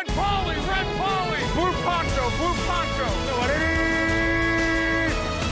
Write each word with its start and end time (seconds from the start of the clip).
Red 0.00 0.16
Polly, 0.16 0.56
Red 0.56 0.86
Polly, 0.96 1.40
Blue 1.52 1.72
Poncho, 1.84 2.24
Blue 2.38 2.56
Poncho. 2.66 3.08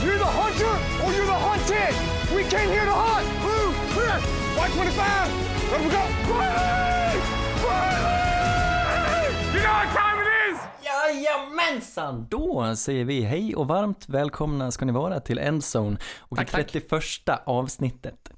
You're 0.03 0.17
the 0.17 0.25
hunter 0.25 0.73
or 1.03 1.13
you're 1.13 1.27
the 1.27 1.41
hunted. 1.47 1.93
We 2.35 2.43
came 2.49 2.69
here 2.69 2.85
to 2.85 2.91
hunt. 2.91 3.27
Blue, 3.43 3.69
clear. 3.93 4.17
White 4.57 4.73
25. 4.73 5.29
Let 5.71 5.81
we 5.81 5.89
go. 5.91 6.03
Riley! 6.33 7.19
Riley! 7.63 9.29
You 9.53 9.61
know 9.61 9.73
what 9.73 9.89
time 9.93 10.17
it 10.23 10.29
is? 10.49 10.57
Jajamensan! 10.81 12.27
Då 12.29 12.75
säger 12.75 13.05
vi 13.05 13.21
hej 13.21 13.55
och 13.55 13.67
varmt 13.67 14.09
välkomna 14.09 14.71
ska 14.71 14.85
ni 14.85 14.91
vara 14.91 15.19
till 15.19 15.37
Endzone 15.37 15.97
och 16.19 16.37
Tack, 16.37 16.51
det 16.51 16.57
tack. 16.57 16.71
31 16.71 17.29
avsnittet. 17.45 18.29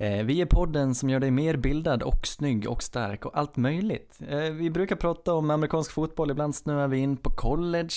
Eh, 0.00 0.24
Vi 0.24 0.40
är 0.40 0.46
podden 0.46 0.94
som 0.94 1.10
gör 1.10 1.20
dig 1.20 1.30
mer 1.30 1.56
bildad 1.56 2.02
och 2.02 2.26
snygg 2.26 2.68
och 2.68 2.82
stark 2.82 3.24
och 3.26 3.38
allt 3.38 3.56
möjligt. 3.56 4.18
Eh, 4.28 4.38
Vi 4.38 4.70
brukar 4.70 4.96
prata 4.96 5.34
om 5.34 5.50
amerikansk 5.50 5.92
fotboll, 5.92 6.30
ibland 6.30 6.54
snöar 6.56 6.88
vi 6.88 6.98
in 6.98 7.16
på 7.16 7.30
college. 7.30 7.88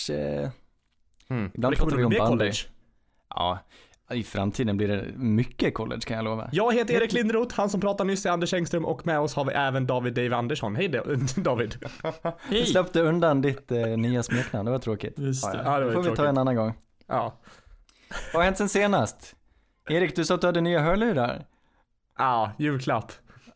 Mm. 1.28 1.52
Ibland 1.54 1.74
Det 1.76 1.80
pratar 1.80 1.98
vi 1.98 2.04
om 2.04 2.10
bandy. 2.18 2.28
college. 2.30 2.58
Ja, 3.30 3.60
i 4.12 4.24
framtiden 4.24 4.78
blir 4.78 4.88
det 4.88 5.06
mycket 5.16 5.74
college 5.74 6.02
kan 6.02 6.16
jag 6.18 6.24
lova. 6.24 6.50
Jag 6.52 6.74
heter 6.74 6.94
Erik 6.94 7.14
Lindroth, 7.14 7.56
han 7.58 7.70
som 7.70 7.82
pratade 7.82 8.08
nyss 8.08 8.26
är 8.26 8.30
Anders 8.30 8.54
Engström 8.54 8.86
och 8.86 9.06
med 9.06 9.20
oss 9.20 9.36
har 9.36 9.46
vi 9.46 9.52
även 9.52 9.88
David 9.88 10.14
Dave 10.14 10.36
Andersson. 10.36 10.76
Hej 10.76 10.88
då- 10.88 11.04
David. 11.42 11.76
Du 12.50 12.66
släppte 12.66 13.02
undan 13.02 13.42
ditt 13.42 13.72
eh, 13.72 13.86
nya 13.88 14.24
smeknamn, 14.24 14.66
det 14.66 14.72
var 14.72 14.80
tråkigt. 14.80 15.20
Just 15.20 15.52
det. 15.52 15.62
Ja, 15.66 15.74
det 15.74 15.80
Det 15.80 15.86
var 15.86 15.94
får 15.94 16.04
ju 16.04 16.10
vi 16.10 16.16
ta 16.16 16.16
tråkigt. 16.16 16.30
en 16.30 16.38
annan 16.38 16.56
gång. 16.56 16.74
Ja. 17.08 17.34
Vad 18.34 18.40
har 18.40 18.44
hänt 18.44 18.58
sen 18.58 18.70
senast? 18.70 19.36
Erik, 19.90 20.16
du 20.16 20.26
sa 20.26 20.36
att 20.36 20.42
du 20.42 20.48
hade 20.48 20.62
nya 20.62 20.80
hörlurar. 20.80 21.46
Ja, 22.22 22.52
julklapp. 22.60 23.12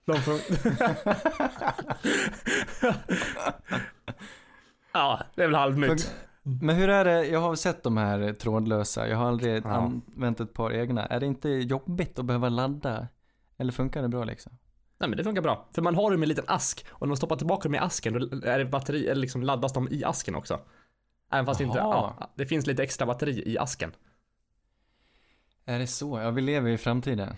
De 0.05 0.17
får... 0.21 0.33
ja, 4.93 5.21
det 5.35 5.43
är 5.43 5.47
väl 5.47 5.55
halvnytt. 5.55 6.15
Men 6.43 6.75
hur 6.75 6.89
är 6.89 7.05
det, 7.05 7.25
jag 7.25 7.39
har 7.39 7.55
sett 7.55 7.83
de 7.83 7.97
här 7.97 8.33
trådlösa, 8.33 9.07
jag 9.07 9.17
har 9.17 9.27
aldrig 9.27 9.65
Ja. 9.65 9.69
använt 9.69 10.39
ett 10.39 10.53
par 10.53 10.71
egna. 10.73 11.05
Är 11.05 11.19
det 11.19 11.25
inte 11.25 11.49
jobbigt 11.49 12.19
att 12.19 12.25
behöva 12.25 12.49
ladda? 12.49 13.07
Eller 13.57 13.71
funkar 13.71 14.01
det 14.01 14.07
bra 14.07 14.23
liksom? 14.23 14.51
Nej 14.97 15.09
men 15.09 15.17
det 15.17 15.23
funkar 15.23 15.41
bra. 15.41 15.67
För 15.71 15.81
man 15.81 15.95
har 15.95 16.11
dem 16.11 16.23
i 16.23 16.25
en 16.25 16.29
liten 16.29 16.45
ask 16.47 16.85
och 16.89 17.01
när 17.01 17.07
man 17.07 17.17
stoppar 17.17 17.35
tillbaka 17.35 17.63
dem 17.63 17.75
i 17.75 17.77
asken 17.77 18.13
då 18.13 18.19
är 18.49 18.59
det 18.59 18.65
batteri, 18.65 19.07
eller 19.07 19.21
liksom 19.21 19.43
laddas 19.43 19.73
de 19.73 19.87
i 19.91 20.03
asken 20.03 20.35
också. 20.35 20.59
Även 21.31 21.45
fast 21.45 21.61
inte, 21.61 21.77
Jaha. 21.77 22.13
ja, 22.19 22.31
det 22.35 22.45
finns 22.45 22.67
lite 22.67 22.83
extra 22.83 23.05
batteri 23.07 23.43
i 23.53 23.57
asken. 23.57 23.91
Är 25.65 25.79
det 25.79 25.87
så? 25.87 26.19
Ja, 26.19 26.31
vi 26.31 26.41
lever 26.41 26.69
i 26.69 26.77
framtiden. 26.77 27.35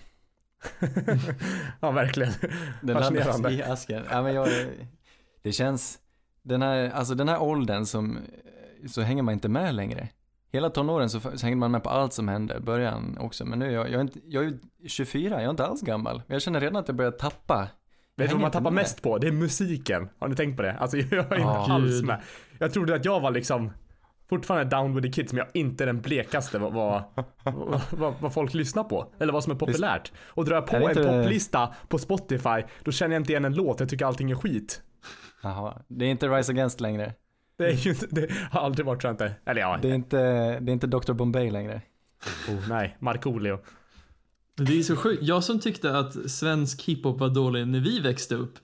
ja, 1.82 1.92
verkligen. 1.92 2.34
Laddas 2.82 3.04
Fascinerande. 3.04 3.52
i 3.52 3.64
asken. 3.64 4.04
Ja, 4.12 4.24
men 4.24 4.34
jag, 4.34 4.48
det 5.44 5.52
känns, 5.52 6.00
den 6.42 6.62
här, 6.62 6.90
alltså 6.90 7.16
den 7.16 7.30
här 7.30 7.42
åldern 7.42 7.86
som, 7.86 8.20
så 8.88 9.02
hänger 9.02 9.24
man 9.24 9.34
inte 9.34 9.50
med 9.50 9.76
längre. 9.76 10.10
Hela 10.52 10.70
tonåren 10.70 11.10
så, 11.10 11.20
så 11.20 11.46
hänger 11.46 11.56
man 11.58 11.72
med 11.72 11.84
på 11.84 11.90
allt 11.90 12.14
som 12.14 12.28
händer, 12.28 12.60
början 12.60 13.18
också. 13.20 13.46
Men 13.46 13.60
nu 13.60 13.72
jag, 13.72 13.86
jag 13.86 13.94
är, 13.94 14.02
inte, 14.02 14.20
jag 14.26 14.44
är 14.44 14.48
ju 14.48 14.60
24, 14.88 15.30
jag 15.36 15.44
är 15.44 15.50
inte 15.50 15.66
alls 15.66 15.82
gammal. 15.82 16.22
Men 16.28 16.36
jag 16.36 16.42
känner 16.42 16.60
redan 16.62 16.76
att 16.76 16.88
jag 16.88 16.98
börjar 16.98 17.12
tappa. 17.12 17.68
Vet 18.18 18.28
du 18.30 18.34
vad 18.34 18.42
man 18.42 18.52
tappar 18.52 18.72
mest 18.72 19.02
på? 19.02 19.18
Det 19.18 19.28
är 19.28 19.32
musiken. 19.32 20.10
Har 20.20 20.28
ni 20.28 20.36
tänkt 20.36 20.56
på 20.58 20.62
det? 20.64 20.74
Alltså 20.74 20.98
jag 21.12 21.14
är 21.14 21.20
inte 21.22 21.36
Ja. 21.38 21.68
alls 21.74 22.04
med. 22.04 22.22
Jag 22.60 22.74
trodde 22.74 22.96
att 22.96 23.06
jag 23.06 23.20
var 23.20 23.32
liksom 23.32 23.72
fortfarande 24.30 24.76
down 24.76 24.96
with 24.96 25.08
the 25.08 25.14
kids, 25.14 25.34
men 25.34 25.38
jag 25.38 25.48
är 25.48 25.60
inte 25.60 25.86
den 25.86 26.02
blekaste 26.02 26.60
vad, 26.60 26.74
vad, 26.74 27.04
vad, 27.92 28.14
vad, 28.20 28.34
folk 28.34 28.54
lyssnar 28.54 28.84
på. 28.84 29.14
Eller 29.20 29.34
vad 29.34 29.44
som 29.44 29.54
är 29.54 29.58
populärt. 29.58 30.12
Och 30.26 30.46
drar 30.46 30.56
jag 30.56 30.68
på 30.68 30.76
en 30.76 30.96
poplista 30.96 31.74
på 31.88 31.98
Spotify, 31.98 32.64
då 32.84 32.92
känner 32.92 33.16
jag 33.16 33.22
inte 33.22 33.32
igen 33.32 33.46
en 33.46 33.56
låt. 33.56 33.80
Jag 33.80 33.90
tycker 33.90 34.06
allting 34.06 34.32
är 34.32 34.36
skit. 34.36 34.82
Jaha, 35.44 35.82
det 35.88 36.06
är 36.06 36.10
inte 36.10 36.28
Rise 36.28 36.52
Against 36.52 36.82
längre. 36.82 37.14
Det, 37.58 37.66
är 37.66 37.74
ju 37.74 37.90
inte, 37.90 38.08
det 38.10 38.32
har 38.52 38.62
aldrig 38.62 38.86
varit 38.86 39.02
så 39.02 39.10
inte. 39.10 39.32
Eller 39.46 39.62
ja, 39.62 39.80
Det 39.82 39.90
är 39.90 39.94
inte, 39.94 40.20
det 40.60 40.72
är 40.72 40.74
inte 40.74 40.88
Dr. 40.88 41.14
Bombay 41.14 41.52
längre. 41.52 41.82
oh, 42.50 42.70
nej, 42.70 42.98
Markoolio. 43.00 43.60
Det 44.56 44.80
är 44.80 44.84
så 44.84 44.96
sjukt. 44.96 45.24
Jag 45.24 45.44
som 45.44 45.60
tyckte 45.60 45.98
att 45.98 46.32
svensk 46.32 46.84
hiphop 46.84 47.20
var 47.20 47.30
dålig 47.30 47.68
när 47.68 47.80
vi 47.80 48.00
växte 48.00 48.36
upp. 48.36 48.60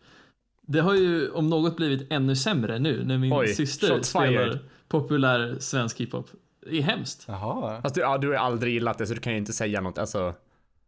Det 0.62 0.80
har 0.80 0.96
ju 0.96 1.30
om 1.30 1.50
något 1.50 1.78
blivit 1.78 2.12
ännu 2.12 2.36
sämre 2.36 2.80
nu 2.80 3.04
när 3.06 3.18
min 3.18 3.34
Oj, 3.34 3.48
syster 3.48 4.02
spelar. 4.02 4.60
Populär 4.94 5.56
svensk 5.60 6.00
hiphop. 6.00 6.28
Det 6.66 6.78
är 6.78 6.82
hemskt. 6.82 7.26
Jaha. 7.28 7.82
Fast 7.82 7.96
du, 7.96 8.02
ja, 8.02 8.18
du 8.18 8.28
har 8.28 8.36
aldrig 8.36 8.74
gillat 8.74 8.98
det 8.98 9.08
så 9.08 9.14
du 9.14 9.20
kan 9.20 9.34
ju 9.34 9.40
inte 9.40 9.54
säga 9.54 9.82
något. 9.82 9.98
Alltså, 9.98 10.34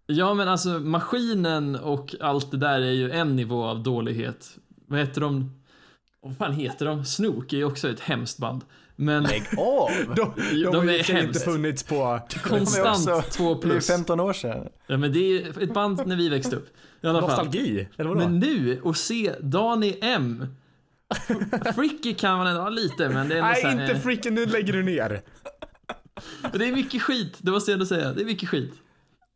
Ja 0.07 0.33
men 0.33 0.47
alltså 0.47 0.69
maskinen 0.69 1.75
och 1.75 2.15
allt 2.19 2.51
det 2.51 2.57
där 2.57 2.81
är 2.81 2.91
ju 2.91 3.11
en 3.11 3.35
nivå 3.35 3.63
av 3.63 3.83
dålighet. 3.83 4.57
Vad 4.88 4.99
heter 4.99 5.21
de? 5.21 5.51
Vad 6.21 6.38
fan 6.38 6.53
heter 6.53 6.85
de? 6.85 7.05
Snook 7.05 7.53
är 7.53 7.57
ju 7.57 7.65
också 7.65 7.89
ett 7.89 7.99
hemskt 7.99 8.38
band. 8.38 8.61
Men 8.95 9.27
Åh! 9.57 9.89
de, 10.07 10.15
de, 10.15 10.31
Jo, 10.51 10.71
har 10.71 10.85
de 10.85 10.94
ju 10.94 10.99
är 10.99 11.23
inte 11.23 11.39
funnits 11.39 11.83
på... 11.83 12.19
konstant 12.44 13.09
också- 13.09 13.31
två 13.31 13.53
Det 13.53 13.59
är 13.59 13.61
plus. 13.61 13.88
15 13.88 14.19
år 14.19 14.33
sedan. 14.33 14.67
Ja 14.88 14.97
men 14.97 15.13
det 15.13 15.19
är 15.19 15.63
ett 15.63 15.73
band 15.73 16.07
när 16.07 16.15
vi 16.15 16.29
växte 16.29 16.55
upp. 16.55 16.67
I 17.01 17.07
alla 17.07 17.21
fall. 17.21 17.29
Nostalgi? 17.29 17.88
Eller 17.97 18.09
vadå? 18.09 18.21
Men 18.21 18.39
nu, 18.39 18.79
och 18.83 18.97
se 18.97 19.33
Dani 19.41 19.97
M. 20.01 20.47
Fricky 21.75 22.13
kan 22.13 22.38
man 22.38 22.47
ändå 22.47 22.61
ha 22.61 22.69
lite, 22.69 23.09
men 23.09 23.29
det 23.29 23.38
är 23.38 23.41
Nej, 23.41 23.63
här, 23.63 23.71
inte 23.71 23.93
eh, 23.93 23.99
freaking 23.99 24.33
nu 24.33 24.45
lägger 24.45 24.73
du 24.73 24.83
ner. 24.83 25.21
Det 26.53 26.67
är 26.67 26.71
mycket 26.75 27.01
skit, 27.01 27.38
det 27.41 27.51
måste 27.51 27.71
jag 27.71 27.75
ändå 27.75 27.85
säga. 27.85 28.13
Det 28.13 28.21
är 28.21 28.25
mycket 28.25 28.49
skit. 28.49 28.73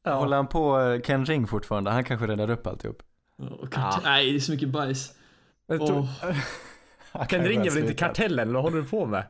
Håller 0.06 0.36
han 0.38 0.48
på 0.48 0.80
eh, 0.82 1.02
Ken 1.02 1.26
Ring 1.26 1.48
fortfarande? 1.48 1.92
Han 1.92 2.04
kanske 2.04 2.28
räddar 2.28 2.50
upp 2.50 2.68
alltihop. 2.68 3.04
Och 3.62 3.74
kart- 3.74 4.02
Nej, 4.04 4.32
det 4.32 4.38
är 4.38 4.40
så 4.40 4.52
mycket 4.52 4.70
bajs. 4.70 5.14
Han 7.12 7.28
Ken 7.28 7.44
ringer 7.44 7.64
har 7.64 7.70
väl 7.76 7.84
inte 7.84 7.94
kartellen? 7.94 8.54
Vad 8.54 8.64
håller 8.64 8.78
du 8.78 8.84
på 8.88 9.06
med? 9.06 9.24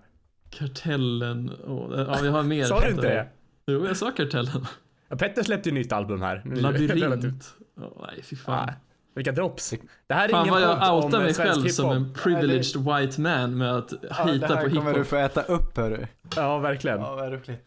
kartellen. 0.49 1.51
Åh, 1.67 2.05
ja, 2.07 2.19
vi 2.21 2.27
har 2.27 2.43
mer. 2.43 2.63
Sa 2.63 2.79
du 2.81 2.89
inte 2.89 3.01
det? 3.01 3.27
Jo, 3.67 3.85
jag 3.87 3.97
sa 3.97 4.11
kartellen. 4.11 4.65
Ja, 5.09 5.15
Petter 5.15 5.43
släppte 5.43 5.69
ju 5.69 5.75
nytt 5.75 5.91
album 5.91 6.21
här. 6.21 6.43
Labyrint. 6.45 7.53
Åh, 7.77 8.05
nej, 8.07 8.23
fy 8.23 8.35
fan. 8.35 8.65
Nej, 8.65 8.75
vilka 9.19 9.31
drops. 9.31 9.73
Det 10.07 10.13
här 10.13 10.25
är 10.25 10.29
Fan 10.31 10.41
ingen 10.41 10.53
vad 10.53 10.61
jag 10.61 10.95
outar 11.05 11.19
mig 11.19 11.33
själv 11.33 11.53
som 11.53 11.63
hiphop. 11.63 11.91
en 11.91 12.13
privileged 12.13 12.81
white 12.85 13.21
man 13.21 13.57
med 13.57 13.75
att 13.75 13.91
Ja, 13.91 13.97
det 14.09 14.13
hejta 14.13 14.55
här 14.55 14.63
på 14.69 14.75
kommer 14.75 14.93
du 14.93 14.99
hiphop. 14.99 15.07
få 15.07 15.15
äta 15.15 15.41
upp 15.41 15.77
hörru. 15.77 16.07
Ja, 16.35 16.57
verkligen. 16.57 16.99
Ja, 16.99 17.15
vad 17.15 17.31
roligt. 17.31 17.65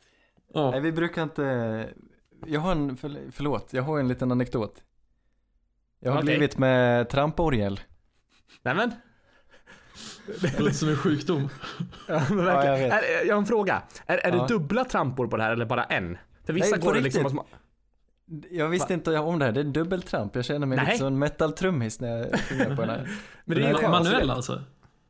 Ja. 0.54 0.70
Nej, 0.70 0.80
vi 0.80 0.92
brukar 0.92 1.22
inte... 1.22 1.88
Jag 2.46 2.60
har 2.60 2.72
en, 2.72 2.96
för, 2.96 3.16
förlåt, 3.32 3.68
jag 3.72 3.82
har 3.82 3.98
en 4.00 4.08
liten 4.08 4.32
anekdot. 4.32 4.74
Jag 6.00 6.12
har 6.12 6.18
Okej. 6.18 6.26
blivit 6.26 6.58
med 6.58 7.08
tramporgel. 7.08 7.80
Nämen. 8.62 8.90
Det 10.40 10.60
låter 10.60 10.74
som 10.74 10.88
en 10.88 10.96
sjukdom. 10.96 11.48
Ja, 12.08 12.22
men 12.28 12.38
Ja, 12.38 12.44
verkligen. 12.44 12.80
jag. 12.90 12.98
Är, 13.22 13.26
jag 13.26 13.34
har 13.34 13.40
en 13.40 13.46
fråga. 13.46 13.82
Är, 14.06 14.18
är 14.18 14.32
Ja. 14.36 14.42
det 14.42 14.48
dubbla 14.54 14.84
trampor 14.84 15.26
på 15.26 15.36
det 15.36 15.42
här 15.42 15.52
eller 15.52 15.64
bara 15.66 15.84
en? 15.84 16.18
För 16.46 16.52
vissa 16.52 16.70
Nej, 16.70 16.80
på 16.80 16.86
går 16.86 16.94
det 16.94 17.00
liksom... 17.00 17.22
riktigt. 17.24 17.40
Jag 18.50 18.68
visste 18.68 18.94
inte 18.94 19.18
om 19.18 19.38
det 19.38 19.44
här, 19.44 19.52
det 19.52 19.60
är 19.60 19.64
dubbeltramp. 19.64 20.36
Jag 20.36 20.44
känner 20.44 20.66
mig 20.66 20.76
Nej. 20.76 20.86
lite 20.86 20.98
som 20.98 21.06
en 21.06 21.18
metal-trummis 21.18 22.00
när 22.00 22.16
jag 22.16 22.40
sjunger 22.40 22.76
på 22.76 22.82
den 22.82 22.90
här. 22.90 23.08
men 23.44 23.56
det 23.56 23.64
är 23.64 23.82
ju. 23.82 23.88
Manuell 23.88 24.30
alltså? 24.30 24.62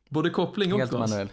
Både 0.09 0.31
koppling 0.31 0.73
och 0.73 0.79
Helt 0.79 0.93
gas? 0.93 1.11
manuell. 1.11 1.29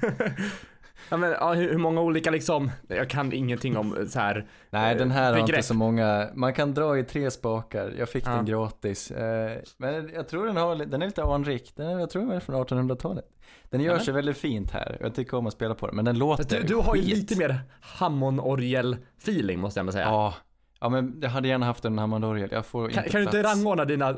Ja, 1.08 1.16
men, 1.16 1.30
ja, 1.30 1.52
hur, 1.52 1.78
många 1.78 2.00
olika 2.00 2.30
liksom... 2.30 2.70
Jag 2.88 3.10
kan 3.10 3.32
ingenting 3.32 3.76
om 3.76 3.96
eh, 3.96 4.06
så 4.06 4.18
här. 4.18 4.46
Nej, 4.70 4.92
eh, 4.92 4.98
den 4.98 5.10
här 5.10 5.32
har 5.32 5.38
inte 5.38 5.50
begrepp. 5.52 5.64
så 5.64 5.74
många. 5.74 6.28
Man 6.34 6.54
kan 6.54 6.74
dra 6.74 6.98
i 6.98 7.04
tre 7.04 7.30
spakar. 7.30 7.92
Jag 7.98 8.08
fick 8.08 8.26
Ja. 8.26 8.30
den 8.30 8.44
gratis. 8.44 9.10
Eh, 9.10 9.58
Men 9.76 10.10
jag 10.14 10.28
tror 10.28 10.46
den 10.46 10.56
har, 10.56 10.76
den 10.76 11.02
är 11.02 11.06
lite 11.06 11.22
anrik. 11.22 11.72
Den 11.76 11.86
är, 11.88 11.98
jag 12.00 12.10
tror 12.10 12.22
den 12.22 12.30
är 12.32 12.40
från 12.40 12.64
1800-talet. 12.64 13.24
Den 13.70 13.80
gör 13.80 13.98
sig 13.98 14.14
väldigt 14.14 14.36
fint 14.36 14.70
här. 14.70 14.96
Jag 15.00 15.14
tycker 15.14 15.36
om 15.36 15.46
att 15.46 15.52
spela 15.52 15.74
på 15.74 15.86
den, 15.86 15.96
men 15.96 16.04
den 16.04 16.18
låter 16.18 16.60
du, 16.60 16.66
du 16.66 16.74
har 16.74 16.94
ju 16.96 17.02
skit. 17.02 17.16
lite 17.16 17.38
mer 17.38 17.60
Hammond-orgel-feeling 17.80 19.56
måste 19.58 19.78
jag 19.78 19.82
ändå 19.82 19.92
säga. 19.92 20.04
Ja. 20.04 20.34
Ja, 20.80 20.88
men 20.88 21.18
jag 21.22 21.30
hade 21.30 21.48
gärna 21.48 21.66
haft 21.66 21.84
en 21.84 21.98
Hammond 21.98 22.24
orgel. 22.24 22.48
Jag 22.52 22.66
får 22.66 22.88
Kan, 22.88 22.98
inte 23.04 23.10
kan 23.10 23.20
du 23.20 23.24
inte 23.24 23.42
rangordna 23.42 23.84
dina 23.84 24.14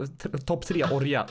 topp 0.46 0.66
tre 0.66 0.84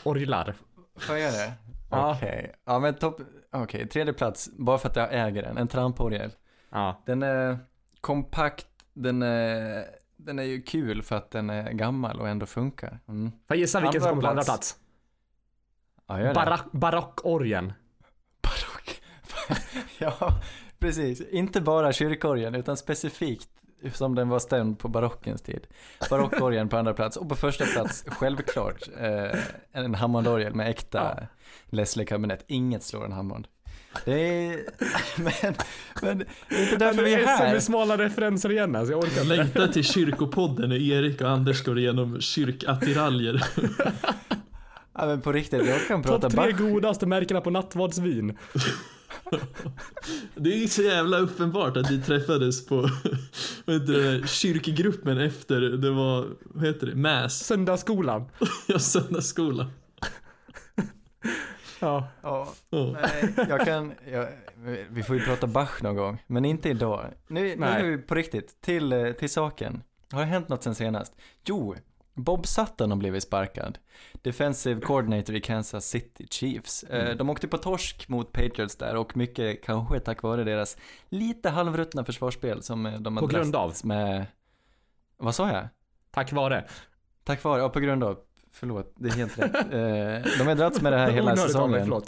orglar? 0.03 0.53
Får 0.99 1.17
jag 1.17 1.19
göra 1.19 1.31
det? 1.31 1.53
Okej. 1.89 2.55
Ja, 2.65 2.79
men 2.79 2.93
topp... 2.93 3.21
Okej, 3.63 3.87
tredje 3.87 4.13
plats. 4.13 4.49
Bara 4.57 4.77
för 4.77 4.89
att 4.89 4.95
jag 4.95 5.07
äger 5.11 5.43
den. 5.43 5.57
En 5.57 5.67
tramporgel. 5.67 6.31
Ja. 6.69 7.03
Den 7.05 7.23
är 7.23 7.57
kompakt. 8.01 8.67
Den 8.93 9.21
är... 9.21 9.85
Den 10.17 10.39
är 10.39 10.43
ju 10.43 10.61
kul 10.61 11.01
för 11.01 11.15
att 11.15 11.31
den 11.31 11.49
är 11.49 11.71
gammal 11.71 12.19
och 12.19 12.29
ändå 12.29 12.45
funkar. 12.45 12.99
Mm. 13.07 13.31
Får 13.31 13.39
jag 13.47 13.57
gissa 13.57 13.79
vilken 13.79 14.01
som 14.01 14.09
kommer 14.09 14.21
på 14.21 14.27
andra 14.27 14.43
plats. 14.43 14.75
Ja, 16.07 16.19
gör 16.19 16.27
det. 16.27 16.33
Barak, 16.33 16.71
barockorgen. 16.71 17.73
Barock. 18.41 19.01
ja, 19.97 20.41
precis. 20.79 21.21
Inte 21.21 21.61
bara 21.61 21.93
kyrkorgeln 21.93 22.55
utan 22.55 22.77
specifikt 22.77 23.49
som 23.93 24.15
den 24.15 24.29
var 24.29 24.39
stämd 24.39 24.79
på 24.79 24.87
barockens 24.87 25.41
tid. 25.41 25.67
Barockorgeln 26.09 26.69
på 26.69 26.77
andra 26.77 26.93
plats 26.93 27.17
och 27.17 27.29
på 27.29 27.35
första 27.35 27.65
plats 27.65 28.03
självklart 28.07 28.81
eh, 28.99 29.39
en 29.71 29.95
Hammondorgel 29.95 30.53
med 30.53 30.69
äkta 30.69 31.17
Leslie-kabinett. 31.69 32.43
Inget 32.47 32.83
slår 32.83 33.05
en 33.05 33.11
Hammond. 33.11 33.47
Det 34.05 34.47
är, 34.47 34.59
men, 35.21 35.53
men 36.01 36.17
det 36.49 36.55
är 36.55 36.63
inte 36.63 36.75
därför 36.77 37.03
vi 37.03 37.13
är 37.13 37.25
här. 37.25 37.53
med 37.53 37.63
smala 37.63 37.97
referenser 37.97 38.51
igen 38.51 38.75
alltså, 38.75 38.91
jag 38.93 38.99
orkar 38.99 39.21
inte. 39.21 39.35
längtar 39.35 39.67
till 39.67 39.83
kyrkopodden 39.83 40.69
när 40.69 40.91
Erik 40.91 41.21
och 41.21 41.29
Anders 41.29 41.63
går 41.63 41.79
igenom 41.79 42.21
kyrkattiraljer. 42.21 43.43
Ja 44.97 45.05
men 45.05 45.21
på 45.21 45.31
riktigt, 45.31 45.67
jag 45.67 45.87
kan 45.87 46.03
Topp 46.03 46.21
prata 46.21 46.29
tre 46.29 46.51
Bach. 46.51 46.59
godaste 46.59 47.05
märkena 47.05 47.41
på 47.41 47.49
nattvardsvin. 47.49 48.37
Det 50.35 50.63
är 50.63 50.67
så 50.67 50.81
jävla 50.81 51.17
uppenbart 51.17 51.77
att 51.77 51.91
vi 51.91 52.01
träffades 52.01 52.65
på 52.65 52.89
vad 53.65 53.81
heter 53.81 53.93
det, 54.21 54.27
kyrkgruppen 54.27 55.17
efter 55.17 55.61
det 55.61 55.91
var, 55.91 56.27
vad 56.45 56.65
heter 56.65 56.87
det, 56.87 56.95
mass, 56.95 57.39
Söndagsskolan. 57.45 58.25
ja 58.67 58.79
söndagsskola. 58.79 59.67
Ja. 61.79 62.07
Ja, 62.21 62.53
Ja. 62.69 62.95
nej, 63.01 63.33
jag 63.49 63.65
kan, 63.65 63.93
jag, 64.11 64.27
vi 64.89 65.03
får 65.03 65.15
ju 65.15 65.21
prata 65.25 65.47
Bach 65.47 65.81
någon 65.83 65.95
gång, 65.95 66.23
men 66.27 66.45
inte 66.45 66.69
idag. 66.69 67.05
Nu, 67.27 67.55
nu 67.55 67.65
är 67.65 67.83
vi 67.83 67.97
på 67.97 68.15
riktigt, 68.15 68.61
till, 68.61 68.93
eh, 68.93 69.11
till 69.11 69.29
saken. 69.29 69.83
Har 70.11 70.19
det 70.19 70.25
hänt 70.25 70.49
något 70.49 70.63
sen 70.63 70.75
senast? 70.75 71.13
Jo, 71.45 71.75
Bob 72.15 72.47
Sutton 72.47 72.91
har 72.91 72.97
blivit 72.97 73.23
sparkad. 73.23 73.77
Defensive 74.21 74.81
coordinator 74.81 75.35
i 75.35 75.41
Kansas 75.41 75.85
City 75.85 76.27
Chiefs. 76.29 76.83
Eh, 76.83 77.05
Mm. 77.05 77.17
De 77.17 77.29
åkte 77.29 77.47
på 77.47 77.57
torsk 77.57 78.09
mot 78.09 78.31
Patriots 78.31 78.75
där 78.75 78.95
och 78.95 79.17
mycket 79.17 79.63
kanske 79.63 79.99
tack 79.99 80.21
vare 80.23 80.43
deras 80.43 80.77
lite 81.09 81.49
halvruttna 81.49 82.05
försvarsspel 82.05 82.63
som 82.63 82.85
eh, 82.85 82.99
de 82.99 83.17
har 83.17 83.21
På 83.21 83.27
grund 83.27 83.51
dragits 83.53 83.83
med... 83.83 84.25
Vad 85.17 85.35
sa 85.35 85.51
jag? 85.51 85.67
Tack 86.11 86.31
vare. 86.31 86.65
Tack 87.23 87.43
vare, 87.43 87.61
ja 87.61 87.69
på 87.69 87.79
grund 87.79 88.03
av, 88.03 88.17
förlåt, 88.51 88.93
det 88.95 89.09
är 89.09 89.13
helt 89.13 89.39
rätt. 89.39 89.55
Eh, 89.73 90.37
de 90.37 90.47
har 90.47 90.55
dragits 90.55 90.81
med 90.81 90.93
det 90.93 90.97
här 90.97 91.11
hela 91.11 91.31
av 91.31 91.37
mig, 91.37 91.47
säsongen. 91.47 92.01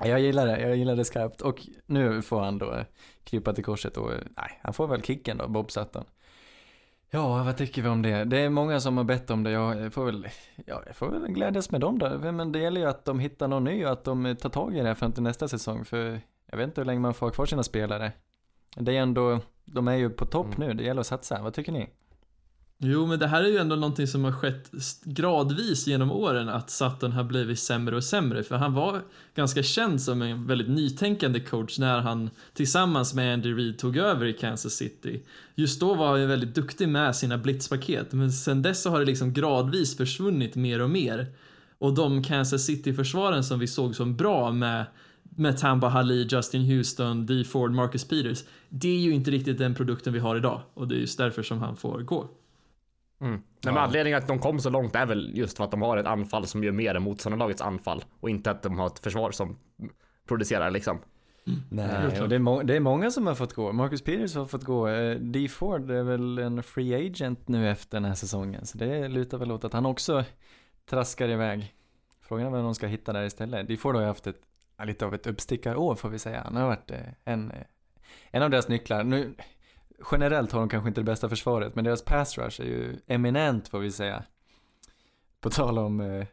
Jag 0.00 0.20
gillar 0.20 0.46
det, 0.46 0.60
jag 0.60 0.76
gillar 0.76 0.96
det 0.96 1.04
skarpt 1.04 1.40
och 1.40 1.66
nu 1.86 2.22
får 2.22 2.40
han 2.40 2.58
då 2.58 2.84
krypa 3.24 3.52
till 3.52 3.64
korset 3.64 3.96
och 3.96 4.10
nej, 4.36 4.60
han 4.62 4.72
får 4.74 4.86
väl 4.86 5.02
kicken 5.02 5.38
då, 5.38 5.48
Bob 5.48 5.70
Sutton. 5.70 6.04
Ja, 7.10 7.42
vad 7.42 7.56
tycker 7.56 7.82
vi 7.82 7.88
om 7.88 8.02
det? 8.02 8.24
Det 8.24 8.38
är 8.38 8.50
många 8.50 8.80
som 8.80 8.96
har 8.96 9.04
bett 9.04 9.30
om 9.30 9.42
det, 9.42 9.50
jag 9.50 9.92
får 9.92 10.04
väl, 10.04 10.28
ja, 10.66 10.82
jag 10.86 10.96
får 10.96 11.10
väl 11.10 11.32
glädjas 11.32 11.70
med 11.70 11.80
dem 11.80 11.98
då. 11.98 12.32
Men 12.32 12.52
det 12.52 12.58
gäller 12.58 12.80
ju 12.80 12.86
att 12.86 13.04
de 13.04 13.18
hittar 13.20 13.48
någon 13.48 13.64
ny 13.64 13.84
och 13.84 13.92
att 13.92 14.04
de 14.04 14.36
tar 14.40 14.48
tag 14.50 14.76
i 14.76 14.80
det 14.80 14.86
här 14.88 14.94
fram 14.94 15.12
till 15.12 15.22
nästa 15.22 15.48
säsong, 15.48 15.84
för 15.84 16.20
jag 16.50 16.58
vet 16.58 16.64
inte 16.64 16.80
hur 16.80 16.86
länge 16.86 17.00
man 17.00 17.14
får 17.14 17.30
kvar 17.30 17.46
sina 17.46 17.62
spelare. 17.62 18.12
Det 18.76 18.96
är 18.96 19.02
ändå, 19.02 19.40
de 19.64 19.88
är 19.88 19.94
ju 19.94 20.10
på 20.10 20.26
topp 20.26 20.46
Mm. 20.56 20.68
nu, 20.68 20.74
det 20.74 20.84
gäller 20.84 21.00
att 21.00 21.06
satsa, 21.06 21.42
vad 21.42 21.54
tycker 21.54 21.72
ni? 21.72 21.88
Jo, 22.80 23.06
men 23.06 23.18
det 23.18 23.26
här 23.26 23.42
är 23.42 23.48
ju 23.48 23.56
ändå 23.56 23.76
någonting 23.76 24.06
som 24.06 24.24
har 24.24 24.32
skett 24.32 24.70
gradvis 25.04 25.86
genom 25.86 26.12
åren 26.12 26.48
att 26.48 26.70
Sutton 26.70 27.12
har 27.12 27.24
blivit 27.24 27.58
sämre 27.58 27.96
och 27.96 28.04
sämre. 28.04 28.42
För 28.42 28.56
han 28.56 28.74
var 28.74 29.00
ganska 29.34 29.62
känd 29.62 30.02
som 30.02 30.22
en 30.22 30.46
väldigt 30.46 30.68
nytänkande 30.68 31.40
coach 31.40 31.78
när 31.78 32.00
han 32.00 32.30
tillsammans 32.54 33.14
med 33.14 33.34
Andy 33.34 33.52
Reid 33.52 33.78
tog 33.78 33.96
över 33.96 34.26
i 34.26 34.32
Kansas 34.32 34.72
City. 34.72 35.22
Just 35.54 35.80
då 35.80 35.94
var 35.94 36.10
han 36.10 36.20
ju 36.20 36.26
väldigt 36.26 36.54
duktig 36.54 36.88
med 36.88 37.16
sina 37.16 37.38
blitzpaket, 37.38 38.12
men 38.12 38.32
sen 38.32 38.62
dess 38.62 38.82
så 38.82 38.90
har 38.90 39.00
det 39.00 39.06
liksom 39.06 39.32
gradvis 39.32 39.96
försvunnit 39.96 40.54
mer 40.54 40.80
och 40.82 40.90
mer. 40.90 41.26
Och 41.78 41.94
de 41.94 42.22
Kansas 42.22 42.64
City-försvaren 42.64 43.44
som 43.44 43.58
vi 43.58 43.66
såg 43.66 43.96
som 43.96 44.16
bra 44.16 44.52
med 44.52 44.86
med 45.36 45.58
Tamba 45.58 45.88
Halli, 45.88 46.26
Justin 46.30 46.62
Houston, 46.62 47.26
D 47.26 47.44
Ford, 47.44 47.70
Marcus 47.70 48.04
Peters. 48.04 48.44
Det 48.68 48.88
är 48.88 49.00
ju 49.00 49.14
inte 49.14 49.30
riktigt 49.30 49.58
den 49.58 49.74
produkten 49.74 50.12
vi 50.12 50.18
har 50.18 50.36
idag 50.36 50.60
och 50.74 50.88
det 50.88 50.94
är 50.94 51.00
just 51.00 51.18
därför 51.18 51.42
som 51.42 51.58
han 51.58 51.76
får 51.76 51.98
gå. 51.98 52.28
Mm. 53.20 53.32
Nej, 53.32 53.42
men 53.62 53.74
Ja. 53.74 53.80
anledningen 53.80 54.18
att 54.18 54.28
de 54.28 54.38
kom 54.38 54.60
så 54.60 54.70
långt 54.70 54.94
är 54.96 55.06
väl 55.06 55.32
just 55.34 55.56
för 55.56 55.64
att 55.64 55.70
de 55.70 55.82
har 55.82 55.96
ett 55.96 56.06
anfall 56.06 56.46
som 56.46 56.64
gör 56.64 56.72
mer 56.72 56.94
än 56.94 57.02
motståndarlagets 57.02 57.62
anfall 57.62 58.04
och 58.20 58.30
inte 58.30 58.50
att 58.50 58.62
de 58.62 58.78
har 58.78 58.86
ett 58.86 58.98
försvar 58.98 59.30
som 59.30 59.58
producerar 60.28 60.70
liksom. 60.70 60.98
Nej, 61.70 62.20
och 62.22 62.28
det 62.28 62.36
är, 62.36 62.64
det 62.64 62.76
är 62.76 62.80
många 62.80 63.10
som 63.10 63.26
har 63.26 63.34
fått 63.34 63.52
gå. 63.54 63.72
Marcus 63.72 64.02
Peters 64.02 64.34
har 64.34 64.44
fått 64.44 64.64
gå. 64.64 64.88
Eh, 64.88 65.16
Dee 65.16 65.48
Ford 65.48 65.90
är 65.90 66.02
väl 66.02 66.38
en 66.38 66.62
free 66.62 67.06
agent 67.06 67.48
nu 67.48 67.70
efter 67.70 67.96
den 67.96 68.04
här 68.04 68.14
säsongen. 68.14 68.66
Så 68.66 68.78
det 68.78 69.08
lutar 69.08 69.38
väl 69.38 69.52
åt 69.52 69.64
att 69.64 69.72
han 69.72 69.86
också 69.86 70.24
traskar 70.90 71.28
iväg. 71.28 71.74
Frågan 72.20 72.46
är 72.46 72.50
vem 72.50 72.64
de 72.64 72.74
ska 72.74 72.86
hitta 72.86 73.12
där 73.12 73.22
istället. 73.24 73.68
Dee 73.68 73.76
Ford 73.76 73.94
har 73.94 74.02
ju 74.02 74.08
haft 74.08 74.26
ett, 74.26 74.40
lite 74.84 75.06
av 75.06 75.14
ett 75.14 75.26
uppstickarår 75.26 75.94
får 75.94 76.08
vi 76.08 76.18
säga. 76.18 76.42
Han 76.44 76.56
har 76.56 76.66
varit 76.66 76.90
eh, 76.90 76.98
en, 77.24 77.50
eh, 77.50 77.56
en 78.30 78.42
av 78.42 78.50
deras 78.50 78.68
nycklar. 78.68 79.04
Nu, 79.04 79.34
generellt 80.12 80.52
har 80.52 80.60
de 80.60 80.68
kanske 80.68 80.88
inte 80.88 81.00
det 81.00 81.04
bästa 81.04 81.28
försvaret, 81.28 81.74
men 81.74 81.84
deras 81.84 82.04
pass 82.04 82.38
rush 82.38 82.60
är 82.60 82.64
ju 82.64 82.96
eminent 83.06 83.68
får 83.68 83.78
vi 83.78 83.90
säga. 83.92 84.22
På 85.40 85.50
tal 85.50 85.78
om 85.78 86.00
eh, 86.00 86.26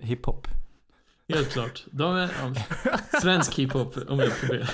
hiphop. 0.00 0.46
Helt 1.28 1.50
klart. 1.52 1.84
De 1.90 2.16
är, 2.16 2.30
ja, 2.42 2.54
svensk 3.20 3.54
hiphop 3.58 3.96
om 4.08 4.18
jag 4.18 4.32
får 4.32 4.46
be. 4.48 4.68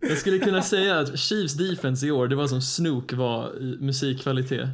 Jag 0.00 0.18
skulle 0.18 0.38
kunna 0.38 0.62
säga 0.62 0.98
att 0.98 1.18
Chiefs 1.18 1.54
defense 1.54 2.06
i 2.06 2.10
år, 2.10 2.28
det 2.28 2.36
var 2.36 2.46
som 2.46 2.62
Snook 2.62 3.12
var 3.12 3.56
i 3.62 3.76
musikkvalitet. 3.80 4.68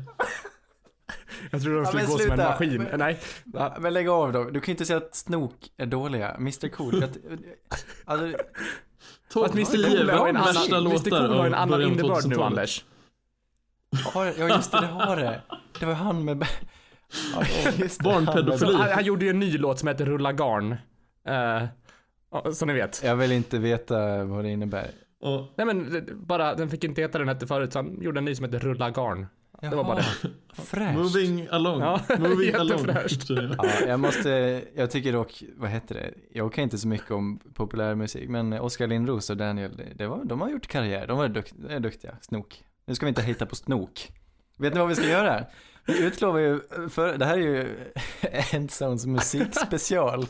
Jag 1.50 1.62
tror 1.62 1.75
de 1.75 1.79
Ja, 1.81 1.87
skulle 1.87 2.03
men 2.03 2.12
gå 2.12 2.19
som 2.19 2.31
en 2.31 2.38
maskin. 2.38 2.83
Men- 2.83 2.99
Nej. 2.99 3.21
Ja, 3.55 3.77
men 3.81 3.94
lägg 3.94 4.09
av 4.09 4.33
då. 4.33 4.44
Du 4.44 4.61
kan 4.61 4.67
ju 4.67 4.71
inte 4.73 4.85
säga 4.85 4.97
att 4.97 5.15
Snook 5.15 5.55
är 5.77 5.87
dåliga. 5.87 6.31
Mr 6.35 6.69
Cool. 6.69 7.00
Jag, 7.00 7.11
alltså, 8.05 8.38
Att 9.34 9.52
Mr 9.55 9.64
10 9.64 9.96
Cool 9.96 10.11
har 10.11 10.28
en 10.28 10.37
annan, 10.37 10.87
Mr 10.87 11.11
Cool 11.11 11.38
har 11.38 11.46
en 11.46 11.55
annan 11.55 11.82
innebörd 11.82 12.25
nu 12.26 12.34
2000-talet. 12.34 12.40
Anders. 12.46 12.84
har, 14.05 14.25
ja 14.38 14.49
just 14.56 14.73
det, 14.73 14.81
det 14.81 14.87
har 14.87 15.17
det. 15.17 15.40
Det 15.81 15.87
var 15.87 15.94
han 15.94 16.25
med... 16.25 16.46
Ja, 17.34 17.43
Barnpedofili. 18.05 18.75
han- 18.75 18.90
Han, 18.90 19.05
gjorde 19.05 19.25
ju 19.25 19.31
en 19.31 19.38
ny 19.40 19.58
låt 19.58 19.78
som 19.78 19.88
heter 19.88 20.06
Rulla 20.06 20.32
garn. 20.32 20.73
Uh, 21.28 21.64
ja, 22.32 22.52
som 22.52 22.69
ni 22.69 22.75
vet. 22.75 23.02
Jag 23.05 23.17
vill 23.17 23.32
inte 23.32 23.58
veta 23.58 24.25
vad 24.25 24.44
det 24.44 24.50
innebär. 24.50 24.90
Och 25.20 25.52
Nej 25.56 25.67
men 25.67 26.06
bara, 26.26 26.55
den 26.55 26.70
fick 26.70 26.84
inte 26.84 27.00
heta 27.00 27.19
den 27.19 27.28
hette 27.28 27.46
förut 27.46 27.73
så 27.73 27.78
han 27.78 28.02
gjorde 28.02 28.19
en 28.20 28.25
ny 28.25 28.34
som 28.34 28.44
heter 28.44 28.58
Rulla 28.58 28.90
garn. 28.90 29.26
Det 29.61 29.69
var 29.76 29.85
bara 29.85 29.97
det. 29.97 30.05
Fräscht. 30.62 30.99
moving 30.99 31.49
along. 31.50 31.81
Ja, 31.81 32.00
moving 32.19 32.55
along. 32.55 32.79
jättefräscht. 32.79 33.26
säger 33.26 33.43
jag. 33.58 33.67
Ja, 33.67 33.87
jag 33.88 34.00
måste, 34.00 34.62
jag 34.75 34.91
tycker 34.91 35.12
dock, 35.12 35.43
vad 35.56 35.70
heter 35.70 35.94
det? 35.94 36.11
Jag 36.32 36.53
kan 36.53 36.64
inte 36.64 36.79
så 36.79 36.88
mycket 36.88 37.11
om 37.11 37.41
populärmusik, 37.55 38.29
men 38.29 38.53
Oskar 38.53 38.87
Lindros 38.87 39.31
och 39.31 39.37
Daniel, 39.37 39.82
det- 39.94 40.06
var, 40.06 40.25
de 40.25 40.41
har 40.41 40.49
gjort 40.50 40.67
karriär, 40.67 41.06
de 41.06 41.19
var 41.19 41.29
dukt, 41.29 41.55
är 41.69 41.81
duktiga, 41.81 42.17
snok. 42.20 42.64
Nu 42.87 42.94
ska 42.94 43.06
vi 43.06 43.08
inte 43.08 43.23
hitta 43.23 43.47
på 43.47 43.56
snok. 43.56 44.08
Vet 44.58 44.73
ni 44.75 44.79
vad 44.81 44.88
vi 44.88 44.94
ska 44.94 45.06
göra? 45.08 45.44
Vi 45.87 46.05
utlovar 46.05 46.38
ju, 46.38 46.61
för, 46.88 47.19
det 47.19 47.25
här 47.25 47.35
är 47.35 47.41
ju 47.43 47.69
Endzones 48.52 49.06
musikspecial. 49.06 50.26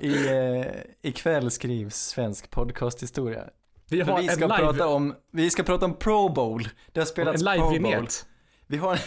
I, 0.00 0.28
eh, 0.28 0.64
ikväll 1.02 1.50
skrivs 1.50 1.96
svensk 1.96 2.50
podcasthistoria. 2.50 3.44
Vi 3.90 3.96
vi 4.02 4.10
en 4.28 4.28
ska 4.28 4.46
live, 4.46 4.56
prata 4.58 4.86
om, 4.86 5.14
vi 5.32 5.50
ska 5.50 5.62
prata 5.62 5.84
om 5.84 5.94
Pro 5.94 6.28
Bowl. 6.28 6.68
Det 6.92 7.00
har 7.00 7.02
en 7.02 7.06
spelats 7.06 7.42
live 7.42 7.56
Pro 7.56 7.64
Bowl. 7.64 7.72
vignett. 7.72 8.26
Vi 8.70 8.76
har 8.76 8.92
en, 8.92 8.98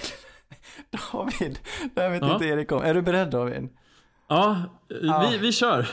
David, 1.12 1.60
det 1.96 2.02
här 2.02 2.10
vet 2.10 2.22
Ja. 2.22 2.34
inte 2.34 2.46
Erik 2.46 2.72
om. 2.72 2.82
Är 2.84 2.94
du 2.94 3.02
beredd 3.02 3.28
David? 3.30 3.70
Ja, 4.28 4.64
Ja. 4.88 5.28
vi, 5.32 5.38
vi 5.38 5.52
kör. 5.52 5.88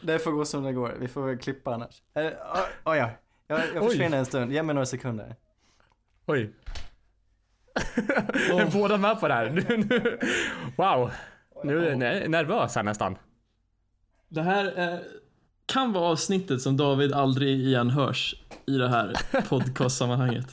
Det 0.00 0.18
får 0.18 0.30
gå 0.32 0.44
som 0.44 0.62
det 0.62 0.72
går, 0.72 0.94
vi 1.00 1.08
får 1.08 1.26
väl 1.26 1.38
klippa 1.38 1.74
annars. 1.74 2.02
Eh, 2.14 2.24
oj, 2.24 2.32
oj, 2.84 2.98
ja. 2.98 3.10
Jag, 3.46 3.60
jag 3.74 3.82
Oj. 3.84 3.88
försvinner 3.90 4.18
en 4.18 4.26
stund, 4.26 4.52
ge 4.52 4.62
mig 4.62 4.74
några 4.74 4.86
sekunder. 4.86 5.36
Oj. 6.26 6.52
Är 8.50 8.72
båda 8.72 8.96
med 8.96 9.20
på 9.20 9.28
det 9.28 9.34
här? 9.34 9.50
Nu, 9.68 9.76
nu. 9.76 10.18
Wow. 10.76 11.10
Nu 11.64 11.78
är 11.86 11.88
jag 11.90 11.98
ner- 11.98 12.28
nervös 12.28 12.74
här 12.76 12.82
nästan. 12.82 13.16
Det 14.28 14.42
här 14.42 14.78
eh, 14.92 14.98
kan 15.66 15.92
vara 15.92 16.04
avsnittet 16.04 16.62
som 16.62 16.76
David 16.76 17.12
aldrig 17.12 17.48
igen 17.60 17.90
hörs 17.90 18.34
i 18.66 18.78
det 18.78 18.88
här 18.88 19.12
podcastsammanhanget. 19.48 20.46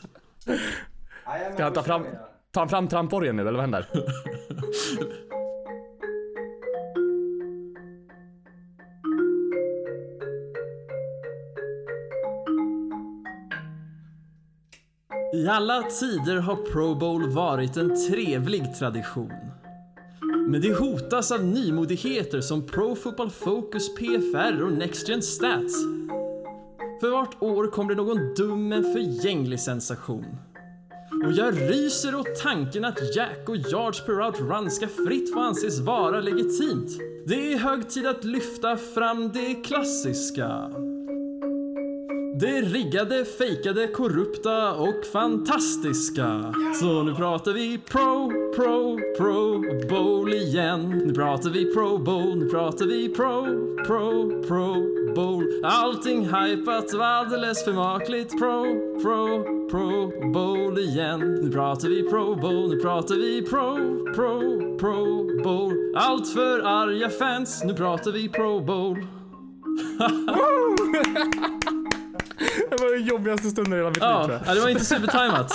Ska 1.54 1.64
han 1.64 1.74
ta 1.74 1.84
fram, 1.84 2.06
ta 2.54 2.60
han 2.60 2.70
fram 2.70 2.88
tramporgen 2.88 3.36
nu 3.36 3.42
eller 3.42 3.52
vad 3.52 3.62
händer? 3.62 3.88
I 15.34 15.48
alla 15.48 15.84
tider 15.84 16.38
har 16.38 16.56
Pro 16.56 16.96
Bowl 16.96 17.30
varit 17.30 17.78
en 17.78 18.08
trevlig 18.10 18.76
tradition. 18.76 19.32
Men 20.48 20.62
det 20.62 20.74
hotas 20.74 21.32
av 21.32 21.44
nymodigheter 21.46 22.42
som 22.42 22.68
Pro 22.68 22.96
Football 22.96 23.30
Focus, 23.30 23.96
PFR 23.96 24.64
och 24.64 24.72
Next 24.72 25.10
Gen 25.10 25.22
Stats. 25.22 25.74
För 27.02 27.12
vart 27.12 27.42
år 27.42 27.68
kommer 27.68 27.90
det 27.90 28.02
någon 28.02 28.34
dum 28.34 28.68
men 28.68 28.84
förgänglig 28.84 29.60
sensation. 29.60 30.26
Och 31.26 31.32
jag 31.32 31.62
ryser 31.62 32.16
åt 32.16 32.36
tanken 32.36 32.86
att 32.86 33.16
jack 33.16 33.50
och 33.50 33.58
yards 33.58 34.06
per 34.06 34.22
out 34.26 34.40
run 34.40 34.72
ska 34.72 34.88
fritt 34.88 35.34
få 35.34 35.40
anses 35.40 35.80
vara 35.80 36.22
legitimt. 36.22 36.90
Det 37.26 37.54
är 37.54 37.58
hög 37.58 37.90
tid 37.90 38.08
att 38.08 38.24
lyfta 38.24 38.78
fram 38.78 39.32
det 39.32 39.56
klassiska. 39.56 40.72
Det 42.40 42.62
riggade, 42.62 43.26
fejkade, 43.26 43.88
korrupta 43.88 44.74
och 44.74 45.06
fantastiska. 45.14 46.54
Så 46.80 47.04
nu 47.04 47.16
pratar 47.16 47.54
vi 47.54 47.78
pro, 47.78 48.32
pro, 48.56 49.00
pro 49.18 49.64
bowl 49.90 50.34
igen. 50.34 51.02
Nu 51.06 51.14
pratar 51.14 51.50
vi 51.50 51.74
pro 51.74 51.98
bowl, 51.98 52.38
nu 52.38 52.50
pratar 52.50 52.86
vi 52.86 53.10
pro, 53.10 53.46
pro, 53.88 54.30
pro 54.48 54.74
bowl. 55.16 55.48
Allting 55.64 56.22
hypat 56.22 56.94
var 56.94 57.06
alldeles 57.06 57.66
för 57.66 57.74
makligt. 57.74 58.40
Pro, 58.40 58.64
pro, 59.02 59.44
pro 59.70 60.12
bowl 60.32 60.80
igen. 60.80 61.20
Nu 61.20 61.52
pratar 61.52 61.90
vi 61.90 62.04
pro 62.04 62.36
bowl, 62.36 62.70
nu 62.70 62.80
pratar 62.80 63.16
vi 63.16 63.42
pro, 63.42 63.76
pro, 64.16 64.78
pro 64.78 65.24
Bowl. 65.44 65.74
Allt 65.96 66.28
för 66.28 66.60
arga 66.60 67.10
fans, 67.10 67.64
nu 67.64 67.74
pratar 67.74 68.12
vi 68.12 68.30
Pro 68.30 68.60
Bowl. 68.60 68.98
Det 72.70 72.76
var 72.84 72.94
den 72.98 73.06
jobbigaste 73.06 73.50
stunden 73.50 73.74
i 73.74 73.76
hela 73.78 73.90
mitt 73.90 73.98
liv 73.98 74.04
Ja, 74.10 74.24
tror 74.26 74.38
jag. 74.38 74.48
ja, 74.48 74.54
det 74.56 74.62
var 74.62 74.70
inte 74.70 74.86
supertajmat. 74.86 75.52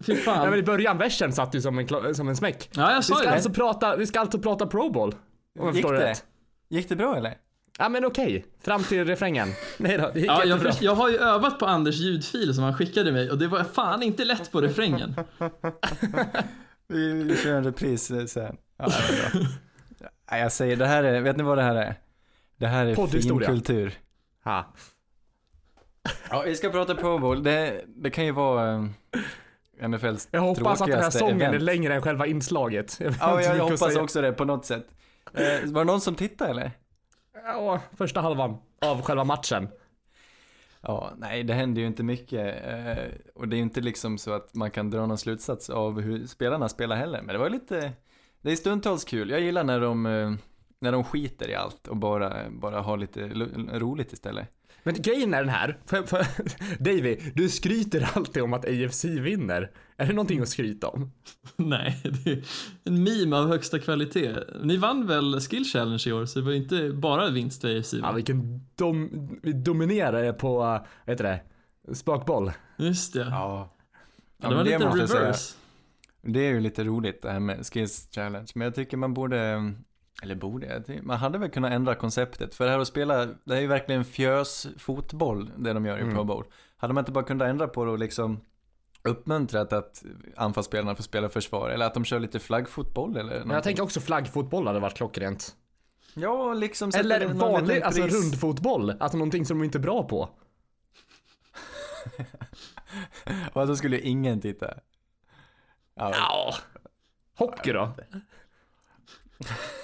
Fy 0.00 0.12
Nej, 0.12 0.22
fan. 0.22 0.50
men 0.50 0.58
i 0.58 0.62
början, 0.62 0.98
versen 0.98 1.32
satt 1.32 1.54
ju 1.54 1.60
som 1.60 1.78
en, 1.78 2.14
som 2.14 2.28
en 2.28 2.36
smäck. 2.36 2.70
Ja, 2.72 2.90
jag 2.90 2.96
Vi 2.96 3.02
sa 3.02 3.14
ju 3.14 3.18
ska, 3.18 3.28
det. 3.28 3.34
alltså 3.34 3.50
prata, 3.50 3.96
vi 3.96 4.06
ska 4.06 4.20
alltså 4.20 4.38
prata 4.38 4.66
Pro 4.66 4.90
Bowl. 4.92 5.10
Om 5.12 5.66
jag 5.66 5.74
Gick 5.74 5.74
förstår 5.84 5.92
det 5.92 6.10
rätt. 6.10 6.24
Gick 6.68 6.88
det 6.88 6.96
bra 6.96 7.16
eller? 7.16 7.34
Ja 7.78 7.88
men 7.88 8.04
okej, 8.04 8.44
fram 8.64 8.82
till 8.84 9.04
refrängen. 9.04 9.48
Nej 9.78 9.98
då, 9.98 10.10
det 10.14 10.20
gick 10.20 10.28
Ja, 10.30 10.44
jag, 10.44 10.60
jag 10.80 10.94
har 10.94 11.08
ju 11.08 11.16
övat 11.18 11.58
på 11.58 11.66
Anders 11.66 11.96
ljudfil 11.96 12.54
som 12.54 12.64
han 12.64 12.74
skickade 12.76 13.12
mig 13.12 13.30
och 13.30 13.38
det 13.38 13.48
var 13.48 13.64
fan 13.64 14.02
inte 14.02 14.24
lätt 14.24 14.52
på 14.52 14.60
refrängen. 14.60 15.14
Vi, 16.88 17.12
vi 17.22 17.36
kör 17.36 17.54
en 17.54 17.64
repris 17.64 18.10
eh, 18.10 18.24
sen. 18.24 18.56
Ja, 18.78 18.84
det 18.84 18.90
var 18.90 19.40
bra. 19.40 19.48
Nej, 20.30 20.40
jag 20.42 20.52
säger, 20.52 20.76
det 20.76 20.86
här 20.86 21.04
är, 21.04 21.20
vet 21.20 21.36
ni 21.36 21.42
vad 21.42 21.58
det 21.58 21.62
här 21.62 21.74
är? 21.74 21.94
Det 22.58 22.66
här 22.66 22.82
är 22.86 22.86
fin 22.86 22.96
Poddhistoria. 22.96 23.48
kultur. 23.48 23.94
Ha. 24.44 24.74
Ja, 26.30 26.42
vi 26.46 26.56
ska 26.56 26.70
prata 26.70 26.94
Pro 26.94 27.18
Bowl. 27.18 27.42
Det, 27.42 27.84
det 27.86 28.10
kan 28.10 28.24
ju 28.24 28.32
vara 28.32 28.74
eh, 29.80 29.88
NFLs 29.88 30.28
Jag 30.30 30.40
hoppas 30.40 30.80
att 30.80 30.88
den 30.88 31.02
här 31.02 31.10
sången 31.10 31.42
är 31.42 31.46
event. 31.48 31.62
längre 31.62 31.94
än 31.94 32.02
själva 32.02 32.26
inslaget. 32.26 32.96
Jag 33.00 33.14
Ja, 33.20 33.42
jag, 33.42 33.56
jag 33.56 33.64
hoppas 33.64 33.96
också 33.96 34.20
det 34.20 34.32
på 34.32 34.44
något 34.44 34.64
sätt. 34.64 34.86
Eh, 35.34 35.70
var 35.70 35.80
det 35.80 35.92
någon 35.92 36.00
som 36.00 36.14
tittade 36.14 36.50
eller? 36.50 36.70
Ja, 37.44 37.80
första 37.96 38.20
halvan 38.20 38.56
av 38.80 39.02
själva 39.02 39.24
matchen. 39.24 39.68
Ja, 40.80 41.12
nej 41.16 41.42
det 41.42 41.54
händer 41.54 41.80
ju 41.80 41.86
inte 41.86 42.02
mycket. 42.02 42.64
Eh, 42.66 43.04
och 43.34 43.48
det 43.48 43.54
är 43.56 43.58
ju 43.58 43.62
inte 43.62 43.80
liksom 43.80 44.18
så 44.18 44.32
att 44.32 44.54
man 44.54 44.70
kan 44.70 44.90
dra 44.90 45.06
någon 45.06 45.18
slutsats 45.18 45.70
av 45.70 46.00
hur 46.00 46.26
spelarna 46.26 46.68
spelar 46.68 46.96
heller. 46.96 47.22
Men 47.22 47.32
det 47.32 47.38
var 47.38 47.50
lite, 47.50 47.92
det 48.40 48.52
är 48.52 48.56
stundtals 48.56 49.04
kul. 49.04 49.30
Jag 49.30 49.40
gillar 49.40 49.64
när 49.64 49.80
de, 49.80 50.06
eh, 50.06 50.32
när 50.78 50.92
de 50.92 51.04
skiter 51.04 51.50
i 51.50 51.54
allt 51.54 51.88
och 51.88 51.96
bara, 51.96 52.50
bara 52.50 52.80
har 52.80 52.96
lite 52.96 53.20
roligt 53.78 54.12
istället. 54.12 54.48
Men 54.82 54.94
grejen 55.02 55.34
är 55.34 55.40
den 55.40 55.48
här, 55.48 55.78
för, 55.86 56.02
för, 56.02 56.26
Davy, 56.78 57.18
du 57.34 57.48
skryter 57.48 58.10
alltid 58.14 58.42
om 58.42 58.52
att 58.52 58.64
AFC 58.64 59.04
vinner. 59.04 59.70
Är 59.96 60.06
det 60.06 60.12
någonting 60.12 60.40
att 60.40 60.48
skryta 60.48 60.88
om? 60.88 61.12
Nej, 61.56 62.00
det 62.24 62.30
är 62.30 62.44
en 62.84 63.02
meme 63.04 63.36
av 63.36 63.48
högsta 63.48 63.78
kvalitet. 63.78 64.36
Ni 64.62 64.76
vann 64.76 65.06
väl 65.06 65.40
Skill 65.40 65.64
Challenge 65.64 66.02
i 66.06 66.12
år, 66.12 66.26
så 66.26 66.38
det 66.38 66.44
var 66.44 66.52
inte 66.52 66.90
bara 66.90 67.30
vinst 67.30 67.60
för 67.60 67.78
AFC. 67.78 67.94
Ja, 68.02 68.12
vilken 68.12 68.66
dom, 68.74 69.28
vi 69.42 69.52
dominerar 69.52 70.32
på, 70.32 70.56
vad 70.56 70.80
heter 71.06 71.24
det, 71.24 71.40
spökboll. 71.94 72.52
Just 72.78 73.12
det. 73.12 73.20
Ja. 73.30 73.76
Ja, 74.42 74.48
det 74.48 74.54
var 74.54 74.64
lite 74.64 74.74
jag 74.74 75.08
säga. 75.08 75.20
reverse. 75.20 75.56
Det 76.22 76.40
är 76.40 76.52
ju 76.52 76.60
lite 76.60 76.84
roligt 76.84 77.22
det 77.22 77.30
här 77.30 77.40
med 77.40 77.66
Skills 77.66 78.08
Challenge. 78.14 78.48
Men 78.54 78.64
jag 78.64 78.74
tycker 78.74 78.96
man 78.96 79.14
borde, 79.14 79.72
eller 80.22 80.34
borde, 80.34 80.82
jag 80.86 81.04
man 81.04 81.16
hade 81.16 81.38
väl 81.38 81.50
kunnat 81.50 81.72
ändra 81.72 81.94
konceptet. 81.94 82.54
För 82.54 82.64
det 82.64 82.70
här 82.70 82.78
att 82.78 82.88
spela, 82.88 83.26
det 83.44 83.56
är 83.56 83.60
ju 83.60 83.66
verkligen 83.66 84.04
fjösfotboll 84.04 85.50
det 85.56 85.72
de 85.72 85.86
gör 85.86 85.98
i 85.98 86.00
Mm. 86.00 86.14
Pro 86.14 86.24
Bowl. 86.24 86.44
Hade 86.76 86.94
man 86.94 87.02
inte 87.02 87.12
bara 87.12 87.24
kunnat 87.24 87.48
ändra 87.48 87.68
på 87.68 87.84
det 87.84 87.90
och 87.90 87.98
liksom 87.98 88.40
uppmuntrat 89.02 89.72
att 89.72 90.04
anfallsspelarna 90.36 90.94
får 90.94 91.02
spela 91.02 91.28
försvar. 91.28 91.70
Eller 91.70 91.86
att 91.86 91.94
de 91.94 92.04
kör 92.04 92.20
lite 92.20 92.38
flaggfotboll 92.38 93.10
eller 93.16 93.22
Men 93.30 93.38
jag 93.38 93.46
någonting. 93.46 93.62
tänker 93.62 93.82
också 93.82 94.00
flaggfotboll 94.00 94.66
hade 94.66 94.80
varit 94.80 94.96
klockrent. 94.96 95.56
Ja, 96.14 96.54
liksom 96.54 96.90
Eller 96.96 97.26
vanlig, 97.26 97.82
alltså 97.82 98.02
rundfotboll. 98.02 98.90
Alltså 99.00 99.18
någonting 99.18 99.46
som 99.46 99.58
de 99.58 99.64
inte 99.64 99.78
är 99.78 99.80
bra 99.80 100.02
på. 100.02 100.28
Och 103.52 103.66
då 103.66 103.76
skulle 103.76 104.00
ingen 104.00 104.40
titta. 104.40 104.74
Ja. 105.94 106.54
Hockey 107.36 107.72
då? 107.72 107.92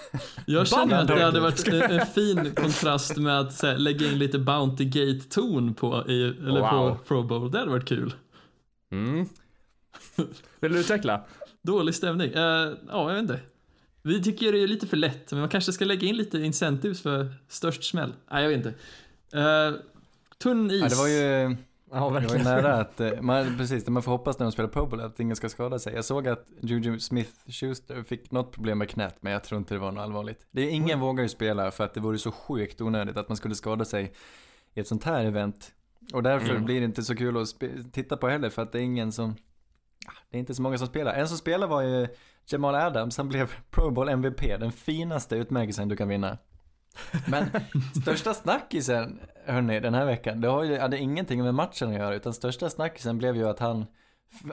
Jag 0.46 0.68
känner 0.68 1.00
att 1.02 1.08
det 1.08 1.23
hade 1.25 1.40
varit 1.40 1.68
en, 1.68 1.82
en 1.82 2.06
fin 2.06 2.54
kontrast 2.54 3.16
med 3.16 3.40
att 3.40 3.54
så 3.54 3.66
här, 3.66 3.78
lägga 3.78 4.06
in 4.06 4.18
lite 4.18 4.38
Bounty 4.38 4.85
Gate-ton 4.85 5.75
på, 5.75 6.04
i, 6.08 6.23
eller 6.23 6.61
Wow. 6.61 6.70
på 6.70 6.99
Pro 7.06 7.23
Bowl. 7.23 7.50
Det 7.50 7.58
hade 7.58 7.70
varit 7.70 7.88
kul. 7.88 8.14
Mm. 8.92 9.28
Vill 10.61 10.73
du 10.73 10.78
utveckla? 10.80 11.25
Dålig 11.62 11.94
stämning. 11.94 12.32
Eh, 12.32 12.40
ja, 12.42 12.76
jag 12.88 13.08
vet 13.12 13.18
inte. 13.23 13.40
Vi 14.02 14.23
tycker 14.23 14.52
det 14.52 14.58
är 14.58 14.66
lite 14.68 14.87
för 14.87 14.96
lätt, 14.96 15.30
men 15.32 15.40
man 15.40 15.49
kanske 15.49 15.73
ska 15.73 15.85
lägga 15.85 16.08
in 16.08 16.16
lite 16.16 16.38
incentives 16.38 17.02
för 17.02 17.35
störst 17.49 17.85
smäll. 17.85 18.12
Nej, 18.30 18.42
jag 18.42 18.49
vet 18.49 18.56
inte. 18.66 18.75
Eh, 19.38 19.73
tunn 20.42 20.70
is. 20.70 20.82
ja, 20.82 20.88
det 20.88 20.94
var 20.94 21.08
ju... 21.08 21.56
Ja, 21.90 21.96
Det 21.96 22.00
var 22.00 22.20
ju 22.20 22.26
verkligen. 22.26 22.44
nära 22.44 22.74
att, 22.74 23.00
eh, 23.00 23.20
man, 23.20 23.56
precis, 23.56 23.88
man 23.88 24.02
får 24.02 24.12
hoppas 24.12 24.38
när 24.38 24.46
de 24.46 24.52
spelar 24.52 24.68
Pro 24.68 24.86
Bowl 24.86 25.00
att 25.00 25.20
ingen 25.20 25.36
ska 25.36 25.48
skada 25.48 25.78
sig. 25.78 25.94
Jag 25.94 26.04
såg 26.04 26.28
att 26.28 26.46
Juju 26.60 26.98
Smith-Schuster 26.98 28.02
fick 28.02 28.30
något 28.30 28.52
problem 28.52 28.78
med 28.78 28.90
knät, 28.90 29.16
men 29.20 29.32
jag 29.32 29.44
tror 29.44 29.58
inte 29.58 29.74
det 29.74 29.78
var 29.78 29.92
något 29.92 30.02
allvarligt. 30.02 30.46
Det 30.50 30.62
är, 30.62 30.70
ingen 30.70 31.00
vågar 31.00 31.22
ju 31.22 31.28
spela 31.28 31.70
för 31.70 31.84
att 31.84 31.94
det 31.94 32.00
vore 32.00 32.18
så 32.18 32.32
sjukt 32.32 32.80
onödigt 32.80 33.16
att 33.16 33.28
man 33.28 33.36
skulle 33.36 33.54
skada 33.54 33.84
sig 33.84 34.12
i 34.74 34.80
ett 34.80 34.88
sånt 34.88 35.04
här 35.04 35.24
event. 35.24 35.72
Och 36.12 36.22
därför 36.22 36.50
Mm. 36.50 36.64
blir 36.64 36.80
det 36.80 36.84
inte 36.84 37.02
så 37.02 37.16
kul 37.16 37.36
att 37.36 37.46
titta 37.92 38.16
på 38.16 38.28
heller, 38.28 38.50
för 38.50 38.62
att 38.62 38.72
det 38.72 38.78
är 38.78 38.82
ingen 38.82 39.12
som, 39.12 39.30
ah, 40.06 40.12
det 40.30 40.36
är 40.36 40.40
inte 40.40 40.54
så 40.54 40.62
många 40.62 40.78
som 40.78 40.86
spelar. 40.86 41.14
En 41.14 41.28
som 41.28 41.38
spelar 41.38 41.66
var 41.66 41.82
ju 41.82 42.08
Jamal 42.46 42.74
Adams, 42.74 43.16
han 43.16 43.28
blev 43.28 43.50
Pro 43.70 43.90
Bowl 43.90 44.08
MVP, 44.08 44.56
den 44.56 44.72
finaste 44.72 45.36
utmärkelsen 45.36 45.88
du 45.88 45.96
kan 45.96 46.08
vinna. 46.08 46.38
Men 47.28 47.46
största 48.02 48.34
snackisen, 48.34 49.20
hörni, 49.46 49.80
den 49.80 49.94
här 49.94 50.04
veckan, 50.06 50.40
det 50.40 50.48
har 50.48 50.64
ju, 50.64 50.78
hade 50.78 50.98
ingenting 50.98 51.42
med 51.42 51.54
matchen 51.54 51.88
att 51.88 51.94
göra, 51.94 52.14
utan 52.14 52.34
största 52.34 52.70
snackisen 52.70 53.18
blev 53.18 53.36
ju 53.36 53.48
att 53.48 53.58
han, 53.58 53.86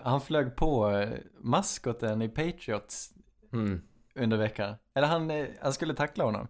han 0.03 0.21
flög 0.21 0.55
på 0.55 0.89
eh, 0.91 1.09
maskoten 1.41 2.21
i 2.21 2.29
Patriots 2.29 3.09
Mm. 3.53 3.81
under 4.15 4.37
veckan. 4.37 4.75
Eller 4.95 5.07
han, 5.07 5.31
eh, 5.31 5.45
han 5.61 5.73
skulle 5.73 5.93
tackla 5.93 6.23
honom. 6.23 6.47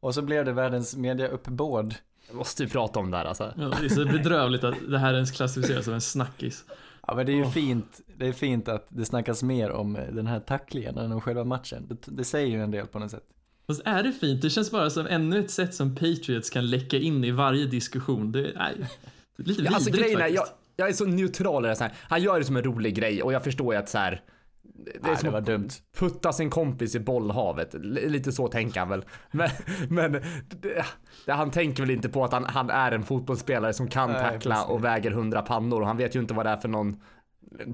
Och 0.00 0.14
så 0.14 0.22
blev 0.22 0.44
det 0.44 0.52
världens 0.52 0.96
mediauppbåd. 0.96 1.94
Jag 2.28 2.36
måste 2.36 2.62
ju 2.62 2.68
prata 2.68 3.00
om 3.00 3.10
det 3.10 3.16
här 3.16 3.24
alltså. 3.24 3.52
Ja, 3.56 3.72
det 3.80 3.84
är 3.84 3.88
så 3.88 4.04
bedrövligt 4.04 4.64
att 4.64 4.74
det 4.88 4.98
här 4.98 5.14
ens 5.14 5.30
klassificeras 5.30 5.84
som 5.84 5.94
en 5.94 6.00
snackis. 6.00 6.64
Ja 7.06 7.14
men 7.14 7.26
det 7.26 7.32
är 7.32 7.36
ju 7.36 7.42
Åh. 7.44 7.50
fint, 7.50 8.00
det 8.16 8.26
är 8.26 8.32
fint 8.32 8.68
att 8.68 8.86
det 8.88 9.04
snackas 9.04 9.42
mer 9.42 9.70
om 9.70 9.96
eh, 9.96 10.06
den 10.12 10.26
här 10.26 10.40
tacklingen 10.40 10.98
än 10.98 11.12
om 11.12 11.20
själva 11.20 11.44
matchen. 11.44 11.86
Det, 11.88 12.16
det 12.16 12.24
säger 12.24 12.48
ju 12.48 12.62
en 12.62 12.70
del 12.70 12.86
på 12.86 12.98
något 12.98 13.10
sätt. 13.10 13.24
Fast 13.66 13.82
är 13.84 14.02
det 14.02 14.12
fint? 14.12 14.42
Det 14.42 14.50
känns 14.50 14.70
bara 14.70 14.90
som 14.90 15.06
ännu 15.06 15.38
ett 15.40 15.50
sätt 15.50 15.74
som 15.74 15.94
Patriots 15.94 16.50
kan 16.50 16.70
läcka 16.70 16.96
in 16.96 17.24
i 17.24 17.30
varje 17.30 17.66
diskussion. 17.66 18.32
Det 18.32 18.38
är, 18.40 18.52
nej, 18.56 18.74
det 19.36 19.42
är 19.42 19.46
lite 19.46 19.62
Ja, 19.62 19.70
vidrigt 19.70 19.74
alltså 19.74 19.90
är, 19.90 20.16
faktiskt. 20.18 20.36
jag, 20.36 20.46
jag 20.76 20.88
är 20.88 20.92
så 20.92 21.04
neutral 21.06 21.64
i 21.64 21.68
det 21.68 21.76
så 21.76 21.84
här. 21.84 21.92
Han 22.00 22.22
gör 22.22 22.38
det 22.38 22.44
som 22.44 22.56
en 22.56 22.62
rolig 22.64 22.94
grej 22.94 23.22
och 23.22 23.32
jag 23.32 23.44
förstår 23.44 23.74
ju 23.74 23.80
att 23.80 23.88
så 23.88 23.98
här. 23.98 24.22
Det 24.84 24.90
är 24.96 25.00
Nej, 25.02 25.16
som 25.16 25.26
det 25.26 25.30
var 25.32 25.38
att 25.38 25.46
dumt. 25.46 25.68
putta 25.98 26.32
sin 26.32 26.50
kompis 26.50 26.94
i 26.94 27.00
bollhavet. 27.00 27.74
L- 27.74 27.98
Lite 28.06 28.32
så 28.32 28.48
tänker 28.48 28.80
han 28.80 28.88
väl. 28.88 29.04
Men, 29.30 29.48
men 29.88 30.12
det, 30.12 30.84
det, 31.26 31.32
han 31.32 31.50
tänker 31.50 31.82
väl 31.82 31.90
inte 31.90 32.08
på 32.08 32.24
att 32.24 32.32
han, 32.32 32.44
han 32.44 32.70
är 32.70 32.92
en 32.92 33.02
fotbollsspelare 33.04 33.72
som 33.72 33.88
kan 33.88 34.10
Nej, 34.10 34.20
tackla 34.22 34.54
precis. 34.54 34.70
och 34.70 34.84
väger 34.84 35.10
100 35.10 35.42
pannor 35.42 35.80
och 35.80 35.86
han 35.86 35.96
vet 35.96 36.16
ju 36.16 36.20
inte 36.20 36.34
vad 36.34 36.46
det 36.46 36.50
är 36.50 36.56
för 36.56 36.68
någon 36.68 37.00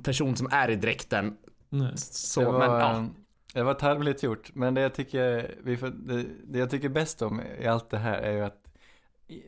person 0.02 0.36
som 0.36 0.48
är 0.50 0.70
i 0.70 0.76
dräkten. 0.76 1.36
Nej. 1.68 1.92
Så, 1.96 2.40
det, 2.40 2.46
var, 2.46 2.58
men 2.58 2.70
ja. 2.80 3.06
Det 3.54 3.62
var 3.62 3.74
tarvligt 3.74 4.22
gjort. 4.22 4.50
Men 4.54 4.74
det 4.74 4.80
jag 4.80 4.94
tycker, 4.94 5.54
vi 5.62 5.76
får, 5.76 5.88
det, 5.88 6.24
det 6.44 6.58
jag 6.58 6.70
tycker 6.70 6.88
bäst 6.88 7.22
om 7.22 7.42
i 7.60 7.66
allt 7.66 7.90
det 7.90 7.98
här 7.98 8.18
är 8.18 8.32
ju 8.32 8.40
att 8.40 8.70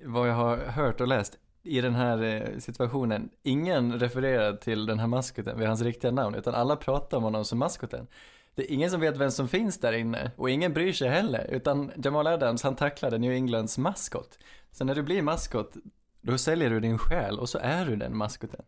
vad 0.04 0.28
jag 0.28 0.34
har 0.34 0.56
hört 0.56 1.00
och 1.00 1.08
läst 1.08 1.38
i 1.62 1.80
den 1.80 1.94
här 1.94 2.22
eh, 2.22 2.58
situationen, 2.58 3.30
ingen 3.42 3.98
refererar 3.98 4.52
till 4.52 4.86
den 4.86 4.98
här 4.98 5.06
maskoten 5.06 5.58
vid 5.58 5.68
hans 5.68 5.82
riktiga 5.82 6.10
namn, 6.10 6.34
utan 6.34 6.54
alla 6.54 6.76
pratar 6.76 7.16
om 7.16 7.22
honom 7.22 7.44
som 7.44 7.58
maskoten. 7.58 8.06
Det 8.54 8.62
är 8.62 8.74
ingen 8.74 8.90
som 8.90 9.00
vet 9.00 9.16
vem 9.16 9.30
som 9.30 9.48
finns 9.48 9.80
där 9.80 9.92
inne 9.92 10.30
och 10.36 10.50
ingen 10.50 10.72
bryr 10.72 10.92
sig 10.92 11.08
heller, 11.08 11.46
utan 11.50 11.90
Jamal 12.04 12.26
Adams 12.26 12.62
han 12.62 12.76
tacklade 12.76 13.18
New 13.18 13.32
Englands 13.32 13.78
maskot. 13.78 14.38
Så 14.70 14.84
när 14.84 14.94
du 14.94 15.02
blir 15.02 15.22
maskot, 15.22 15.76
då 16.20 16.38
säljer 16.38 16.70
du 16.70 16.80
din 16.80 16.98
själ 16.98 17.38
och 17.38 17.48
så 17.48 17.58
är 17.58 17.86
du 17.86 17.96
den 17.96 18.16
maskoten. 18.16 18.64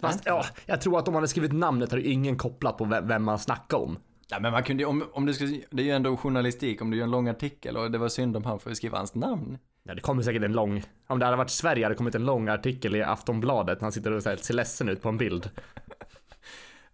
Fast, 0.00 0.22
ja, 0.26 0.44
jag 0.66 0.80
tror 0.80 0.98
att 0.98 1.08
om 1.08 1.14
man 1.14 1.20
hade 1.20 1.28
skrivit 1.28 1.52
namnet 1.52 1.90
hade 1.90 2.08
ingen 2.08 2.38
kopplat 2.38 2.78
på 2.78 2.84
vem, 2.84 3.08
vem 3.08 3.24
man 3.24 3.38
snackar 3.38 3.78
om. 3.78 3.98
Ja 4.30 4.40
men 4.40 4.52
man 4.52 4.62
kunde 4.62 4.84
om, 4.84 5.04
om 5.12 5.26
du 5.26 5.34
skulle, 5.34 5.60
det 5.70 5.82
är 5.82 5.86
ju 5.86 5.92
ändå 5.92 6.16
journalistik, 6.16 6.82
om 6.82 6.90
du 6.90 6.96
gör 6.96 7.04
en 7.04 7.10
lång 7.10 7.28
artikel 7.28 7.76
och 7.76 7.90
det 7.90 7.98
var 7.98 8.08
synd 8.08 8.36
om 8.36 8.44
han 8.44 8.60
får 8.60 8.74
skriva 8.74 8.98
hans 8.98 9.14
namn. 9.14 9.58
Ja, 9.82 9.94
det 9.94 10.00
kommer 10.00 10.22
säkert 10.22 10.42
en 10.42 10.52
lång, 10.52 10.82
om 11.06 11.18
det 11.18 11.24
hade 11.24 11.36
varit 11.36 11.50
Sverige 11.50 11.84
hade 11.84 11.94
det 11.94 11.98
kommit 11.98 12.14
en 12.14 12.24
lång 12.24 12.48
artikel 12.48 12.96
i 12.96 13.02
Aftonbladet 13.02 13.80
när 13.80 13.84
han 13.84 13.92
sitter 13.92 14.12
och 14.12 14.22
så 14.22 14.28
här, 14.28 14.36
ser 14.36 14.54
ledsen 14.54 14.88
ut 14.88 15.02
på 15.02 15.08
en 15.08 15.18
bild. 15.18 15.50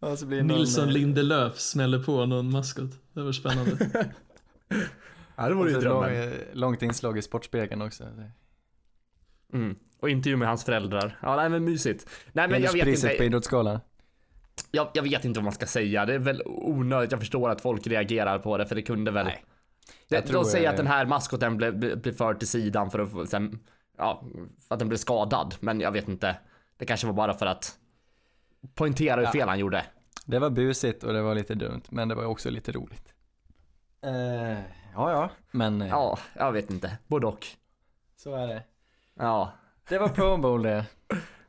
Och 0.00 0.18
så 0.18 0.26
blir 0.26 0.42
någon, 0.42 0.58
Nilsson 0.58 0.92
Lindelöf 0.92 1.58
smäller 1.58 2.02
på 2.02 2.26
någon 2.26 2.50
maskot. 2.50 2.90
Det 3.12 3.22
var 3.22 3.32
spännande. 3.32 4.06
Ja, 5.36 5.48
det 5.48 5.54
vore 5.54 5.70
ju 5.70 5.80
så 5.80 5.88
lång, 5.88 6.02
drömmen. 6.02 6.32
eh, 6.32 6.38
långt 6.52 6.82
inslag 6.82 7.18
i 7.18 7.22
Sportspegeln 7.22 7.82
också. 7.82 8.04
Mm. 9.52 9.76
Och 10.00 10.10
intervju 10.10 10.36
med 10.36 10.48
hans 10.48 10.64
föräldrar. 10.64 11.18
Ja, 11.22 11.36
nej 11.36 11.48
men 11.48 11.64
mysigt. 11.64 12.06
Nej 12.32 12.48
men 12.48 12.62
jag 12.62 12.72
vet 12.72 12.84
Hederspriset 12.84 13.08
på 13.08 13.14
inte. 13.14 13.24
Idrottsgalan. 13.24 13.80
Jag, 14.70 14.88
jag 14.94 15.02
vet 15.02 15.24
inte 15.24 15.38
vad 15.40 15.44
man 15.44 15.52
ska 15.52 15.66
säga. 15.66 16.06
Det 16.06 16.14
är 16.14 16.18
väl 16.18 16.42
onödigt. 16.44 17.10
Jag 17.12 17.20
förstår 17.20 17.50
att 17.50 17.60
folk 17.60 17.86
reagerar 17.86 18.38
på 18.38 18.56
det 18.58 18.66
för 18.66 18.74
det 18.74 18.82
kunde 18.82 19.10
väl. 19.10 19.26
Nej. 19.26 19.44
Det, 20.08 20.14
Jag 20.16 20.26
tror, 20.26 20.42
de 20.42 20.50
säger 20.50 20.64
eh, 20.64 20.70
att 20.70 20.76
den 20.76 20.86
här 20.86 21.06
maskoten 21.06 21.56
blev, 21.56 21.78
blev, 21.78 22.16
förd 22.16 22.38
till 22.38 22.48
sidan 22.48 22.90
för 22.90 23.22
att 23.22 23.28
sen, 23.30 23.58
ja, 23.98 24.24
att 24.68 24.78
den 24.78 24.88
blev 24.88 24.98
skadad. 24.98 25.54
Men 25.60 25.80
jag 25.80 25.92
vet 25.92 26.08
inte. 26.08 26.36
Det 26.76 26.86
kanske 26.86 27.06
var 27.06 27.14
bara 27.14 27.34
för 27.34 27.46
att 27.46 27.78
poängtera 28.74 29.16
hur 29.16 29.22
Ja. 29.22 29.32
fel 29.32 29.48
han 29.48 29.58
gjorde. 29.58 29.84
Det 30.26 30.38
var 30.38 30.50
busigt 30.50 31.04
och 31.04 31.12
det 31.12 31.22
var 31.22 31.34
lite 31.34 31.54
dumt, 31.54 31.82
men 31.88 32.08
det 32.08 32.14
var 32.14 32.24
också 32.24 32.50
lite 32.50 32.72
roligt. 32.72 33.14
Eh, 34.02 34.58
ja, 34.94 35.10
ja. 35.10 35.30
Men 35.50 35.82
eh, 35.82 35.88
Ja, 35.88 36.18
jag 36.34 36.52
vet 36.52 36.70
inte. 36.70 36.98
Både 37.06 37.26
och. 37.26 37.46
så 38.16 38.34
är 38.34 38.46
det. 38.46 38.62
Ja. 39.14 39.52
Det 39.88 39.98
var 39.98 40.08
Pro 40.08 40.36
Bowl 40.36 40.62
det. 40.62 40.84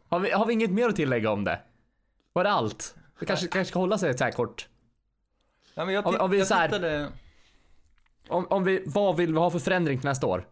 Har 0.08 0.20
vi, 0.20 0.32
har 0.32 0.46
vi 0.46 0.54
inget 0.54 0.72
mer 0.72 0.88
att 0.90 0.96
tillägga 0.96 1.32
om 1.32 1.44
det? 1.44 1.60
Var 2.36 2.44
det 2.44 2.50
allt? 2.52 2.96
Vi 3.20 3.26
kanske, 3.26 3.48
kanske 3.48 3.70
ska 3.72 3.80
hålla 3.80 3.98
sig 3.98 4.18
så 4.18 4.24
här 4.24 4.32
kort. 4.32 4.70
Ja, 5.74 5.86
men 5.86 5.94
jag, 5.94 6.08
Om- 6.08 6.16
om 6.20 6.32
vi 6.32 6.38
jag 6.38 6.48
så 6.48 6.54
här- 6.54 6.68
tittade... 6.68 7.12
Om, 8.28 8.48
om 8.50 8.64
vi, 8.64 8.84
vad 8.86 9.16
vill 9.18 9.34
vi 9.34 9.40
ha 9.40 9.50
för 9.52 9.60
förändring 9.60 10.00
till 10.00 10.08
nästa 10.10 10.28
år? 10.28 10.48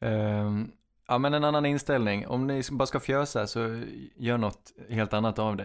Ehm, 0.00 0.72
ja, 1.08 1.18
men 1.18 1.34
en 1.34 1.44
annan 1.44 1.66
inställning. 1.66 2.26
Om 2.26 2.46
ni 2.46 2.62
bara 2.70 2.86
ska 2.86 3.00
fjösa 3.00 3.46
så 3.46 3.82
gör 4.16 4.38
något 4.38 4.72
helt 4.88 5.12
annat 5.12 5.38
av 5.38 5.56
det. 5.56 5.62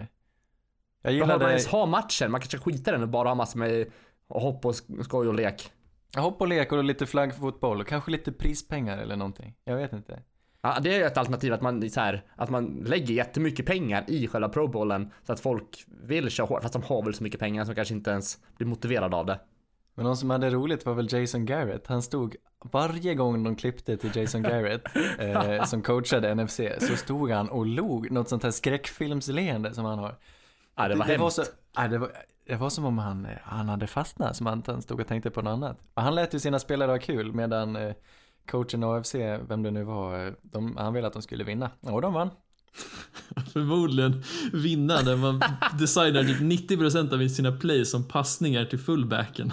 Jag 1.02 1.12
Behöver 1.12 1.26
man 1.26 1.28
gillade 1.36 1.50
ens 1.50 1.66
ha 1.66 1.86
matchen? 1.86 2.30
Man 2.30 2.40
kanske 2.40 2.58
skiter 2.58 2.92
i 2.92 2.94
den 2.94 3.02
och 3.02 3.08
bara 3.08 3.28
har 3.28 3.34
massor 3.34 3.58
med 3.58 3.90
hopp 4.28 4.64
och 4.64 4.72
sk- 4.72 5.02
skoj 5.02 5.28
och 5.28 5.34
lek. 5.34 5.72
hopp 6.16 6.40
och 6.40 6.48
lek 6.48 6.72
och 6.72 6.84
lite 6.84 7.06
flaggfotboll 7.06 7.80
och 7.80 7.86
kanske 7.86 8.10
lite 8.10 8.32
prispengar 8.32 8.98
eller 8.98 9.16
någonting. 9.16 9.54
Jag 9.64 9.76
vet 9.76 9.92
inte. 9.92 10.22
Ja, 10.66 10.80
det 10.80 10.94
är 10.94 10.98
ju 10.98 11.04
ett 11.04 11.18
alternativ 11.18 11.52
att 11.52 11.62
man, 11.62 11.90
så 11.90 12.00
här, 12.00 12.22
att 12.36 12.50
man 12.50 12.66
lägger 12.86 13.14
jättemycket 13.14 13.66
pengar 13.66 14.04
i 14.06 14.28
själva 14.28 14.48
Pro 14.48 14.68
Bowlen 14.68 15.10
så 15.26 15.32
att 15.32 15.40
folk 15.40 15.84
vill 15.86 16.30
köra 16.30 16.46
hårt, 16.46 16.62
fast 16.62 16.72
de 16.72 16.82
har 16.82 17.02
väl 17.02 17.14
så 17.14 17.22
mycket 17.22 17.40
pengar 17.40 17.64
som 17.64 17.74
kanske 17.74 17.94
inte 17.94 18.10
ens 18.10 18.38
blir 18.56 18.66
motiverade 18.66 19.16
av 19.16 19.26
det. 19.26 19.40
Men 19.94 20.04
någon 20.04 20.16
som 20.16 20.30
hade 20.30 20.50
roligt 20.50 20.86
var 20.86 20.94
väl 20.94 21.12
Jason 21.12 21.46
Garrett. 21.46 21.86
Han 21.86 22.02
stod 22.02 22.36
varje 22.72 23.14
gång 23.14 23.44
de 23.44 23.56
klippte 23.56 23.96
till 23.96 24.16
Jason 24.16 24.42
Garrett 24.50 24.82
eh, 25.18 25.64
som 25.64 25.82
coachade 25.82 26.34
NFC 26.34 26.60
så 26.78 26.96
stod 26.96 27.30
han 27.30 27.48
och 27.48 27.66
log 27.66 28.10
något 28.10 28.28
sånt 28.28 28.42
här 28.42 28.50
skräckfilmsleende 28.50 29.74
som 29.74 29.84
han 29.84 29.98
har. 29.98 30.14
Ja, 30.76 30.88
det 30.88 30.94
var 30.94 31.06
det, 31.06 31.16
var 31.16 31.24
hemskt. 31.24 31.36
så, 31.36 31.42
ja, 31.76 31.88
det, 31.88 31.98
var, 31.98 32.10
det 32.46 32.56
var 32.56 32.70
som 32.70 32.84
om 32.84 32.98
han, 32.98 33.26
eh, 33.26 33.38
han 33.42 33.68
hade 33.68 33.86
fastnat, 33.86 34.36
som 34.36 34.46
att 34.46 34.66
han 34.66 34.82
stod 34.82 35.00
och 35.00 35.06
tänkte 35.06 35.30
på 35.30 35.42
något 35.42 35.50
annat. 35.50 35.78
Men 35.94 36.04
han 36.04 36.14
lät 36.14 36.34
ju 36.34 36.38
sina 36.38 36.58
spelare 36.58 36.90
ha 36.90 36.98
kul 36.98 37.32
medan 37.32 37.76
eh, 37.76 37.94
coachen 38.46 38.84
AFC, 38.84 39.14
vem 39.48 39.62
det 39.62 39.70
nu 39.70 39.82
var, 39.84 40.26
eh, 40.26 40.32
de, 40.42 40.76
han 40.76 40.94
ville 40.94 41.06
att 41.06 41.12
de 41.12 41.22
skulle 41.22 41.44
vinna. 41.44 41.70
Och 41.80 42.02
de 42.02 42.12
vann. 42.12 42.30
Förmodligen 43.52 44.22
vinna 44.52 45.00
när 45.00 45.16
man 45.16 45.42
designar 45.78 46.22
typ 46.24 46.40
90% 46.70 47.14
av 47.24 47.28
sina 47.28 47.52
plays 47.52 47.90
som 47.90 48.08
passningar 48.08 48.64
till 48.64 48.78
fullbacken. 48.78 49.52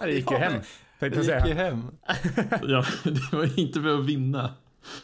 Ja, 0.00 0.06
Det 0.06 0.12
gick 0.12 0.30
ju 0.30 0.36
hem. 0.36 0.52
Tänkte 1.00 1.20
Det 1.22 1.36
gick 1.38 1.46
ju 1.46 1.54
hem. 1.54 1.84
Ja, 2.62 2.84
det 3.04 3.32
var 3.32 3.58
inte 3.60 3.80
för 3.82 3.98
att 3.98 4.04
vinna. 4.04 4.54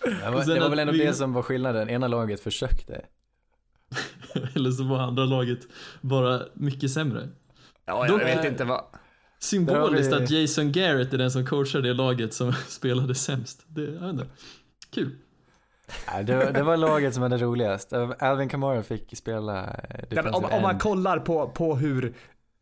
Det 0.04 0.30
var, 0.30 0.34
Och 0.40 0.46
det 0.46 0.60
var 0.60 0.68
väl 0.68 0.78
ändå 0.78 0.92
vi- 0.92 0.98
det 1.06 1.12
som 1.14 1.32
var 1.32 1.42
skillnaden. 1.42 1.88
Ena 1.90 2.08
laget 2.08 2.40
försökte. 2.40 3.04
Eller 4.54 4.70
så 4.70 4.84
var 4.84 4.98
andra 4.98 5.24
laget 5.24 5.58
bara 6.00 6.42
mycket 6.54 6.90
sämre. 6.90 7.28
Ja, 7.86 8.06
jag 8.06 8.08
Dock- 8.20 8.24
vet 8.26 8.44
inte 8.44 8.64
vad. 8.64 8.84
Symboliskt 9.44 10.12
vi- 10.12 10.16
att 10.24 10.30
Jason 10.30 10.72
Garrett 10.72 11.12
är 11.14 11.18
den 11.18 11.30
som 11.30 11.46
coachar 11.46 11.80
det 11.80 11.94
laget 11.94 12.34
som 12.34 12.52
spelade 12.68 13.14
sämst. 13.14 13.64
Det, 13.66 13.82
jag 13.82 13.90
vet 14.00 14.02
inte. 14.10 14.26
Kul. 14.94 15.10
Nej, 16.12 16.24
det, 16.24 16.36
var- 16.36 16.52
det 16.52 16.62
var 16.62 16.76
laget 16.76 17.14
som 17.14 17.22
hade 17.22 17.36
roligast. 17.38 17.92
Alvin 18.18 18.48
Kamara 18.48 18.82
fick 18.82 19.18
spela 19.18 19.64
eh, 19.64 20.04
Ja, 20.10 20.30
om, 20.32 20.44
om 20.44 20.62
man 20.62 20.78
kollar 20.78 21.18
på, 21.18 21.48
på 21.48 21.76
hur 21.76 22.14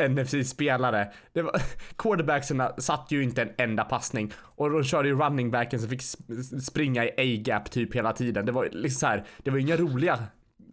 NFC 0.08 0.50
spelare, 0.50 1.12
det 1.32 1.42
var, 1.42 1.52
quarterbackserna 1.96 2.72
satt 2.78 3.06
ju 3.12 3.22
inte 3.22 3.42
en 3.42 3.50
enda 3.58 3.84
passning 3.84 4.32
och 4.38 4.70
de 4.70 4.84
körde 4.84 5.08
ju 5.08 5.14
running 5.18 5.50
backen 5.50 5.80
som 5.80 5.88
fick 5.88 6.00
sp- 6.00 6.58
springa 6.60 7.04
i 7.04 7.10
A-gap 7.16 7.70
typ 7.70 7.94
hela 7.94 8.12
tiden. 8.12 8.46
Det 8.46 8.52
var 8.52 8.68
liksom 8.72 8.98
så 9.00 9.06
här, 9.06 9.24
det 9.42 9.50
var 9.50 9.58
inga 9.58 9.76
roliga 9.76 10.18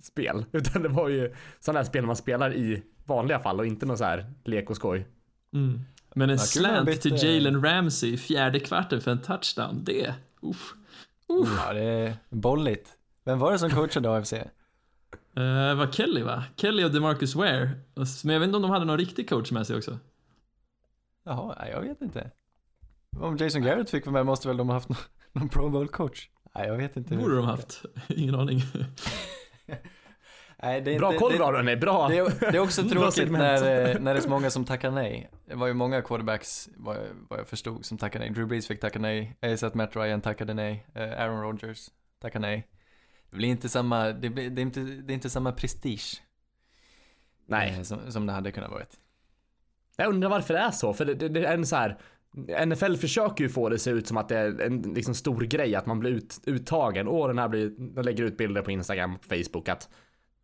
spel, 0.01 0.45
utan 0.51 0.81
det 0.81 0.89
var 0.89 1.09
ju 1.09 1.33
sådana 1.59 1.79
här 1.79 1.85
spel 1.85 2.05
man 2.05 2.15
spelar 2.15 2.53
i 2.53 2.83
vanliga 3.05 3.39
fall 3.39 3.59
och 3.59 3.65
inte 3.65 3.85
någon 3.85 3.97
så 3.97 4.03
här 4.03 4.33
lek 4.45 4.69
och 4.69 4.75
skoj. 4.75 5.07
Mm. 5.53 5.79
Men 6.15 6.29
en 6.29 6.37
Ja, 6.37 6.43
slant 6.43 7.01
till 7.01 7.23
Jalen 7.23 7.65
Ramsey 7.65 8.13
i 8.13 8.17
fjärde 8.17 8.59
kvarten 8.59 9.01
för 9.01 9.11
en 9.11 9.21
touchdown, 9.21 9.83
det, 9.83 10.13
uff. 10.41 10.73
Ja, 11.27 11.73
det 11.73 11.83
är 11.83 12.15
bolligt. 12.29 12.97
Vem 13.25 13.39
var 13.39 13.51
det 13.51 13.59
som 13.59 13.69
coachade 13.69 14.11
AFC? 14.11 14.33
Uh, 14.33 15.75
var 15.75 15.91
Kelly 15.91 16.21
va? 16.21 16.43
Kelly 16.55 16.83
och 16.83 16.91
DeMarcus 16.91 17.35
Ware. 17.35 17.71
Men 18.23 18.33
jag 18.33 18.39
vet 18.39 18.47
inte 18.47 18.55
om 18.55 18.61
de 18.61 18.71
hade 18.71 18.85
någon 18.85 18.97
riktig 18.97 19.29
coach 19.29 19.51
med 19.51 19.67
sig 19.67 19.77
också. 19.77 19.99
Jaha, 21.23 21.67
jag 21.71 21.81
vet 21.81 22.01
inte. 22.01 22.31
Om 23.17 23.37
Jason 23.37 23.61
Garrett 23.61 23.89
fick 23.89 24.05
vara 24.05 24.13
med 24.13 24.25
måste 24.25 24.47
väl 24.47 24.57
de 24.57 24.67
ha 24.67 24.75
haft 24.75 24.89
någon, 24.89 24.97
någon 25.31 25.49
Pro 25.49 25.69
Bowl 25.69 25.87
coach? 25.87 26.29
Nej, 26.55 26.67
jag 26.67 26.77
vet 26.77 26.97
inte. 26.97 27.15
Borde 27.15 27.29
det 27.29 27.37
de 27.37 27.45
haft. 27.45 27.85
Ingen 28.07 28.35
aning. 28.35 28.61
Nej, 30.63 30.81
det 30.81 30.95
är 30.95 30.99
Bra 30.99 31.07
inte, 31.07 31.19
koll 31.19 31.31
det, 31.31 31.37
Ronny, 31.37 31.75
bra! 31.75 32.07
det, 32.07 32.17
är, 32.17 32.51
det 32.51 32.57
är 32.57 32.59
också 32.59 32.83
tråkigt 32.83 33.31
när, 33.31 33.55
eh, 33.55 33.99
när 33.99 34.13
det 34.13 34.19
är 34.19 34.21
så 34.21 34.29
många 34.29 34.49
som 34.49 34.65
tackar 34.65 34.91
nej. 34.91 35.29
Det 35.45 35.55
var 35.55 35.67
ju 35.67 35.73
många 35.73 36.01
quarterbacks, 36.01 36.69
vad 36.75 36.95
jag, 36.95 37.03
vad 37.29 37.39
jag 37.39 37.47
förstod, 37.47 37.85
som 37.85 37.97
tackade 37.97 38.25
nej. 38.25 38.33
Drew 38.33 38.47
Brees 38.47 38.67
fick 38.67 38.79
tacka 38.79 38.99
nej. 38.99 39.37
Jag 39.39 39.63
att 39.63 39.73
Matt 39.73 39.95
Ryan 39.95 40.21
tackade 40.21 40.53
nej. 40.53 40.85
Eh, 40.93 41.21
Aaron 41.21 41.41
Rodgers 41.41 41.89
tackade 42.21 42.47
nej. 42.47 42.67
Det 43.29 43.35
blir 43.35 43.49
inte 43.49 43.69
samma, 43.69 44.11
det, 44.11 44.29
blir, 44.29 44.49
det, 44.49 44.61
är, 44.61 44.63
inte, 44.63 44.79
det 44.79 45.13
är 45.13 45.15
inte 45.15 45.29
samma 45.29 45.51
prestige 45.51 46.21
Nej, 47.45 47.75
eh, 47.77 47.81
som, 47.81 48.11
som 48.11 48.25
det 48.25 48.33
hade 48.33 48.51
kunnat 48.51 48.71
varit. 48.71 48.99
jag 49.97 50.09
undrar 50.09 50.29
varför 50.29 50.53
det 50.53 50.59
är 50.59 50.71
så, 50.71 50.93
för 50.93 51.05
det, 51.05 51.13
det, 51.13 51.29
det 51.29 51.45
är 51.45 51.53
en 51.53 51.65
så 51.65 51.75
här 51.75 51.97
NFL 52.65 52.95
försöker 52.95 53.43
ju 53.43 53.49
få 53.49 53.69
det 53.69 53.75
att 53.75 53.81
se 53.81 53.91
ut 53.91 54.07
som 54.07 54.17
att 54.17 54.29
det 54.29 54.37
är 54.37 54.61
en 54.61 54.81
liksom 54.81 55.15
stor 55.15 55.41
grej 55.41 55.75
att 55.75 55.85
man 55.85 55.99
blir 55.99 56.11
ut, 56.11 56.39
uttagen. 56.45 57.07
Åh, 57.07 57.27
den 57.27 57.37
här 57.37 57.47
blir, 57.47 57.69
de 57.77 58.01
lägger 58.01 58.23
ut 58.23 58.37
bilder 58.37 58.61
på 58.61 58.71
Instagram 58.71 59.15
och 59.15 59.25
Facebook 59.25 59.69
att 59.69 59.89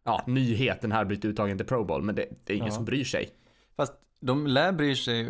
ja, 0.06 0.24
nyhet, 0.28 0.82
den 0.82 0.92
här 0.92 1.06
blivit 1.06 1.26
uttagen 1.26 1.58
till 1.58 1.68
Pro 1.68 1.84
Bowl, 1.84 2.02
men 2.02 2.16
det, 2.16 2.26
det 2.44 2.54
är 2.54 2.58
ingen 2.58 2.68
Ja. 2.68 2.74
som 2.74 2.86
bryr 2.86 3.04
sig. 3.04 3.30
Fast 3.76 3.94
de 4.20 4.48
lär 4.48 4.72
bryr 4.72 4.96
sig, 4.96 5.30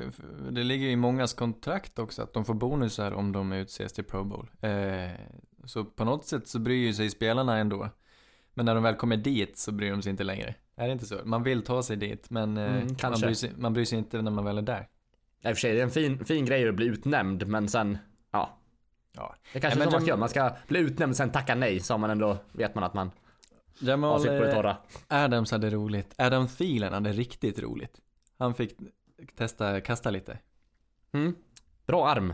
det 0.51 0.63
ligger 0.63 0.87
i 0.87 0.95
mångas 0.95 1.33
kontrakt 1.33 1.99
också 1.99 2.21
att 2.21 2.33
de 2.33 2.45
får 2.45 2.53
bonusar 2.53 3.11
om 3.11 3.31
de 3.31 3.51
utses 3.51 3.93
till 3.93 4.03
Pro 4.03 4.23
Bowl. 4.23 4.49
Eh, 4.61 5.09
så 5.65 5.85
på 5.85 6.05
något 6.05 6.25
sätt 6.25 6.47
så 6.47 6.59
bryr 6.59 6.93
sig 6.93 7.09
spelarna 7.09 7.57
ändå. 7.57 7.89
Men 8.53 8.65
när 8.65 8.75
de 8.75 8.83
väl 8.83 8.95
kommer 8.95 9.17
dit 9.17 9.57
så 9.57 9.71
bryr 9.71 9.91
de 9.91 10.01
sig 10.01 10.09
inte 10.09 10.23
längre. 10.23 10.55
Är 10.75 10.87
det 10.87 10.93
inte 10.93 11.05
så? 11.05 11.15
Man 11.23 11.43
vill 11.43 11.61
ta 11.61 11.83
sig 11.83 11.97
dit, 11.97 12.29
men 12.29 12.57
eh, 12.57 12.63
Mm, 12.75 12.87
man, 13.03 13.19
bryr 13.21 13.33
sig, 13.33 13.51
man 13.57 13.73
bryr 13.73 13.85
sig 13.85 13.97
inte 13.97 14.21
när 14.21 14.31
man 14.31 14.45
väl 14.45 14.57
är 14.57 14.61
där. 14.61 14.87
I 15.41 15.47
och 15.47 15.49
för 15.49 15.55
sig, 15.55 15.73
det 15.73 15.79
är 15.79 15.83
en 15.83 15.89
fin, 15.91 16.25
fin 16.25 16.45
grej 16.45 16.69
att 16.69 16.75
bli 16.75 16.85
utnämnd, 16.85 17.47
men 17.47 17.67
sen, 17.69 17.97
ja. 18.31 18.57
Ja. 19.15 19.35
Det 19.53 19.59
är 19.59 19.61
kanske 19.61 19.79
är 19.79 19.83
så 19.85 19.91
man 19.91 20.01
ska 20.01 20.07
göra. 20.09 20.19
Man 20.19 20.29
ska 20.29 20.55
bli 20.67 20.79
utnämnd, 20.79 21.15
sen 21.17 21.31
tacka 21.31 21.55
nej, 21.55 21.79
så 21.79 21.97
man 21.97 22.09
ändå, 22.09 22.37
vet 22.51 22.75
man 22.75 22.83
att 22.83 22.93
man 22.93 23.11
Jamal 23.79 24.19
på 24.19 24.25
det 24.27 24.47
eh, 24.47 24.55
torra. 24.55 24.77
Adams 25.07 25.51
hade 25.51 25.69
roligt. 25.69 26.13
Adam 26.17 26.47
Thielen 26.47 26.93
hade 26.93 27.11
riktigt 27.11 27.59
roligt. 27.59 28.01
Han 28.37 28.53
fick 28.53 28.77
testa 29.35 29.81
kasta 29.81 30.09
lite. 30.09 30.37
Mm. 31.11 31.35
Bra 31.85 32.07
arm. 32.07 32.33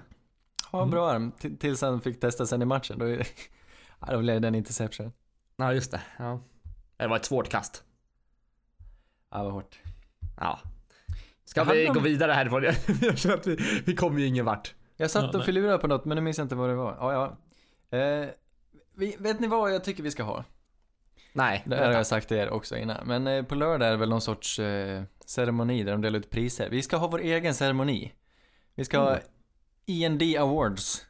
Ja, 0.72 0.86
bra 0.86 1.12
arm. 1.12 1.32
T- 1.32 1.56
tills 1.60 1.82
han 1.82 2.02
fick 2.02 2.20
testa 2.20 2.46
sen 2.46 2.62
i 2.62 2.66
matchen. 2.66 3.00
Då, 3.00 3.08
ja, 4.00 4.08
då 4.08 4.20
blev 4.20 4.42
det 4.42 4.48
en 4.48 4.56
interception. 4.56 5.12
Ja, 5.56 5.74
just 5.74 5.92
det. 5.92 6.02
Ja. 6.18 6.42
Det 6.98 7.08
var 7.08 7.16
ett 7.16 7.26
svårt 7.26 7.50
kast. 7.50 7.84
Ja, 9.32 9.44
vad 9.44 9.54
hårt. 9.54 9.80
Ja. 10.38 10.60
Ska 11.46 11.64
vi 11.64 11.86
hade 11.86 12.00
gå 12.00 12.00
vidare 12.06 12.32
härifrån? 12.32 12.64
Jag 13.02 13.18
känner 13.18 13.36
att 13.36 13.48
vi, 13.48 13.82
vi 13.86 13.96
kommer 13.96 14.20
ju 14.20 14.26
ingen 14.26 14.46
vart. 14.46 14.76
Jag 14.98 15.12
satt 15.12 15.36
och 15.36 15.46
filurade 15.46 15.78
på 15.78 15.88
något, 15.88 16.06
men 16.06 16.16
nu 16.16 16.22
minns 16.22 16.38
jag 16.38 16.46
inte 16.46 16.56
vad 16.56 16.70
det 16.70 16.76
var. 16.76 16.98
Ja, 17.00 17.38
ja. 17.92 17.98
Eh, 17.98 18.30
vi, 18.96 19.16
vet 19.20 19.40
ni 19.40 19.48
vad 19.48 19.74
jag 19.74 19.84
tycker 19.84 20.04
vi 20.04 20.12
ska 20.12 20.24
ha? 20.24 20.44
Nej. 21.34 21.64
Det 21.66 21.78
har 21.78 21.92
jag 21.92 22.08
sagt 22.08 22.28
till 22.28 22.38
er 22.38 22.50
också 22.50 22.78
innan. 22.78 23.08
Men 23.08 23.28
eh, 23.28 23.44
på 23.44 23.56
lördag 23.56 23.88
är 23.88 23.92
det 23.92 23.98
väl 23.98 24.10
någon 24.10 24.22
sorts 24.22 24.60
eh, 24.60 25.04
ceremoni 25.26 25.84
där 25.84 25.92
de 25.92 26.02
delar 26.02 26.20
ut 26.20 26.30
priser. 26.30 26.70
Vi 26.70 26.82
ska 26.82 26.98
ha 26.98 27.08
vår 27.08 27.20
egen 27.20 27.54
ceremoni. 27.54 28.14
Vi 28.76 28.86
ska 28.86 29.00
ha 29.00 29.20
END 29.88 30.22
Awards. 30.40 31.06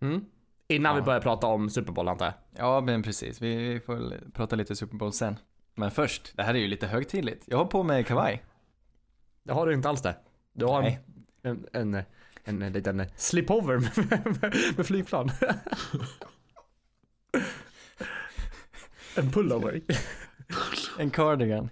Mm. 0.00 0.24
Innan 0.68 0.94
vi 0.94 1.00
Ja. 1.00 1.04
börjar 1.04 1.20
prata 1.20 1.46
om 1.46 1.70
Super 1.70 1.92
Bowl 1.92 2.08
antar 2.08 2.26
jag. 2.26 2.34
Ja, 2.56 2.80
men 2.80 3.02
precis. 3.02 3.42
Vi, 3.42 3.56
vi 3.56 3.80
får 3.80 4.30
prata 4.32 4.56
lite 4.56 4.76
Super 4.76 4.96
Bowl 4.96 5.12
sen. 5.12 5.36
Men 5.74 5.90
först, 5.90 6.32
det 6.36 6.42
här 6.42 6.54
är 6.54 6.58
ju 6.58 6.66
lite 6.68 6.86
högtidligt. 6.86 7.44
Jag 7.46 7.58
har 7.58 7.64
på 7.64 7.82
mig 7.82 8.04
kavaj. 8.04 8.44
Det 9.42 9.52
har 9.52 9.66
du 9.66 9.74
inte 9.74 9.88
alls 9.88 10.02
det. 10.02 10.16
Du 10.52 10.64
har 10.64 10.82
Nej. 10.82 11.00
en, 11.42 11.66
en, 11.72 11.94
en, 11.94 12.04
en, 12.44 12.62
en 12.62 12.72
liten 12.72 13.04
slipover 13.16 13.78
med, 13.78 13.90
med, 14.42 14.54
med 14.76 14.86
flygplan. 14.86 15.30
en 19.16 19.30
pullover. 19.30 19.80
En 20.98 21.10
cardigan. 21.10 21.70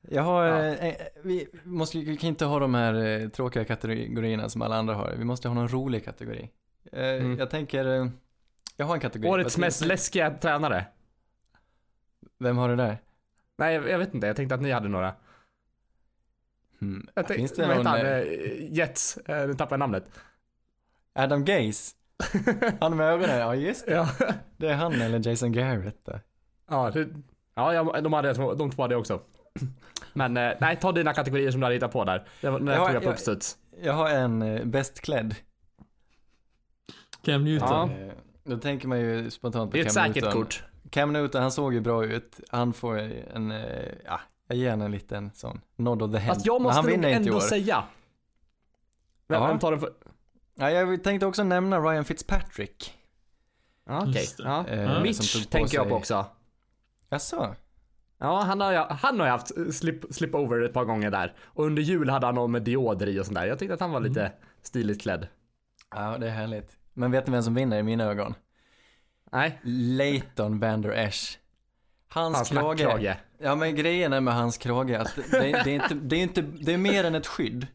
Jag 0.00 0.22
har, 0.22 0.44
Ja. 0.44 0.58
eh, 0.64 0.86
eh, 0.88 0.94
vi 1.22 1.48
måste 1.64 1.98
vi 1.98 2.16
kan 2.16 2.28
inte 2.28 2.44
ha 2.44 2.58
de 2.58 2.74
här 2.74 2.94
eh, 2.94 3.28
tråkiga 3.28 3.64
kategorierna 3.64 4.48
som 4.48 4.62
alla 4.62 4.76
andra 4.76 4.94
har. 4.94 5.14
Vi 5.18 5.24
måste 5.24 5.48
ha 5.48 5.54
någon 5.54 5.68
rolig 5.68 6.04
kategori. 6.04 6.50
Eh, 6.92 7.02
Mm. 7.02 7.38
Jag 7.38 7.50
tänker, 7.50 7.86
eh, 8.00 8.08
jag 8.76 8.86
har 8.86 8.94
en 8.94 9.00
kategori. 9.00 9.28
Årets 9.28 9.58
mest 9.58 9.76
ska- 9.78 9.86
läskiga 9.86 10.30
tränare. 10.30 10.84
Vem 12.38 12.56
har 12.58 12.68
det 12.68 12.76
där? 12.76 12.98
Nej, 13.58 13.74
jag, 13.74 13.88
jag 13.88 13.98
vet 13.98 14.14
inte. 14.14 14.26
Jag 14.26 14.36
tänkte 14.36 14.54
att 14.54 14.62
ni 14.62 14.70
hade 14.70 14.88
några. 14.88 15.14
Hmm. 16.80 17.06
Jag 17.14 17.26
tänkte, 17.26 17.34
Finns 17.34 17.52
det 17.52 17.66
någon? 17.76 17.86
han? 17.86 18.00
eh, 18.06 18.22
Jets. 18.72 19.18
Nu 19.26 19.54
tappade 19.54 19.72
jag 19.72 19.78
namnet. 19.78 20.10
Adam 21.14 21.44
Gaze? 21.44 21.94
Han 22.80 22.96
med 22.96 23.06
ögonen? 23.06 23.38
Ja, 23.38 23.54
just 23.54 23.86
det. 23.86 23.92
Ja. 23.92 24.08
Det 24.56 24.68
är 24.68 24.74
han 24.74 24.92
eller 25.00 25.28
Jason 25.28 25.52
Garrett 25.52 26.04
där. 26.04 26.20
Ja, 26.72 26.90
det, 26.90 27.08
ja, 27.54 27.74
jag- 27.74 28.04
de, 28.04 28.12
hade, 28.12 28.32
de 28.54 28.70
två 28.70 28.82
hade 28.82 28.94
jag 28.94 29.00
också. 29.00 29.20
Men 30.12 30.36
eh, 30.36 30.52
nej, 30.60 30.78
ta 30.80 30.92
dina 30.92 31.12
kategorier 31.14 31.50
som 31.50 31.60
du 31.60 31.64
hade 31.64 31.74
hittat 31.74 31.92
på 31.92 32.04
där. 32.04 32.26
Det 32.40 32.50
var, 32.50 32.60
när 32.60 32.72
Ja, 32.72 32.86
tog 32.86 32.94
jag 32.94 33.02
på 33.02 33.08
jag- 33.08 33.12
uppstuds. 33.12 33.56
Jag 33.82 33.92
har 33.92 34.10
en 34.10 34.42
eh, 34.42 34.64
bäst 34.64 35.00
klädd. 35.00 35.34
Cam 37.24 37.44
Newton. 37.44 37.90
Ja. 37.90 37.96
Eh, 38.06 38.12
Då 38.44 38.56
tänker 38.58 38.88
man 38.88 39.00
ju 39.00 39.30
spontant 39.30 39.70
på 39.70 39.76
Det 39.76 39.82
är 39.82 39.86
ett 39.86 39.94
Cam 39.94 40.06
säkert 40.06 40.24
Newton. 40.24 40.42
kort. 40.42 40.64
Cam 40.90 41.12
Newton, 41.12 41.42
han 41.42 41.52
såg 41.52 41.74
ju 41.74 41.80
bra 41.80 42.04
ut. 42.04 42.40
Han 42.50 42.72
får 42.72 42.98
en, 42.98 43.50
eh, 43.50 43.88
ja, 44.04 44.20
jag 44.48 44.58
ger 44.58 44.70
honom 44.70 44.84
en 44.86 44.92
liten 44.92 45.30
sån 45.34 45.60
nod 45.76 46.02
of 46.02 46.12
the 46.12 46.18
head. 46.18 46.34
Fast 46.34 46.46
jag 46.46 46.62
måste 46.62 46.80
han 46.90 47.00
nog 47.00 47.10
ändå 47.10 47.40
säga. 47.40 47.84
Vem, 49.28 49.40
Ja. 49.42 49.46
vem 49.48 49.58
tar 49.58 49.70
den 49.70 49.80
för... 49.80 49.90
Ja, 50.54 50.70
jag 50.70 51.04
tänkte 51.04 51.26
också 51.26 51.44
nämna 51.44 51.78
Ryan 51.80 52.04
Fitzpatrick. 52.04 52.94
Ja, 53.86 54.00
okej. 54.02 54.12
Det. 54.36 54.42
Ja. 54.42 54.66
Eh, 54.68 55.02
Mitch 55.02 55.46
tänker 55.46 55.76
jag 55.76 55.88
på 55.88 55.94
också. 55.94 56.26
Jaså? 57.12 57.54
Ja, 58.18 58.42
han 58.42 58.60
har 58.60 58.74
han 58.90 59.20
har 59.20 59.26
jag 59.26 59.32
haft 59.32 59.74
slip, 59.74 60.04
slip 60.10 60.34
over 60.34 60.60
ett 60.62 60.72
par 60.72 60.84
gånger 60.84 61.10
där. 61.10 61.34
Och 61.42 61.64
under 61.64 61.82
jul 61.82 62.10
hade 62.10 62.26
han 62.26 62.34
någon 62.34 62.52
med 62.52 62.62
dioder 62.62 63.06
i 63.08 63.20
och 63.20 63.26
sånt 63.26 63.38
där. 63.38 63.46
Jag 63.46 63.58
tyckte 63.58 63.74
att 63.74 63.80
han 63.80 63.90
var 63.90 64.00
lite 64.00 64.20
Mm. 64.20 64.32
stiligt 64.62 65.02
klädd. 65.02 65.26
Ja, 65.94 66.18
det 66.18 66.26
är 66.26 66.30
härligt. 66.30 66.76
Men 66.92 67.10
vet 67.10 67.26
ni 67.26 67.32
vem 67.32 67.42
som 67.42 67.54
vinner 67.54 67.78
i 67.78 67.82
mina 67.82 68.04
ögon? 68.04 68.34
Nej, 69.32 69.60
Leighton 69.62 70.58
Vander 70.58 70.90
Esch. 70.90 71.38
Hans, 72.08 72.36
hans 72.36 72.48
krage. 72.48 72.64
nackkrage. 72.84 73.16
Ja, 73.38 73.54
men 73.54 73.76
grejen 73.76 74.12
är 74.12 74.20
med 74.20 74.34
hans 74.34 74.58
krage 74.58 74.90
att 74.94 75.16
det, 75.30 75.38
det, 75.40 75.50
är 75.54 75.68
inte, 75.68 75.94
det, 75.94 76.16
är 76.16 76.22
inte, 76.22 76.42
det 76.42 76.72
är 76.74 76.78
mer 76.78 77.04
än 77.04 77.14
ett 77.14 77.26
skydd. 77.26 77.66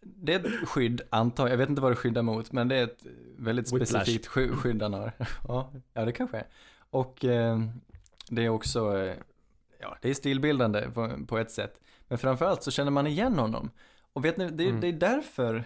Det 0.00 0.34
är 0.34 0.38
ett 0.46 0.68
skydd, 0.68 1.00
antar 1.10 1.44
jag. 1.44 1.52
Jag 1.52 1.58
vet 1.58 1.68
inte 1.68 1.82
vad 1.82 1.92
det 1.92 1.96
skyddar 1.96 2.22
mot, 2.22 2.52
men 2.52 2.68
det 2.68 2.76
är 2.76 2.84
ett 2.84 3.02
väldigt 3.38 3.72
Whiplash. 3.72 3.86
specifikt 3.90 4.26
sky, 4.26 4.48
skydd 4.48 4.82
han 4.82 4.92
har. 4.92 5.12
Ja, 5.48 5.72
ja, 5.92 6.04
det 6.04 6.12
kanske 6.12 6.36
är. 6.36 6.46
Och 6.90 7.24
eh, 7.24 7.58
det 8.30 8.44
är 8.44 8.48
också, 8.48 8.98
eh, 8.98 9.14
ja, 9.80 9.96
det 10.02 10.10
är 10.10 10.14
stilbildande 10.14 10.80
på, 10.94 11.10
på 11.28 11.38
ett 11.38 11.50
sätt. 11.50 11.80
Men 12.08 12.18
framförallt 12.18 12.62
så 12.62 12.70
känner 12.70 12.90
man 12.90 13.06
igen 13.06 13.38
honom. 13.38 13.70
Och 14.12 14.24
vet 14.24 14.36
ni, 14.36 14.50
det, 14.50 14.64
Mm. 14.68 14.80
det 14.80 14.88
är 14.88 14.92
därför 14.92 15.64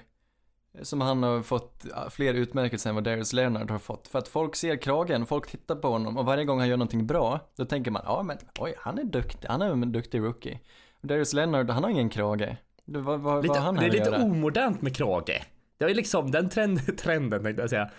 som 0.82 1.00
han 1.00 1.22
har 1.22 1.42
fått 1.42 1.86
fler 2.10 2.34
utmärkelser 2.34 2.90
än 2.90 2.94
vad 2.94 3.04
Darius 3.04 3.32
Leonard 3.32 3.70
har 3.70 3.78
fått. 3.78 4.08
För 4.08 4.18
att 4.18 4.28
folk 4.28 4.56
ser 4.56 4.76
kragen, 4.76 5.26
folk 5.26 5.50
tittar 5.50 5.76
på 5.76 5.88
honom 5.88 6.16
och 6.18 6.24
varje 6.24 6.44
gång 6.44 6.58
han 6.58 6.68
gör 6.68 6.76
någonting 6.76 7.06
bra, 7.06 7.40
då 7.56 7.64
tänker 7.64 7.90
man, 7.90 8.02
ja 8.04 8.22
men 8.22 8.36
oj, 8.58 8.74
han 8.78 8.98
är 8.98 9.04
duktig, 9.04 9.48
han 9.48 9.62
är 9.62 9.70
en 9.70 9.92
duktig 9.92 10.20
rookie. 10.20 10.60
Darius 11.00 11.32
Leonard, 11.32 11.70
han 11.70 11.82
har 11.82 11.90
ingen 11.90 12.10
krage. 12.10 12.56
Det, 12.84 12.98
vad, 12.98 13.20
vad, 13.20 13.42
Lite, 13.42 13.52
vad 13.54 13.62
han 13.62 13.74
det 13.74 13.84
är 13.86 13.90
lite 13.90 14.10
göra? 14.10 14.22
omodernt 14.22 14.82
med 14.82 14.96
krage. 14.96 15.42
Det 15.78 15.84
är 15.84 15.94
liksom 15.94 16.30
den 16.30 16.48
trend, 16.48 16.98
trenden 16.98 17.42
tänkte 17.42 17.62
jag 17.62 17.70
säga. 17.70 17.90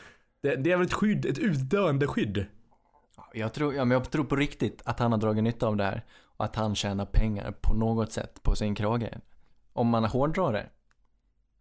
Det, 0.42 0.56
det 0.56 0.72
är 0.72 0.78
väl 0.78 0.86
ett 0.86 0.94
skydd, 0.94 1.26
ett 1.26 1.38
utdöende 1.40 2.08
skydd. 2.08 2.46
Jag 3.34 3.54
tror, 3.54 3.74
ja, 3.74 3.86
men 3.86 3.98
jag 3.98 4.12
tror 4.12 4.24
på 4.24 4.36
riktigt 4.36 4.82
att 4.86 5.00
han 5.00 5.12
har 5.12 5.20
dragit 5.20 5.44
nytta 5.44 5.68
av 5.68 5.78
det 5.78 5.84
här. 5.84 6.06
Och 6.38 6.46
att 6.46 6.56
han 6.56 6.76
tjänar 6.76 7.06
pengar 7.06 7.52
på 7.62 7.74
något 7.74 8.12
sätt 8.12 8.44
på 8.44 8.56
sin 8.56 8.76
krage. 8.76 9.10
Om 9.74 9.88
man 9.88 10.06
hårdrar 10.06 10.54
det. 10.54 10.70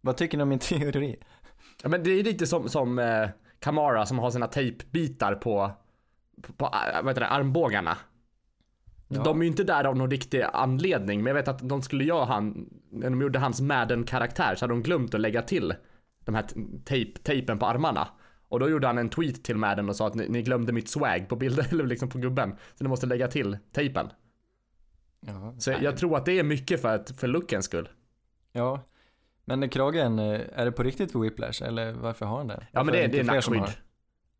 Vad 0.01 0.17
tycker 0.17 0.37
ni 0.37 0.43
om 0.43 0.49
min 0.49 0.59
teori? 0.59 1.19
Ja, 1.83 1.89
men 1.89 2.03
det 2.03 2.11
är 2.11 2.23
lite 2.23 2.47
som, 2.47 2.69
som 2.69 2.99
eh, 2.99 3.29
Kamara 3.59 4.05
som 4.05 4.19
har 4.19 4.31
sina 4.31 4.47
tejpbitar 4.47 5.35
på, 5.35 5.71
på, 6.41 6.53
på 6.53 6.65
eh, 6.65 7.03
vad 7.03 7.07
heter 7.07 7.21
det, 7.21 7.27
armbågarna. 7.27 7.97
Ja. 9.07 9.23
De 9.23 9.39
är 9.39 9.43
ju 9.43 9.49
inte 9.49 9.63
där 9.63 9.83
av 9.83 9.97
någon 9.97 10.11
riktig 10.11 10.45
anledning, 10.53 11.23
men 11.23 11.27
jag 11.27 11.35
vet 11.35 11.47
att 11.47 11.69
de 11.69 11.81
skulle 11.81 12.03
göra 12.03 12.25
han, 12.25 12.69
när 12.89 13.09
de 13.09 13.21
gjorde 13.21 13.39
hans 13.39 13.61
Madden-karaktär 13.61 14.55
så 14.55 14.63
hade 14.65 14.73
de 14.73 14.83
glömt 14.83 15.13
att 15.13 15.21
lägga 15.21 15.41
till 15.41 15.73
de 16.25 16.35
här 16.35 16.45
tejp, 16.85 17.19
tejpen 17.23 17.59
på 17.59 17.65
armarna. 17.65 18.07
Och 18.53 18.59
då 18.59 18.69
gjorde 18.69 18.87
han 18.87 18.97
en 18.97 19.09
tweet 19.09 19.43
till 19.43 19.57
Madden 19.57 19.89
och 19.89 19.95
sa 19.95 20.07
att 20.07 20.15
ni, 20.15 20.29
ni 20.29 20.41
glömde 20.41 20.73
mitt 20.73 20.89
swag 20.89 21.29
på 21.29 21.35
bilden, 21.35 21.65
eller 21.71 21.85
liksom 21.87 22.09
på 22.09 22.17
gubben. 22.17 22.55
Så 22.75 22.83
ni 22.83 22.87
måste 22.89 23.05
lägga 23.05 23.27
till 23.27 23.57
tejpen. 23.71 24.09
Ja, 25.19 25.55
Så 25.59 25.71
nej. 25.71 25.83
jag 25.83 25.97
tror 25.97 26.17
att 26.17 26.25
det 26.25 26.39
är 26.39 26.43
mycket 26.43 26.81
för, 26.81 26.95
att, 26.95 27.11
för 27.19 27.27
lookens 27.27 27.65
skull. 27.65 27.89
ja. 28.51 28.81
Men 29.45 29.69
kragen, 29.69 30.19
eh, 30.19 30.41
är 30.53 30.65
det 30.65 30.71
på 30.71 30.83
riktigt 30.83 31.11
för 31.11 31.19
Whiplash? 31.19 31.63
Eller 31.63 31.91
varför 31.93 32.25
har 32.25 32.37
han 32.37 32.47
det? 32.47 32.67
Ja 32.71 32.83
men 32.83 32.93
det, 32.93 33.03
är- 33.03 33.07
det 33.07 33.19
är 33.19 33.23
nackskydd. 33.23 33.59
har? 33.59 33.69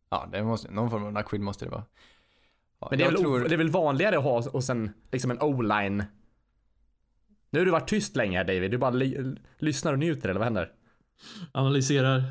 Ja, 0.10 0.30
det 0.32 0.44
måste, 0.44 0.72
någon 0.72 0.90
form 0.90 1.04
av 1.06 1.14
nackskydd 1.14 1.42
måste 1.42 1.66
det 1.66 1.72
vara. 1.72 1.84
Ja, 2.80 2.88
Men 2.90 3.00
det 3.00 3.04
är, 3.04 3.06
jag 3.06 3.12
väl, 3.12 3.22
tror, 3.22 3.40
det 3.40 3.56
är 3.56 3.58
väl 3.58 3.70
vanligare 3.70 4.18
att 4.18 4.24
ha 4.24 4.50
och 4.54 4.64
sen 4.64 4.94
liksom 5.12 5.32
en 5.32 5.42
o-line. 5.42 6.04
Nu 7.50 7.60
har 7.60 7.66
du 7.66 7.72
varit 7.72 7.90
tyst 7.90 8.16
länge 8.16 8.38
här 8.38 8.44
David, 8.46 8.72
du 8.72 8.78
bara 8.78 8.92
lyssnar 9.58 9.94
och 9.94 10.00
njuter 10.00 10.30
eller 10.30 10.40
vad 10.40 10.46
händer? 10.46 10.72
Analyserar. 11.52 12.24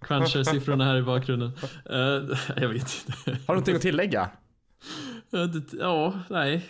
Crunchar 0.00 0.42
siffrorna 0.42 0.84
här 0.84 0.96
i 0.96 1.02
bakgrunden. 1.02 1.52
Eh, 1.90 2.38
jag 2.62 2.68
vet 2.68 2.82
inte. 3.06 3.12
Har 3.30 3.36
du 3.36 3.42
någonting 3.48 3.76
att 3.76 3.82
tillägga? 3.82 4.30
Ja, 5.30 5.38
det- 5.46 5.76
Ja, 5.78 6.14
nej. 6.30 6.66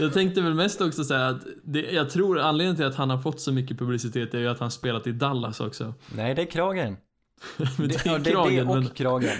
Jag 0.00 0.12
tänkte 0.12 0.40
väl 0.40 0.54
mest 0.54 0.80
också 0.80 1.04
säga 1.04 1.26
att 1.28 1.42
det, 1.64 1.80
jag 1.92 2.10
tror 2.10 2.38
anledningen 2.38 2.76
till 2.76 2.84
att 2.84 2.94
han 2.94 3.10
har 3.10 3.18
fått 3.18 3.40
så 3.40 3.52
mycket 3.52 3.78
publicitet 3.78 4.34
är 4.34 4.38
ju 4.38 4.48
att 4.48 4.60
han 4.60 4.70
spelat 4.70 5.06
i 5.06 5.12
Dallas 5.12 5.60
också. 5.60 5.94
Nej, 6.16 6.34
det 6.34 6.42
är 6.42 6.46
kragen. 6.46 6.96
Men 7.56 7.66
Det, 7.76 7.86
det 7.86 8.00
ja, 8.04 8.14
är 8.14 8.18
det 8.18 8.30
är 8.30 8.32
kragen, 8.32 8.66
det 8.66 8.72
och 8.72 8.78
men 8.82 8.86
kragen. 8.88 9.30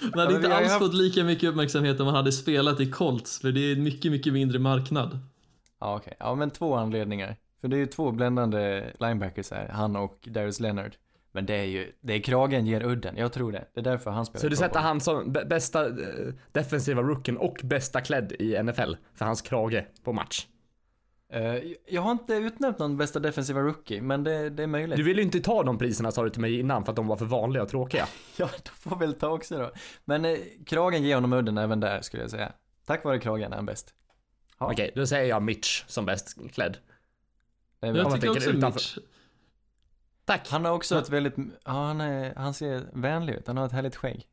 Ja, 0.00 0.08
hade 0.20 0.26
men 0.32 0.36
inte 0.36 0.56
alls 0.56 0.68
haft- 0.68 0.78
fått 0.84 0.94
lika 0.94 1.24
mycket 1.24 1.48
uppmärksamhet 1.50 2.00
om 2.00 2.06
han 2.06 2.16
hade 2.16 2.32
spelat 2.32 2.80
i 2.80 2.90
Colts, 2.90 3.40
för 3.40 3.52
det 3.52 3.60
är 3.60 3.72
en 3.72 3.82
mycket, 3.82 4.12
mycket 4.12 4.32
mindre 4.32 4.58
marknad. 4.58 5.18
Ja, 5.80 5.96
okej. 5.96 6.14
Ja, 6.18 6.34
men 6.34 6.50
två 6.50 6.74
anledningar. 6.74 7.36
För 7.60 7.68
det 7.68 7.76
är 7.76 7.78
ju 7.78 7.86
två 7.86 8.12
bländande 8.12 8.84
linebackers 9.00 9.50
här, 9.50 9.68
han 9.68 9.96
och 9.96 10.18
Darius 10.30 10.60
Leonard. 10.60 10.92
Men 11.36 11.46
det 11.46 11.54
är 11.54 11.64
ju, 11.64 11.92
det 12.00 12.12
är 12.14 12.20
kragen 12.20 12.66
ger 12.66 12.82
udden, 12.86 13.16
jag 13.16 13.32
tror 13.32 13.52
det. 13.52 13.64
Det 13.74 13.80
är 13.80 13.84
därför 13.84 14.10
han 14.10 14.26
spelar 14.26 14.40
Så 14.40 14.48
du 14.48 14.56
sätter 14.56 14.80
han 14.80 15.00
som 15.00 15.36
bä- 15.36 15.48
bästa 15.48 15.86
eh, 15.86 15.94
defensiva 16.52 17.02
rookien 17.02 17.36
och 17.36 17.60
bästa 17.64 18.00
klädd 18.00 18.32
i 18.32 18.62
NFL 18.62 18.94
för 19.14 19.24
hans 19.24 19.42
krage 19.42 19.84
på 20.04 20.12
match. 20.12 20.46
Eh, 21.32 21.54
jag 21.88 22.02
har 22.02 22.12
inte 22.12 22.34
utnämnt 22.34 22.78
någon 22.78 22.96
bästa 22.96 23.18
defensiva 23.20 23.60
rookie, 23.60 24.02
men 24.02 24.24
det, 24.24 24.50
det 24.50 24.62
är 24.62 24.66
möjligt. 24.66 24.96
Du 24.96 25.02
vill 25.02 25.16
ju 25.16 25.22
inte 25.22 25.40
ta 25.40 25.62
de 25.62 25.78
priserna 25.78 26.10
sa 26.12 26.24
du 26.24 26.30
till 26.30 26.40
mig 26.40 26.60
innan 26.60 26.84
för 26.84 26.92
att 26.92 26.96
de 26.96 27.06
var 27.06 27.16
för 27.16 27.24
vanliga 27.24 27.62
och 27.62 27.68
tråkiga. 27.68 28.06
Ja, 28.36 28.48
då 28.64 28.70
får 28.90 28.96
väl 28.96 29.14
ta 29.14 29.28
också 29.28 29.58
då. 29.58 29.70
Men 30.04 30.24
eh, 30.24 30.36
kragen 30.66 31.02
ger 31.02 31.14
honom 31.14 31.32
udden 31.32 31.58
även 31.58 31.80
där, 31.80 32.00
skulle 32.00 32.22
jag 32.22 32.30
säga. 32.30 32.52
Tack 32.86 33.04
vare 33.04 33.18
kragen 33.18 33.52
är 33.52 33.56
han 33.56 33.66
bäst. 33.66 33.94
Ja. 34.58 34.70
Okej, 34.72 34.92
då 34.94 35.06
säger 35.06 35.28
jag 35.28 35.42
Mitch 35.42 35.84
som 35.86 36.06
bäst 36.06 36.38
klädd. 36.52 36.76
Jag 37.80 37.96
man 37.96 38.12
tycker 38.14 38.30
också 38.30 38.50
utanför- 38.50 38.66
Mitch. 38.74 38.98
Tack! 40.26 40.48
Han 40.50 40.64
har 40.64 40.72
också 40.72 40.98
ett 40.98 41.10
väldigt, 41.10 41.34
ja, 41.64 41.72
han, 41.72 42.00
är, 42.00 42.34
han 42.34 42.54
ser 42.54 42.84
vänlig 42.92 43.34
ut, 43.34 43.46
han 43.46 43.56
har 43.56 43.66
ett 43.66 43.72
härligt 43.72 43.96
skägg. 43.96 44.26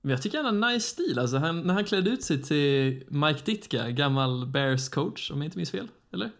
Men 0.00 0.10
jag 0.10 0.22
tycker 0.22 0.42
han 0.42 0.62
har 0.62 0.70
nice 0.72 0.88
stil. 0.88 1.18
Alltså, 1.18 1.36
han, 1.36 1.60
när 1.62 1.74
han 1.74 1.84
klädde 1.84 2.10
ut 2.10 2.22
sig 2.24 2.42
till 2.42 3.04
Mike 3.08 3.40
Ditka, 3.44 3.90
gammal 3.90 4.46
Bears 4.46 4.88
coach, 4.88 5.30
om 5.30 5.38
jag 5.38 5.44
inte 5.46 5.56
minns 5.56 5.70
fel. 5.70 5.88
Eller? 6.12 6.30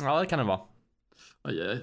Ja, 0.00 0.20
det 0.20 0.26
kan 0.26 0.38
det 0.38 0.44
vara. 0.44 0.60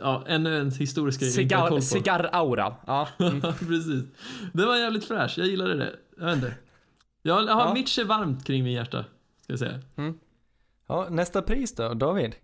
Ja, 0.02 0.24
ännu 0.28 0.58
en 0.58 0.72
historisk 0.72 1.20
grej 1.20 1.32
jag 1.36 1.44
inte 1.44 1.56
har 1.58 1.80
cigarr-aura. 1.80 2.76
Ja. 2.88 3.08
Mm. 3.20 3.42
Precis. 3.42 4.04
Det 4.54 4.66
var 4.66 4.78
jävligt 4.78 5.06
fräsch, 5.06 5.34
jag 5.38 5.48
gillade 5.48 5.76
det. 5.76 5.96
Jag 6.18 6.26
vet 6.26 6.36
inte. 6.36 6.54
Jag 7.22 7.34
har 7.34 7.44
Ja. 7.48 7.74
Mitch 7.74 8.00
är 8.00 8.06
varmt 8.06 8.46
kring 8.46 8.64
min 8.64 8.74
hjärta, 8.74 9.06
ska 9.42 9.54
jag 9.54 9.60
säga. 9.60 9.80
Ja, 10.88 11.08
nästa 11.10 11.42
pris 11.42 11.76
då, 11.76 11.94
David? 11.94 12.36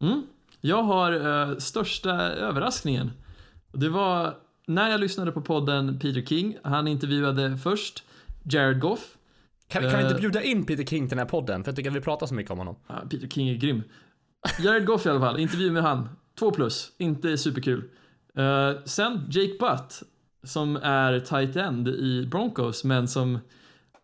Mm. 0.00 0.26
Jag 0.66 0.82
har 0.82 1.12
eh, 1.12 1.56
största 1.56 2.10
överraskningen. 2.22 3.10
Det 3.72 3.88
var 3.88 4.34
när 4.66 4.90
jag 4.90 5.00
lyssnade 5.00 5.32
på 5.32 5.40
podden 5.40 5.98
Peter 5.98 6.22
King. 6.22 6.56
Han 6.62 6.88
intervjuade 6.88 7.56
först 7.58 8.04
Jared 8.42 8.80
Goff. 8.80 9.16
Kan, 9.68 9.82
kan 9.82 9.90
vi 9.92 10.02
inte 10.02 10.14
Eh. 10.14 10.20
bjuda 10.20 10.42
in 10.42 10.64
Peter 10.66 10.84
King 10.84 11.08
till 11.08 11.16
den 11.16 11.18
här 11.18 11.30
podden? 11.30 11.64
För 11.64 11.70
jag 11.70 11.76
tycker 11.76 11.90
att 11.90 11.96
vi 11.96 12.00
pratar 12.00 12.26
så 12.26 12.34
mycket 12.34 12.52
om 12.52 12.58
honom. 12.58 12.76
Ja, 12.86 12.94
Peter 13.10 13.28
King 13.28 13.48
är 13.48 13.54
grym. 13.54 13.82
Jared 14.60 14.86
Goff 14.86 15.06
i 15.06 15.08
alla 15.08 15.20
fall, 15.20 15.38
intervju 15.38 15.70
med 15.70 15.82
han. 15.82 16.08
Två 16.38 16.50
plus, 16.50 16.92
inte 16.98 17.38
superkul. 17.38 17.84
Eh, 18.36 18.70
sen 18.84 19.26
Jake 19.30 19.56
Butt, 19.60 20.02
som 20.44 20.76
är 20.76 21.20
tight 21.20 21.56
end 21.56 21.88
i 21.88 22.26
Broncos, 22.30 22.84
men 22.84 23.08
som 23.08 23.38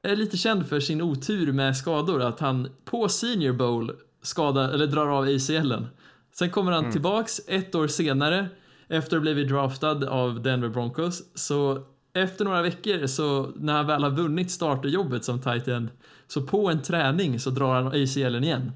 är 0.03 0.17
lite 0.17 0.37
känd 0.37 0.67
för 0.67 0.81
sin 0.81 1.03
otur 1.03 1.53
med 1.53 1.77
skador. 1.77 2.23
Att 2.23 2.41
han 2.41 2.69
på 2.85 3.09
Senior 3.09 3.53
Bowl 3.53 3.93
skadar, 4.23 4.69
eller 4.69 4.87
drar 4.87 5.07
av 5.07 5.25
ACLen. 5.25 5.87
Sen 6.35 6.51
kommer 6.51 6.73
han 6.73 6.93
tillbaks 6.93 7.41
ett 7.49 7.75
år 7.75 7.87
senare, 7.87 8.49
efter 8.89 9.17
att 9.17 9.21
ha 9.21 9.21
blivit 9.21 9.49
draftad 9.49 10.09
av 10.09 10.43
Denver 10.43 10.69
Broncos. 10.69 11.23
Så 11.35 11.83
efter 12.15 12.45
några 12.45 12.63
veckor, 12.63 13.07
så 13.07 13.53
när 13.57 13.73
han 13.73 13.87
väl 13.87 14.03
har 14.03 14.11
vunnit 14.11 14.51
starterjobbet 14.51 15.25
som 15.25 15.41
tight 15.41 15.69
end, 15.69 15.89
så 16.27 16.43
på 16.43 16.71
en 16.71 16.83
träning 16.83 17.41
så 17.41 17.51
drar 17.51 17.75
han 17.75 17.87
ACLen 17.87 18.45
igen. 18.45 18.73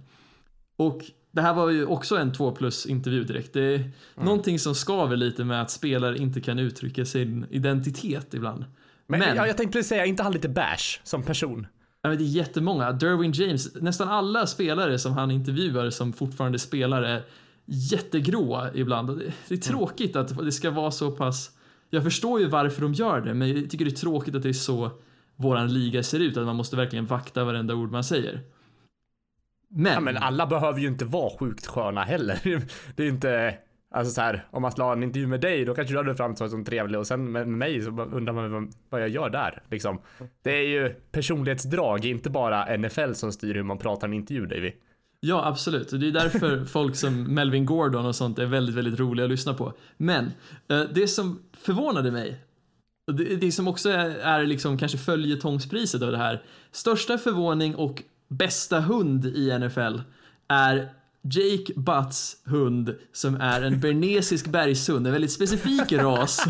Och 0.76 1.00
det 1.32 1.42
här 1.42 1.54
var 1.54 1.70
ju 1.70 1.86
också 1.86 2.16
en 2.16 2.32
2 2.32 2.52
plus 2.52 2.86
intervju 2.86 3.24
direkt. 3.24 3.52
Det 3.52 3.74
är 3.74 3.90
någonting 4.14 4.58
som 4.58 4.74
skaver 4.74 5.16
lite 5.16 5.44
med 5.44 5.62
att 5.62 5.70
spelare 5.70 6.18
inte 6.18 6.40
kan 6.40 6.58
uttrycka 6.58 7.04
sin 7.04 7.46
identitet 7.50 8.34
ibland. 8.34 8.64
Men, 9.06 9.20
Men- 9.20 9.36
Ja, 9.36 9.46
jag 9.46 9.56
tänkte 9.56 9.82
säga, 9.82 10.02
är 10.04 10.08
inte 10.08 10.22
han 10.22 10.32
lite 10.32 10.48
bash 10.48 11.00
som 11.04 11.22
person? 11.22 11.66
Ja, 12.02 12.08
men 12.08 12.18
det 12.18 12.24
är 12.24 12.26
jättemånga. 12.26 12.92
Derwin 12.92 13.32
James, 13.32 13.74
nästan 13.74 14.08
alla 14.08 14.46
spelare 14.46 14.98
som 14.98 15.12
han 15.12 15.30
intervjuar 15.30 15.90
som 15.90 16.12
fortfarande 16.12 16.58
spelar 16.58 17.22
är 17.72 17.92
jättegråa 17.92 18.70
ibland. 18.74 19.18
Det, 19.48 19.54
är 19.54 19.56
tråkigt 19.56 20.16
att 20.16 20.44
det 20.44 20.52
ska 20.52 20.70
vara 20.70 20.90
så 20.90 21.10
pass... 21.10 21.50
Jag 21.90 22.02
förstår 22.02 22.40
ju 22.40 22.48
varför 22.48 22.82
de 22.82 22.92
gör 22.92 23.20
det, 23.20 23.34
men 23.34 23.48
jag 23.48 23.70
tycker 23.70 23.84
det 23.84 23.90
är 23.90 23.96
tråkigt 23.96 24.34
att 24.34 24.42
det 24.42 24.48
är 24.48 24.52
så 24.52 24.90
våran 25.36 25.74
liga 25.74 26.02
ser 26.02 26.20
ut, 26.20 26.36
att 26.36 26.46
man 26.46 26.56
måste 26.56 26.76
verkligen 26.76 27.06
vakta 27.06 27.44
varenda 27.44 27.74
ord 27.74 27.92
man 27.92 28.04
säger. 28.04 28.40
Men, 29.68 29.92
Ja, 29.92 30.00
men 30.00 30.16
alla 30.16 30.46
behöver 30.46 30.80
ju 30.80 30.88
inte 30.88 31.04
vara 31.04 31.38
sjukt 31.38 31.66
sköna 31.66 32.02
heller. 32.02 32.40
Det 32.96 33.02
är 33.02 33.08
inte, 33.08 33.58
alltså 33.90 34.12
så 34.12 34.20
här, 34.20 34.46
om 34.50 34.62
man 34.62 34.72
skulle 34.72 34.84
ha 34.84 34.92
en 34.92 35.02
intervju 35.02 35.26
med 35.26 35.40
dig, 35.40 35.64
då 35.64 35.74
kanske 35.74 35.94
du 35.94 35.98
hade 35.98 36.14
framstått 36.14 36.50
som 36.50 36.64
trevlig 36.64 37.00
och 37.00 37.06
sen 37.06 37.32
med 37.32 37.48
mig 37.48 37.82
så 37.82 37.90
undrar 37.90 38.32
man 38.32 38.52
vad, 38.52 38.72
vad 38.90 39.00
jag 39.00 39.08
gör 39.08 39.30
där 39.30 39.62
liksom. 39.70 40.00
Det 40.42 40.50
är 40.50 40.68
ju 40.68 40.88
personlighetsdrag, 40.88 42.04
inte 42.04 42.30
bara 42.30 42.76
NFL 42.76 43.12
som 43.12 43.32
styr 43.32 43.54
hur 43.54 43.62
man 43.62 43.78
pratar 43.78 44.08
i 44.08 44.10
en 44.10 44.14
intervju, 44.14 44.46
Davy. 44.46 44.72
Ja, 45.20 45.46
absolut. 45.46 45.90
Det 45.90 46.08
är 46.08 46.12
därför 46.12 46.64
folk 46.72 46.96
som 46.96 47.34
Melvin 47.34 47.66
Gordon 47.66 48.06
och 48.06 48.16
sånt 48.16 48.38
är 48.38 48.46
väldigt, 48.46 48.74
väldigt 48.74 49.00
roliga 49.00 49.24
att 49.24 49.30
lyssna 49.30 49.54
på. 49.54 49.72
Men 49.96 50.32
eh, 50.68 50.80
det 50.94 51.08
som 51.08 51.42
förvånade 51.52 52.10
mig, 52.10 52.40
det, 53.12 53.36
det 53.36 53.52
som 53.52 53.68
också 53.68 53.90
är, 53.90 54.10
är 54.10 54.46
liksom 54.46 54.78
kanske 54.78 54.98
följetongspriset 54.98 56.02
av 56.02 56.12
det 56.12 56.18
här, 56.18 56.42
största 56.72 57.18
förvåning 57.18 57.76
och 57.76 58.02
bästa 58.28 58.80
hund 58.80 59.26
i 59.26 59.58
NFL 59.58 60.00
är 60.48 60.88
Jake 61.22 61.72
Butts 61.76 62.36
hund 62.44 62.94
som 63.12 63.40
är 63.40 63.62
en 63.62 63.80
bernesisk 63.80 64.46
bergshund, 64.46 65.06
en 65.06 65.12
väldigt 65.12 65.32
specifik 65.32 65.92
ras 65.92 66.36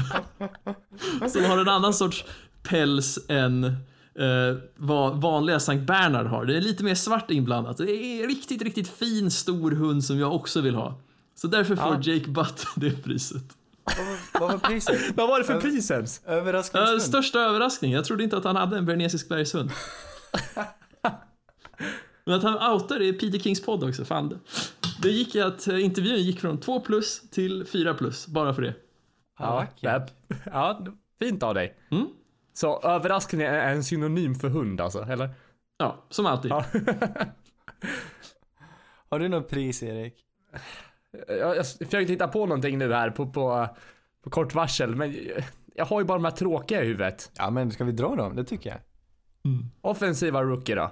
som 1.29 1.44
har 1.44 1.59
en 1.59 1.68
annan 1.68 1.94
sorts 1.94 2.24
päls 2.62 3.18
än 3.29 3.76
eh, 4.18 4.57
vad 4.76 5.20
vanliga 5.20 5.61
Sankt 5.61 5.87
Bernhard 5.87 6.26
har. 6.26 6.44
Det 6.44 6.57
är 6.57 6.61
lite 6.61 6.85
mer 6.85 6.94
svart 6.94 7.31
inblandat. 7.31 7.76
Det 7.76 7.90
är 7.90 8.22
en 8.22 8.29
riktigt, 8.29 8.62
riktigt 8.62 8.88
fin 8.88 9.31
stor 9.31 9.70
hund 9.70 10.05
som 10.05 10.18
jag 10.18 10.35
också 10.35 10.61
vill 10.61 10.74
ha. 10.74 11.00
Så 11.35 11.46
därför 11.46 11.76
får 11.76 12.09
Jake 12.09 12.31
Butt 12.31 12.66
det 12.76 13.02
priset. 13.05 13.44
Vad 14.40 14.50
var 14.52 14.59
priset? 14.59 15.00
Vad 15.16 15.29
var 15.29 15.38
det 15.38 15.44
för 15.44 15.61
pris 15.61 15.90
ens? 15.90 16.20
Uh, 16.26 16.33
Överraskningshund? 16.33 17.02
största 17.02 17.40
överraskning. 17.40 17.92
Jag 17.92 18.05
trodde 18.05 18.24
inte 18.24 18.37
att 18.37 18.44
han 18.44 18.57
hade 18.57 18.79
en 18.79 18.87
bernesisk 18.87 19.29
bergshund. 19.29 19.70
Men 22.24 22.35
att 22.35 22.42
han 22.42 22.72
outar 22.74 22.98
det 22.98 23.05
i 23.07 23.12
Peter 23.12 23.38
Kings 23.38 23.62
podd 23.62 23.85
också. 23.85 24.05
Fan. 24.05 24.29
det- 24.29 24.38
Det 25.02 25.09
gick 25.11 25.37
att 25.37 25.68
eh, 25.68 25.85
intervjun 25.85 26.16
gick 26.22 26.40
från 26.40 26.61
2 26.61 26.81
plus 26.81 27.20
till 27.31 27.64
4 27.66 27.94
plus, 27.94 28.26
bara 28.26 28.55
för 28.55 28.62
det. 28.62 28.74
Ja, 29.38 29.66
det, 29.81 30.07
ja, 30.44 30.87
fint 31.18 31.42
av 31.42 31.55
dig. 31.55 31.76
Mm. 31.90 32.07
Så 32.56 32.80
överraskning 32.80 33.40
är 33.40 33.72
en 33.72 33.84
synonym 33.84 34.34
för 34.34 34.48
hund 34.48 34.80
alltså, 34.80 35.02
eller? 35.02 35.30
Ja, 35.78 36.04
som 36.10 36.26
alltid. 36.26 36.50
Ja. 36.50 36.64
Har 39.08 39.18
du 39.18 39.28
något 39.28 39.48
pris 39.50 39.82
Erik? 39.82 40.14
Jag, 41.28 41.56
jag 41.56 41.66
försökte 41.66 42.12
hitta 42.12 42.28
på 42.28 42.46
någonting 42.46 42.78
nu 42.78 42.92
här 42.92 43.10
på, 43.10 43.26
på, 43.26 43.68
på 44.22 44.30
kort 44.30 44.54
varsel, 44.54 44.94
men 44.96 45.16
jag, 45.74 45.84
har 45.86 46.00
ju 46.00 46.06
bara 46.06 46.18
de 46.18 46.24
här 46.24 46.30
tråkiga 46.32 46.82
i 46.82 46.86
huvudet. 46.86 47.30
Ja 47.36 47.50
men 47.50 47.70
ska 47.70 47.84
vi 47.84 47.92
dra 47.92 48.16
dem? 48.16 48.36
Det 48.36 48.44
tycker 48.44 48.70
jag. 48.70 48.78
Offensiva 49.80 50.42
rookie 50.42 50.74
då? 50.74 50.90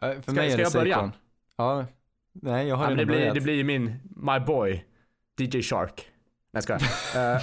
Ja, 0.00 0.12
för 0.14 0.22
Ska- 0.22 0.32
mig 0.32 0.46
är 0.46 0.50
ska 0.50 0.56
det 0.56 0.62
jag 0.62 0.72
börja? 0.72 1.12
Ja. 1.56 1.84
Nej 2.32 2.68
jag 2.68 2.76
har 2.76 2.84
Ja, 2.84 2.90
redan 2.90 2.98
det, 2.98 3.06
blir, 3.06 3.16
börjat. 3.16 3.34
det 3.34 3.40
blir 3.40 3.54
ju 3.54 3.64
min, 3.64 4.00
my 4.16 4.40
boy, 4.46 4.84
DJ 5.38 5.62
Shark. 5.62 6.08
Nej 6.52 6.62
jag 6.68 6.80
skojar. 6.80 7.42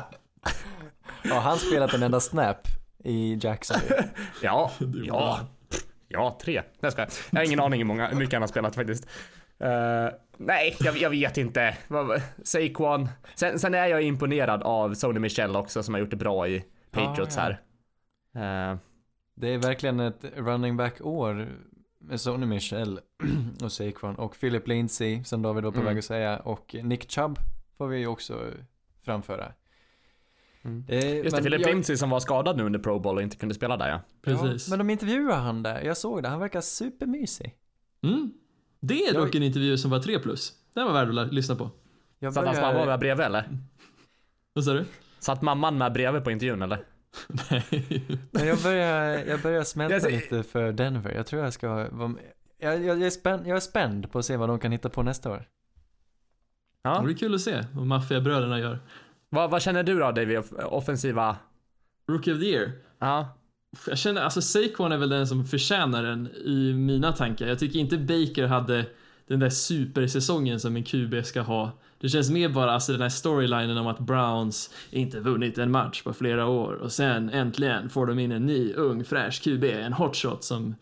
Har 1.30 1.40
han 1.40 1.58
spelat 1.58 1.94
en 1.94 2.02
enda 2.02 2.20
snap 2.20 2.58
i 3.04 3.38
Jackson? 3.40 3.76
Ja, 4.42 4.70
ja, 5.04 5.40
ja, 6.08 6.38
tre. 6.42 6.54
Nej, 6.54 6.64
jag 6.80 6.92
skojar. 6.92 7.10
Jag 7.30 7.38
har 7.40 7.44
ingen 7.44 7.60
aning 7.60 7.80
hur 7.80 7.84
många, 7.86 8.08
hur 8.08 8.16
mycket 8.16 8.32
han 8.32 8.42
har 8.42 8.48
spelat 8.48 8.74
faktiskt. 8.74 9.06
Eh, 9.58 10.08
nej, 10.38 10.76
jag, 10.80 10.96
jag 10.96 11.10
vet 11.10 11.36
inte. 11.36 11.76
Saquon. 12.44 13.08
Sen, 13.34 13.58
sen 13.58 13.74
är 13.74 13.86
jag 13.86 14.02
imponerad 14.02 14.62
av 14.62 14.94
Sony 14.94 15.20
Michel 15.20 15.56
också 15.56 15.82
som 15.82 15.94
har 15.94 16.00
gjort 16.00 16.10
det 16.10 16.16
bra 16.16 16.48
i 16.48 16.64
Patriots 16.90 17.36
ja. 17.36 17.42
här. 17.42 18.70
Eh, 18.72 18.78
Det 19.34 19.48
är 19.54 19.58
verkligen 19.58 20.00
ett 20.00 20.24
running 20.36 20.76
back-år 20.76 21.48
med 22.00 22.20
Sonny 22.20 22.46
Michel 22.46 23.00
och 23.62 23.72
Saquon 23.72 24.14
och 24.16 24.40
Philip 24.40 24.68
Lindsay 24.68 25.24
som 25.24 25.42
David 25.42 25.64
var 25.64 25.70
på 25.70 25.78
Mm. 25.80 25.86
väg 25.88 25.98
att 25.98 26.04
säga 26.04 26.36
och 26.38 26.76
Nick 26.82 27.10
Chubb 27.10 27.38
får 27.78 27.88
vi 27.88 28.06
också 28.06 28.40
framföra. 29.04 29.52
Mm. 30.64 30.84
Eh, 30.88 31.16
just 31.16 31.36
det, 31.36 31.42
Philip 31.42 31.60
jag- 31.60 31.70
Lindsay 31.70 31.96
som 31.96 32.10
var 32.10 32.20
skadad 32.20 32.56
nu 32.56 32.62
under 32.64 32.78
Pro 32.78 32.98
Bowl 32.98 33.16
och 33.16 33.22
inte 33.22 33.36
kunde 33.36 33.54
spela 33.54 33.76
där 33.76 33.88
ja. 33.88 34.00
Precis. 34.22 34.68
Ja, 34.68 34.76
men 34.76 34.86
de 34.86 34.92
intervjuade 34.92 35.34
han 35.40 35.62
där, 35.62 35.82
jag 35.82 35.96
såg 35.96 36.22
det, 36.22 36.28
han 36.28 36.40
verkar 36.40 36.60
supermysig. 36.60 37.54
Mm. 38.02 38.32
Det 38.80 38.94
är 39.04 39.14
Jag- 39.14 39.24
dock 39.26 39.34
en 39.34 39.42
intervju 39.42 39.78
som 39.78 39.90
var 39.90 39.98
3 40.00 40.18
plus. 40.18 40.52
Den 40.74 40.86
var 40.86 40.92
värd 40.92 41.18
att 41.18 41.32
lyssna 41.34 41.54
på. 41.56 41.70
Jag 42.18 42.34
Satt 42.34 42.44
hans 42.46 42.58
börjar- 42.58 42.72
mamma 42.74 42.86
med 42.86 42.98
bredvid 43.00 43.26
eller? 43.26 43.48
Vad 44.52 44.64
sa 44.64 44.72
du? 44.72 44.84
Satt 45.18 45.42
mamman 45.42 45.78
med 45.78 45.92
bredvid 45.92 46.24
på 46.24 46.30
intervjun 46.30 46.62
eller? 46.62 46.84
Nej. 47.50 47.64
Men 48.30 48.46
jag 48.46 48.58
börjar, 48.62 49.18
jag 49.28 49.40
börjar 49.40 49.62
smälta 49.64 49.94
Jag 49.94 50.02
ser- 50.02 50.10
lite 50.10 50.42
för 50.42 50.72
Denver. 50.72 51.12
Jag 51.14 51.26
tror 51.26 51.42
jag 51.42 51.52
ska 51.52 51.68
vara 51.90 52.08
med- 52.08 52.22
jag, 52.58 52.74
jag, 52.74 52.84
jag, 52.84 53.02
är 53.02 53.10
spänd, 53.10 53.46
jag 53.46 53.56
är 53.56 53.60
spänd 53.60 54.12
på 54.12 54.18
att 54.18 54.24
se 54.24 54.36
vad 54.36 54.48
de 54.48 54.58
kan 54.58 54.72
hitta 54.72 54.88
på 54.88 55.02
nästa 55.02 55.30
år. 55.30 55.36
Det 55.36 55.44
Ja. 56.82 57.02
blir 57.02 57.14
kul 57.14 57.34
att 57.34 57.40
se 57.40 57.64
vad 57.74 57.86
maffiabröderna 57.86 58.58
gör. 58.58 58.78
Vad, 59.30 59.50
vad 59.50 59.62
känner 59.62 59.82
du 59.82 59.98
då 59.98 60.12
David? 60.12 60.38
Off- 60.38 60.64
Offensiva? 60.64 61.36
Rookie 62.08 62.34
of 62.34 62.40
the 62.40 62.46
year. 62.46 62.72
Ja. 62.98 63.36
Jag 63.86 63.98
känner, 63.98 64.22
alltså 64.22 64.42
Saquon 64.42 64.92
är 64.92 64.96
väl 64.96 65.08
den 65.08 65.26
som 65.26 65.44
förtjänar 65.44 66.02
den 66.02 66.26
i 66.44 66.72
mina 66.74 67.12
tankar. 67.12 67.46
Jag 67.46 67.58
tycker 67.58 67.78
inte 67.78 67.98
Baker 67.98 68.46
hade 68.46 68.84
den 69.26 69.40
där 69.40 69.50
supersäsongen 69.50 70.60
som 70.60 70.76
en 70.76 70.84
QB 70.84 71.24
ska 71.24 71.40
ha. 71.40 71.70
Det 72.00 72.08
känns 72.08 72.30
mer 72.30 72.48
bara 72.48 72.72
alltså 72.72 72.92
den 72.92 73.00
här 73.00 73.08
storylinen 73.08 73.78
om 73.78 73.86
att 73.86 73.98
Browns 73.98 74.70
inte 74.90 75.20
vunnit 75.20 75.58
en 75.58 75.70
match 75.70 76.02
på 76.02 76.12
flera 76.12 76.46
år 76.46 76.72
och 76.72 76.92
sen 76.92 77.30
äntligen 77.30 77.90
får 77.90 78.06
de 78.06 78.18
in 78.18 78.32
en 78.32 78.46
ny 78.46 78.72
ung 78.72 79.04
fräsch 79.04 79.42
QB, 79.42 79.64
en 79.64 79.92
hotshot 79.92 80.44
som 80.44 80.74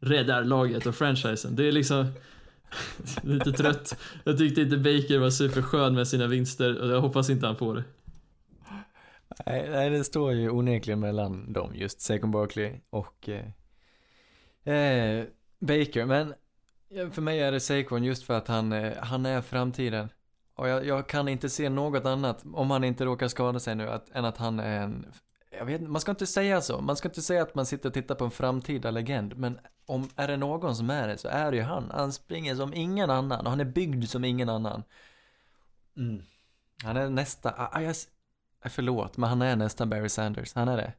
räddar 0.00 0.44
laget 0.44 0.86
och 0.86 0.94
franchisen. 0.94 1.56
Det 1.56 1.68
är 1.68 1.72
liksom 1.72 2.06
lite 3.22 3.52
trött. 3.52 3.98
Jag 4.24 4.38
tyckte 4.38 4.60
inte 4.60 4.76
Baker 4.76 5.18
var 5.18 5.30
superskön 5.30 5.94
med 5.94 6.08
sina 6.08 6.26
vinster 6.26 6.80
och 6.80 6.88
jag 6.88 7.00
hoppas 7.00 7.30
inte 7.30 7.46
han 7.46 7.56
får 7.56 7.74
det. 7.74 7.84
Nej, 9.46 9.68
nej, 9.70 9.90
det 9.90 10.04
står 10.04 10.32
ju 10.32 10.50
onekligen 10.50 11.00
mellan 11.00 11.52
dem, 11.52 11.72
just 11.74 12.00
Second 12.00 12.32
Barkley 12.32 12.72
och 12.90 13.28
eh, 13.28 14.74
eh, 14.74 15.24
Baker. 15.58 16.06
Men 16.06 16.34
eh, 16.90 17.10
för 17.10 17.22
mig 17.22 17.40
är 17.40 17.52
det 17.52 17.60
Saquon 17.60 18.04
just 18.04 18.22
för 18.22 18.34
att 18.34 18.48
han, 18.48 18.72
eh, 18.72 18.92
han 19.02 19.26
är 19.26 19.40
framtiden. 19.40 20.08
Och 20.54 20.68
jag, 20.68 20.86
jag 20.86 21.08
kan 21.08 21.28
inte 21.28 21.48
se 21.48 21.68
något 21.68 22.04
annat, 22.04 22.44
om 22.52 22.70
han 22.70 22.84
inte 22.84 23.04
råkar 23.04 23.28
skada 23.28 23.60
sig 23.60 23.74
nu, 23.74 23.88
att, 23.88 24.10
än 24.10 24.24
att 24.24 24.36
han 24.36 24.60
är 24.60 24.80
en 24.80 25.06
jag 25.58 25.64
vet, 25.64 25.80
man 25.82 26.00
ska 26.00 26.10
inte 26.10 26.26
säga 26.26 26.60
så, 26.60 26.80
man 26.80 26.96
ska 26.96 27.08
inte 27.08 27.22
säga 27.22 27.42
att 27.42 27.54
man 27.54 27.66
sitter 27.66 27.88
och 27.88 27.94
tittar 27.94 28.14
på 28.14 28.24
en 28.24 28.30
framtida 28.30 28.90
legend, 28.90 29.36
men 29.36 29.58
om 29.86 30.08
är 30.16 30.28
det 30.28 30.36
någon 30.36 30.76
som 30.76 30.90
är 30.90 31.08
det 31.08 31.18
så 31.18 31.28
är 31.28 31.50
det 31.50 31.56
ju 31.56 31.62
han. 31.62 31.90
Han 31.90 32.12
springer 32.12 32.54
som 32.56 32.74
ingen 32.74 33.10
annan 33.10 33.44
och 33.44 33.50
han 33.50 33.60
är 33.60 33.64
byggd 33.64 34.08
som 34.08 34.24
ingen 34.24 34.48
annan. 34.48 34.82
Mm. 35.96 36.22
Han 36.84 36.96
är 36.96 37.08
nästa, 37.10 37.50
ah, 37.56 37.70
ah, 37.72 37.80
jag, 37.80 37.94
ah, 38.60 38.68
förlåt, 38.68 39.16
men 39.16 39.28
han 39.28 39.42
är 39.42 39.56
nästan 39.56 39.90
Barry 39.90 40.08
Sanders, 40.08 40.54
han 40.54 40.68
är 40.68 40.76
det. 40.76 40.92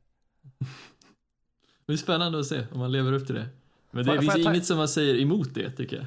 Det 1.86 1.94
är 1.94 1.98
spännande 1.98 2.40
att 2.40 2.46
se 2.46 2.66
om 2.74 2.80
han 2.82 2.92
lever 2.92 3.12
upp 3.14 3.26
till 3.26 3.36
det. 3.36 3.48
Men 3.92 4.06
det 4.06 4.12
Får- 4.14 4.22
finns 4.22 4.34
får 4.34 4.44
ta- 4.44 4.52
inget 4.52 4.66
som 4.66 4.78
man 4.78 4.88
säger 4.88 5.22
emot 5.22 5.54
det 5.54 5.72
tycker 5.72 5.96
jag. 5.98 6.06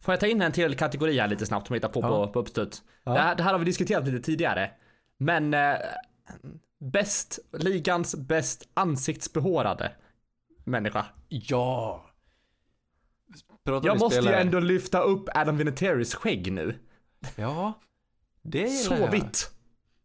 Får 0.00 0.12
jag 0.12 0.20
ta 0.20 0.26
in 0.26 0.42
en 0.42 0.52
till 0.52 0.76
kategori 0.76 1.18
här 1.18 1.28
lite 1.28 1.46
snabbt 1.46 1.66
som 1.66 1.74
jag 1.74 1.78
hittar 1.78 1.88
på 1.88 2.00
Ja. 2.00 2.26
på, 2.26 2.32
på 2.32 2.38
uppstuds? 2.38 2.82
Ja. 3.04 3.12
Det, 3.12 3.18
här, 3.20 3.34
det 3.36 3.42
här 3.42 3.52
har 3.52 3.58
vi 3.58 3.64
diskuterat 3.64 4.04
lite 4.08 4.20
tidigare. 4.20 4.70
Men 5.16 5.54
eh, 5.54 5.74
bäst, 6.78 7.38
ligans 7.52 8.14
bäst 8.14 8.68
ansiktsbehårade 8.74 9.92
människa. 10.64 11.06
Ja! 11.28 12.06
Pratar 13.64 13.88
Jag 13.88 13.98
måste 13.98 14.16
ju 14.16 14.22
spelare? 14.22 14.40
ändå 14.42 14.60
lyfta 14.60 15.00
upp 15.00 15.28
Adam 15.34 15.60
Vinatieri's 15.60 16.16
skägg 16.16 16.52
nu. 16.52 16.78
Ja, 17.36 17.72
det 18.42 18.58
gillar 18.58 18.96
Så 18.96 19.02
jag. 19.02 19.10
vitt. 19.10 19.50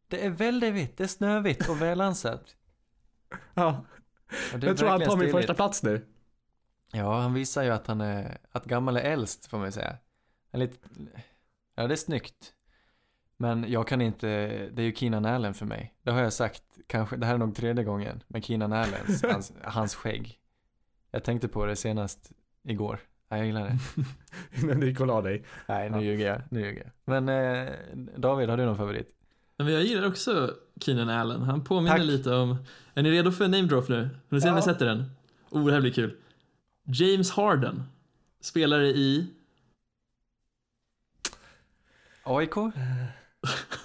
Det 0.07 0.25
är 0.25 0.29
väldigt 0.29 0.73
vitt, 0.73 0.97
det 0.97 1.03
är 1.03 1.07
snövitt 1.07 1.69
och 1.69 1.81
välansat. 1.81 2.55
Ja. 3.53 3.85
Och 4.53 4.63
är 4.63 4.67
Jag 4.67 4.77
tror 4.77 4.89
han 4.89 5.01
tar 5.01 5.17
min 5.17 5.31
första 5.31 5.53
plats 5.53 5.83
nu. 5.83 6.05
Ja, 6.91 7.19
han 7.21 7.33
visar 7.33 7.63
ju 7.63 7.69
att 7.69 7.87
han 7.87 8.01
är, 8.01 8.37
att 8.51 8.65
gammal 8.65 8.97
är 8.97 9.01
äldst 9.01 9.45
får 9.45 9.57
man 9.57 9.67
ju 9.67 9.71
säga. 9.71 9.97
En 10.51 10.59
lite, 10.59 10.77
ja 11.75 11.87
det 11.87 11.93
är 11.93 11.97
snyggt. 11.97 12.53
Men 13.37 13.71
jag 13.71 13.87
kan 13.87 14.01
inte, 14.01 14.27
det 14.73 14.81
är 14.81 14.85
ju 14.85 14.95
Keenan 14.95 15.25
Allen 15.25 15.53
för 15.53 15.65
mig. 15.65 15.93
Det 16.03 16.11
har 16.11 16.21
jag 16.21 16.33
sagt, 16.33 16.63
kanske, 16.87 17.17
det 17.17 17.25
här 17.25 17.33
är 17.33 17.37
nog 17.37 17.55
tredje 17.55 17.83
gången 17.83 18.23
med 18.27 18.43
Keenan 18.45 18.73
Allens, 18.73 19.23
hans, 19.23 19.53
hans 19.63 19.95
skägg. 19.95 20.39
Jag 21.11 21.23
tänkte 21.23 21.47
på 21.47 21.65
det 21.65 21.75
senast 21.75 22.31
igår. 22.63 22.99
Ja, 23.29 23.37
jag 23.37 23.45
gillar 23.45 23.63
det. 23.63 23.77
Innan 24.61 24.79
du 24.79 24.87
gick 24.87 24.99
och 24.99 25.07
la 25.07 25.21
dig. 25.21 25.43
Nej, 25.67 25.89
nu 25.89 25.97
Ja. 25.97 26.01
ljuger 26.03 26.27
jag, 26.27 26.41
nu 26.49 26.59
ljuger 26.61 26.81
jag. 26.83 26.91
Men 27.05 27.29
eh, 27.29 27.73
David, 28.17 28.49
har 28.49 28.57
du 28.57 28.65
någon 28.65 28.77
favorit? 28.77 29.09
Men 29.57 29.67
jag 29.73 29.83
gillar 29.83 30.07
också 30.07 30.53
Keenan 30.81 31.09
Allen. 31.09 31.41
Han 31.41 31.63
påminner 31.63 31.97
Tack. 31.97 32.05
lite 32.05 32.33
om... 32.35 32.57
Är 32.93 33.03
ni 33.03 33.11
redo 33.11 33.31
för 33.31 33.45
en 33.45 33.51
name 33.51 33.63
drop 33.67 33.89
nu? 33.89 33.95
Har 34.01 34.09
ni 34.29 34.41
sett 34.41 34.47
om 34.49 34.55
Ja. 34.55 34.57
jag 34.57 34.63
sätter 34.63 34.85
den? 34.85 35.03
Oh, 35.49 35.65
det 35.65 35.73
här 35.73 35.81
blir 35.81 35.91
kul. 35.93 36.17
James 36.83 37.31
Harden. 37.31 37.83
Spelare 38.41 38.87
i... 38.87 39.27
AIK? 42.23 42.55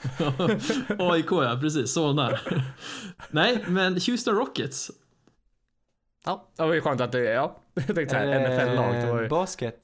AIK 0.98 1.30
ja, 1.30 1.58
precis. 1.60 1.92
Solna. 1.92 2.38
Nej, 3.30 3.64
men 3.68 3.92
Houston 3.92 4.34
Rockets. 4.34 4.90
Ja, 6.24 6.48
det 6.56 6.62
var 6.62 6.74
ju 6.74 6.80
skönt 6.80 7.00
att 7.00 7.12
det, 7.12 7.24
ja. 7.24 7.60
Jag 7.74 7.86
tänkte 7.86 8.08
såhär, 8.08 8.26
Är 8.26 8.48
det 8.48 8.56
NFL-lag. 8.56 8.94
Det 8.94 9.12
var 9.12 9.22
ju... 9.22 9.28
Basket. 9.28 9.76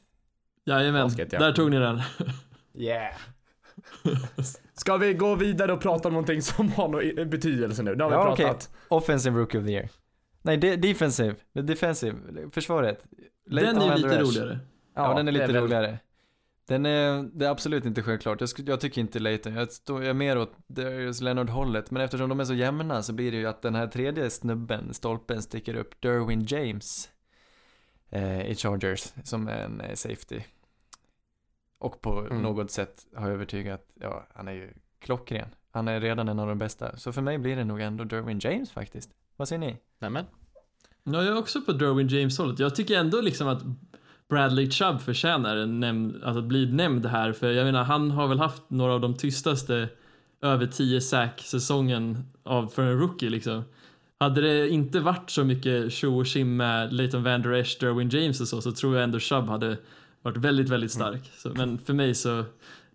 Jajamän, 0.64 1.02
Basket, 1.06 1.32
ja. 1.32 1.38
där 1.38 1.52
tog 1.52 1.70
ni 1.70 1.78
den. 1.78 2.02
Yeah. 2.74 3.14
Ska 4.74 4.96
vi 4.96 5.14
gå 5.14 5.34
vidare 5.34 5.72
och 5.72 5.80
prata 5.80 6.08
om 6.08 6.14
någonting 6.14 6.42
som 6.42 6.72
har 6.72 6.88
någon 6.88 7.30
betydelse 7.30 7.82
nu? 7.82 7.94
Nu 7.96 8.02
har 8.02 8.10
vi 8.10 8.16
Ja, 8.16 8.36
pratat. 8.36 8.70
Offensive 8.88 9.38
Rookie 9.38 9.60
of 9.60 9.66
the 9.66 9.72
Year. 9.72 9.88
Nej, 10.42 10.56
de 10.56 10.76
defensive. 10.76 11.34
Defensive. 11.52 12.16
Försvaret. 12.52 13.04
Den 13.46 13.76
är 13.76 13.96
ju 13.96 14.02
lite 14.02 14.20
roligare. 14.20 14.58
Ja, 14.94 15.14
den 15.14 15.28
är 15.28 15.32
lite 15.32 15.46
väl- 15.46 15.56
roligare. 15.56 15.98
Den 16.68 16.86
är, 16.86 17.22
det 17.32 17.46
är 17.46 17.50
absolut 17.50 17.84
inte 17.84 18.02
självklart. 18.02 18.40
Jag, 18.40 18.46
sk- 18.48 18.68
jag 18.68 18.80
tycker 18.80 19.00
inte 19.00 19.18
Leighton. 19.18 19.54
Jag, 19.54 19.72
står, 19.72 20.00
jag 20.02 20.10
är 20.10 20.14
mer 20.14 20.38
åt 20.38 20.52
Darius 20.66 21.20
Leonard-hållet. 21.20 21.90
Men 21.90 22.02
eftersom 22.02 22.28
de 22.28 22.40
är 22.40 22.44
så 22.44 22.54
jämna 22.54 23.02
så 23.02 23.12
blir 23.12 23.30
det 23.32 23.36
ju 23.38 23.46
att 23.46 23.62
den 23.62 23.74
här 23.74 23.86
tredje 23.86 24.30
snubben, 24.30 24.94
stolpen, 24.94 25.42
sticker 25.42 25.74
upp. 25.74 26.00
Derwin 26.00 26.44
James. 26.44 27.10
Eh, 28.10 28.46
I 28.50 28.54
Chargers. 28.54 29.12
Som 29.24 29.48
är 29.48 29.58
en 29.64 29.80
eh, 29.80 29.94
safety. 29.94 30.40
Och 31.78 32.00
på 32.00 32.18
Mm. 32.20 32.42
något 32.42 32.70
sätt 32.70 33.06
har 33.14 33.30
övertygat, 33.30 33.86
ja, 33.94 34.26
han 34.34 34.48
är 34.48 34.52
ju 34.52 34.72
klockren. 34.98 35.48
Han 35.70 35.88
är 35.88 36.00
redan 36.00 36.28
en 36.28 36.38
av 36.38 36.48
de 36.48 36.58
bästa. 36.58 36.96
Så 36.96 37.12
för 37.12 37.22
mig 37.22 37.38
blir 37.38 37.56
det 37.56 37.64
nog 37.64 37.80
ändå 37.80 38.04
Derwin 38.04 38.38
James 38.38 38.70
faktiskt. 38.70 39.10
Vad 39.36 39.48
säger 39.48 39.60
ni? 39.60 39.76
Nämen. 39.98 40.24
Ja, 41.04 41.12
jag 41.22 41.26
är 41.26 41.38
också 41.38 41.60
på 41.62 41.72
Derwin 41.72 42.08
James-hållet. 42.08 42.58
Jag 42.58 42.74
tycker 42.74 42.98
ändå 42.98 43.20
liksom 43.20 43.48
att 43.48 43.62
Bradley 44.28 44.70
Chubb 44.70 45.00
förtjänar 45.00 45.66
nämnd, 45.66 46.24
alltså 46.24 46.38
att 46.38 46.44
bli 46.44 46.66
nämnd 46.66 47.06
här. 47.06 47.32
För 47.32 47.50
jag 47.50 47.64
menar, 47.64 47.84
han 47.84 48.10
har 48.10 48.28
väl 48.28 48.38
haft 48.38 48.62
några 48.68 48.94
av 48.94 49.00
de 49.00 49.14
tystaste 49.14 49.88
över 50.42 50.66
10 50.66 51.00
sack-säsongen 51.00 52.18
av, 52.42 52.66
för 52.66 52.82
en 52.82 52.98
rookie 52.98 53.30
liksom. 53.30 53.64
Hade 54.18 54.40
det 54.40 54.68
inte 54.68 55.00
varit 55.00 55.30
så 55.30 55.44
mycket 55.44 55.92
tjo 55.92 56.18
och 56.18 56.26
tjim 56.26 56.56
med 56.56 56.92
Leighton 56.92 57.22
Van 57.22 57.42
Der 57.42 57.52
Esch, 57.52 57.76
Derwin 57.80 58.08
James 58.08 58.40
och 58.40 58.48
så, 58.48 58.60
så 58.60 58.72
tror 58.72 58.94
jag 58.94 59.04
ändå 59.04 59.18
Chubb 59.18 59.48
hade 59.48 59.76
varit 60.22 60.36
väldigt, 60.36 60.68
väldigt 60.68 60.92
stark. 60.92 61.30
Så, 61.36 61.48
men 61.48 61.78
för 61.78 61.94
mig 61.94 62.14
så, 62.14 62.44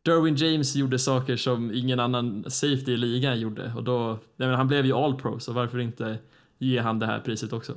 Derwin 0.04 0.36
James 0.36 0.76
gjorde 0.76 1.00
saker 1.00 1.36
som 1.36 1.72
ingen 1.74 2.00
annan 2.00 2.44
safety 2.44 2.91
i 2.91 2.98
ligan 2.98 3.39
gjorde. 3.39 3.74
Och 3.76 3.84
då, 3.84 4.20
jag 4.38 4.46
menar, 4.46 4.58
han 4.58 4.67
blev 4.67 4.86
ju 4.86 4.94
all 4.94 5.15
pro, 5.15 5.39
så 5.39 5.54
varför 5.54 5.80
inte 5.80 6.17
ge 6.58 6.80
han 6.80 7.00
det 7.00 7.06
här 7.06 7.20
priset 7.20 7.54
också? 7.54 7.74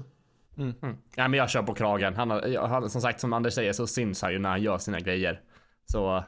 Mm. 0.56 0.74
Ja, 1.16 1.28
men 1.28 1.38
jag 1.38 1.50
kör 1.50 1.62
på 1.62 1.74
kragen. 1.74 2.16
Han, 2.16 2.30
har, 2.30 2.68
han, 2.68 2.90
som 2.90 3.00
sagt, 3.00 3.20
som 3.20 3.32
Anders 3.32 3.54
säger 3.54 3.72
så 3.72 3.86
syns 3.86 4.22
han 4.22 4.32
ju 4.32 4.38
när 4.38 4.48
han 4.50 4.62
gör 4.62 4.78
sina 4.78 5.00
grejer. 5.00 5.40
Så 5.84 6.24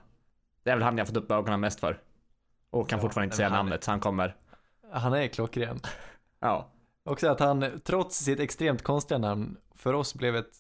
det 0.63 0.71
är 0.71 0.75
väl 0.75 0.83
han 0.83 0.99
jag 0.99 1.07
fått 1.07 1.17
upp 1.17 1.31
ögonen 1.31 1.61
mest 1.61 1.81
för. 1.81 2.01
Och 2.71 2.89
kan 2.89 2.99
Ja, 2.99 3.03
fortfarande 3.03 3.25
inte 3.27 3.37
säga 3.37 3.49
han- 3.49 3.57
namnet, 3.59 3.85
så 3.85 3.91
han 3.91 4.01
kommer. 4.01 4.37
Han 4.93 5.15
är 5.15 5.27
klockren. 5.29 5.81
Ja. 6.41 6.71
Också 7.05 7.29
att 7.29 7.41
han, 7.41 7.81
trots 7.85 8.17
sitt 8.19 8.41
extremt 8.41 8.83
konstiga 8.83 9.19
namn, 9.19 9.57
för 9.75 9.93
oss 9.93 10.15
blev 10.15 10.37
ett, 10.37 10.53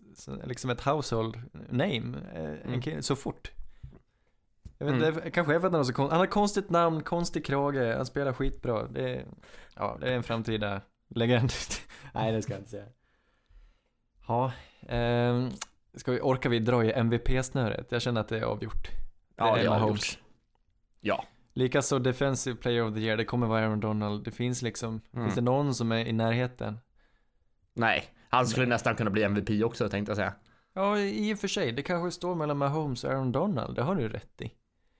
liksom 0.44 0.70
ett 0.70 0.80
household 0.84 1.40
name, 1.70 2.18
eh, 2.34 2.44
en 2.44 2.56
Mm. 2.66 2.80
kille, 2.82 3.02
så 3.02 3.16
fort. 3.16 3.52
Jag 4.78 4.86
vet 4.86 4.94
Mm. 5.02 5.14
det 5.24 5.30
kanske 5.30 5.54
är 5.54 5.60
för 5.60 5.66
att 5.66 5.72
han 5.72 5.78
har 5.80 5.84
så 5.84 5.92
kon- 5.92 6.10
han 6.10 6.18
har 6.18 6.26
konstigt 6.26 6.70
namn, 6.70 7.02
konstig 7.02 7.46
krage, 7.46 7.96
han 7.96 8.06
spelar 8.06 8.32
skitbra. 8.32 8.86
Det 8.86 9.14
är, 9.16 9.24
ja, 9.74 9.96
det 10.00 10.10
är 10.10 10.16
en 10.16 10.22
framtida 10.22 10.80
legend. 11.08 11.52
Nej, 12.14 12.32
det 12.32 12.42
ska 12.42 12.52
jag 12.52 12.60
inte 12.60 12.70
säga. 12.70 12.84
Ja, 14.26 14.52
ehm, 14.88 15.50
ska 15.94 16.12
vi, 16.12 16.20
orkar 16.20 16.50
vi 16.50 16.58
dra 16.58 16.84
i 16.84 16.92
MVP-snöret? 16.92 17.92
Jag 17.92 18.02
känner 18.02 18.20
att 18.20 18.28
det 18.28 18.38
är 18.38 18.42
avgjort. 18.42 18.88
Ja, 19.36 19.54
det 19.56 19.62
är 19.62 19.68
avgjort. 19.68 20.18
Ja. 21.00 21.24
Likaså 21.54 21.98
defensive 21.98 22.56
player 22.56 22.82
of 22.88 22.94
the 22.94 23.00
year, 23.00 23.16
det 23.16 23.24
kommer 23.24 23.46
vara 23.46 23.60
Aaron 23.64 23.80
Donald. 23.80 24.24
Det 24.24 24.30
finns 24.30 24.62
liksom, 24.62 25.00
Mm. 25.12 25.24
finns 25.24 25.34
det 25.34 25.40
någon 25.40 25.74
som 25.74 25.92
är 25.92 26.04
i 26.06 26.12
närheten? 26.12 26.78
Nej, 27.74 28.04
han 28.28 28.46
skulle 28.46 28.66
nästan 28.66 28.94
kunna 28.96 29.10
bli 29.10 29.22
MVP 29.22 29.64
också 29.64 29.88
tänkte 29.88 30.10
jag 30.10 30.16
säga. 30.16 30.32
Ja, 30.74 30.98
i 30.98 31.34
och 31.34 31.38
för 31.38 31.48
sig. 31.48 31.72
Det 31.72 31.82
kanske 31.82 32.10
står 32.10 32.34
mellan 32.34 32.56
Mahomes 32.56 33.04
och 33.04 33.10
Aaron 33.10 33.32
Donald. 33.32 33.76
Det 33.76 33.82
har 33.82 33.94
du 33.94 34.08
rätt 34.08 34.40
i. 34.40 34.50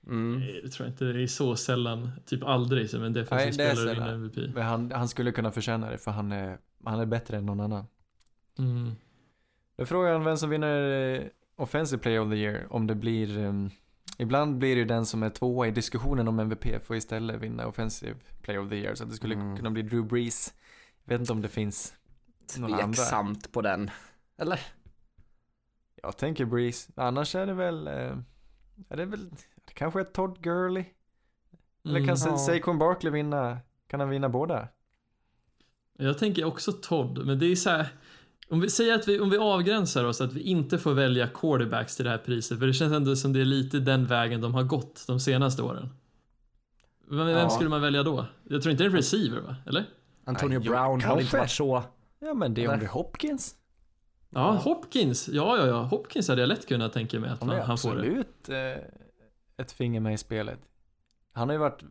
Mm. 0.07 0.39
Nej, 0.39 0.61
Det 0.63 0.69
tror 0.69 0.87
jag 0.87 0.93
inte. 0.93 1.05
Det 1.05 1.23
är 1.23 1.27
så 1.27 1.55
sällan, 1.55 2.11
typ 2.25 2.43
aldrig, 2.43 2.89
som 2.89 3.03
en 3.03 3.13
defensiv 3.13 3.53
Nej, 3.57 3.75
spelare 3.75 3.93
vinner. 3.93 4.13
MVP. 4.13 4.53
Men 4.55 4.63
han, 4.63 4.91
han 4.91 5.07
skulle 5.07 5.31
kunna 5.31 5.51
förtjäna 5.51 5.89
det 5.89 5.97
för 5.97 6.11
han 6.11 6.31
är, 6.31 6.57
han 6.85 6.99
är 6.99 7.05
bättre 7.05 7.37
än 7.37 7.45
någon 7.45 7.59
annan. 7.59 7.85
Mm. 8.59 8.91
Då 9.77 9.81
är 9.83 9.85
frågan 9.85 10.23
vem 10.23 10.37
som 10.37 10.49
vinner 10.49 10.89
eh, 11.15 11.23
Offensive 11.55 12.01
Player 12.01 12.19
of 12.19 12.29
the 12.29 12.35
Year. 12.35 12.67
Om 12.69 12.87
det 12.87 12.95
blir, 12.95 13.37
ehm, 13.37 13.69
ibland 14.17 14.57
blir 14.57 14.75
det 14.75 14.79
ju 14.79 14.85
den 14.85 15.05
som 15.05 15.23
är 15.23 15.29
tvåa 15.29 15.67
i 15.67 15.71
diskussionen 15.71 16.27
om 16.27 16.39
MVP 16.39 16.79
får 16.79 16.95
istället 16.95 17.41
vinna 17.41 17.67
Offensive 17.67 18.15
Player 18.41 18.61
of 18.63 18.69
the 18.69 18.75
Year. 18.75 18.95
Så 18.95 19.03
att 19.03 19.09
det 19.09 19.15
skulle 19.15 19.35
Mm. 19.35 19.57
kunna 19.57 19.69
bli 19.71 19.81
Drew 19.81 20.05
Brees. 20.07 20.53
Jag 21.03 21.13
vet 21.13 21.19
inte 21.21 21.33
om 21.33 21.41
det 21.41 21.49
finns 21.49 21.93
några 22.57 22.73
andra. 22.73 22.85
Tveksamt 22.95 23.51
på 23.51 23.61
den. 23.61 23.89
Eller? 24.37 24.59
Jag 26.03 26.17
tänker 26.17 26.45
Brees. 26.45 26.89
Annars 26.95 27.35
är 27.35 27.45
det 27.45 27.53
väl, 27.53 27.87
eh, 27.87 28.17
är 28.89 28.97
det 28.97 29.05
väl, 29.05 29.29
det 29.65 29.73
kanske 29.73 29.99
är 29.99 30.03
Todd 30.03 30.41
Gurley. 30.41 30.85
Eller 31.85 31.99
kan 31.99 32.15
Mm. 32.15 32.17
ja. 32.31 32.37
Saquon 32.37 32.77
Barkley 32.77 33.11
vinna, 33.13 33.57
kan 33.87 33.99
han 33.99 34.09
vinna 34.09 34.29
båda? 34.29 34.67
Jag 35.99 36.17
tänker 36.17 36.45
också 36.45 36.71
Todd, 36.71 37.25
men 37.25 37.39
det 37.39 37.45
är 37.45 37.55
så 37.55 37.69
här. 37.69 37.87
Om 38.49 38.59
vi 38.59 38.69
säger 38.69 38.95
att 38.95 39.07
vi, 39.07 39.19
om 39.19 39.29
vi 39.29 39.37
avgränsar 39.37 40.03
oss 40.05 40.21
att 40.21 40.33
vi 40.33 40.41
inte 40.41 40.77
får 40.77 40.93
välja 40.93 41.27
quarterbacks 41.27 41.95
till 41.95 42.05
det 42.05 42.11
här 42.11 42.17
priset, 42.17 42.59
för 42.59 42.67
det 42.67 42.73
känns 42.73 42.93
ändå 42.93 43.15
som 43.15 43.33
det 43.33 43.41
är 43.41 43.45
lite 43.45 43.79
den 43.79 44.05
vägen 44.05 44.41
de 44.41 44.53
har 44.53 44.63
gått 44.63 45.03
de 45.07 45.19
senaste 45.19 45.61
åren. 45.61 45.89
Vem, 47.09 47.17
vem 47.27 47.29
Ja. 47.37 47.49
skulle 47.49 47.69
man 47.69 47.81
välja 47.81 48.03
då? 48.03 48.25
Jag 48.49 48.61
tror 48.61 48.71
inte 48.71 48.83
det 48.83 48.87
är 48.87 48.89
en 48.89 48.95
receiver 48.95 49.39
va? 49.41 49.55
Eller? 49.65 49.85
Antonio 50.25 50.59
Nej, 50.59 50.69
Brown 50.69 51.01
har 51.01 51.21
inte 51.21 51.37
varit 51.37 51.49
så... 51.51 51.83
Ja 52.19 52.33
men 52.33 52.53
det 52.53 52.61
är 52.61 52.63
Eller? 52.63 52.73
Andre 52.73 52.87
Hopkins. 52.87 53.55
Ja, 54.29 54.51
Hopkins. 54.51 55.29
Ja, 55.29 55.57
ja, 55.57 55.67
ja. 55.67 55.81
Hopkins 55.83 56.27
hade 56.27 56.41
jag 56.41 56.47
lätt 56.47 56.67
kunnat 56.67 56.93
tänka 56.93 57.19
mig 57.19 57.29
att 57.29 57.39
Han 57.43 57.49
han 57.49 57.77
får 57.77 57.89
det. 57.95 58.01
absolut 58.01 58.49
eh, 58.49 59.63
ett 59.63 59.71
finger 59.71 59.99
med 59.99 60.13
i 60.13 60.17
spelet. 60.17 60.59
Han 61.33 61.47
har 61.49 61.53
ju 61.53 61.59
varit, 61.59 61.83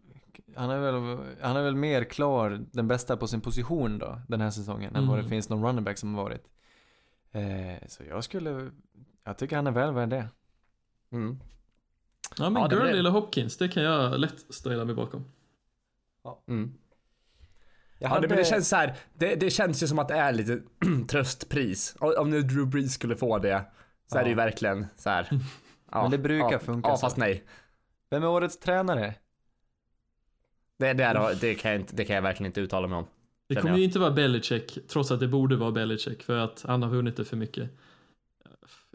han 0.56 0.70
är, 0.70 0.78
väl, 0.78 1.18
han 1.40 1.56
är 1.56 1.62
väl 1.62 1.76
mer 1.76 2.04
klar, 2.04 2.64
den 2.72 2.88
bästa 2.88 3.16
på 3.16 3.26
sin 3.26 3.40
position 3.40 3.98
då, 3.98 4.20
den 4.28 4.40
här 4.40 4.50
säsongen, 4.50 4.96
än 4.96 5.06
vad 5.06 5.16
det 5.16 5.20
Mm. 5.20 5.30
finns 5.30 5.48
någon 5.48 5.64
running 5.66 5.84
back 5.84 5.98
som 5.98 6.14
har 6.14 6.22
varit. 6.22 6.44
Eh, 7.32 7.88
så 7.88 8.02
jag 8.08 8.24
skulle, 8.24 8.70
jag 9.24 9.38
tycker 9.38 9.56
han 9.56 9.66
är 9.66 9.70
väl 9.70 9.92
värd 9.94 10.08
det. 10.08 10.28
Mm. 11.12 11.38
Ja, 12.38 12.50
men 12.50 12.62
Ja, 12.62 12.68
Gurley 12.68 12.98
eller 12.98 13.10
Hopkins, 13.10 13.58
det 13.58 13.68
kan 13.68 13.82
jag 13.82 14.20
lätt 14.20 14.54
ställa 14.54 14.84
mig 14.84 14.94
bakom. 14.94 15.24
Mm. 16.48 16.74
Jag 17.98 18.10
Ja, 18.10 18.20
det, 18.20 18.28
men 18.28 18.36
det 18.36 18.44
känns 18.44 18.68
så 18.68 18.76
här, 18.76 18.96
det, 19.14 19.34
det 19.34 19.50
känns 19.50 19.82
ju 19.82 19.86
som 19.86 19.98
att 19.98 20.08
det 20.08 20.14
är 20.14 20.32
lite 20.32 20.60
tröstpris. 21.08 21.96
Om 22.00 22.30
nu 22.30 22.42
Drew 22.42 22.66
Brees 22.66 22.94
skulle 22.94 23.16
få 23.16 23.38
det, 23.38 23.64
så 24.06 24.18
är 24.18 24.22
det 24.22 24.28
ju 24.30 24.36
Ja. 24.36 24.44
verkligen 24.44 24.86
så 24.96 25.10
här. 25.10 25.28
Ja, 25.92 26.02
Men 26.02 26.10
det 26.10 26.18
brukar 26.18 26.52
ja, 26.52 26.58
funka 26.58 26.88
Ja, 26.88 26.96
så. 26.96 27.00
fast 27.06 27.16
nej. 27.16 27.44
Vem 28.10 28.22
är 28.22 28.28
årets 28.28 28.58
tränare? 28.58 29.14
Det, 30.78 30.92
det, 30.92 31.04
är, 31.04 31.40
det, 31.40 31.54
kan 31.54 31.70
jag 31.70 31.80
inte, 31.80 31.96
det 31.96 32.04
kan 32.04 32.16
jag 32.16 32.22
verkligen 32.22 32.46
inte 32.50 32.60
uttala 32.60 32.86
mig 32.86 32.98
om. 32.98 33.06
Det 33.48 33.54
kommer 33.54 33.70
jag. 33.70 33.78
ju 33.78 33.84
inte 33.84 33.98
vara 33.98 34.10
Belichick, 34.10 34.78
trots 34.88 35.10
att 35.10 35.20
det 35.20 35.28
borde 35.28 35.56
vara 35.56 35.72
Belichick, 35.72 36.22
för 36.22 36.38
att 36.38 36.64
han 36.68 36.82
har 36.82 36.90
vunnit 36.90 37.16
det 37.16 37.24
för 37.24 37.36
mycket. 37.36 37.70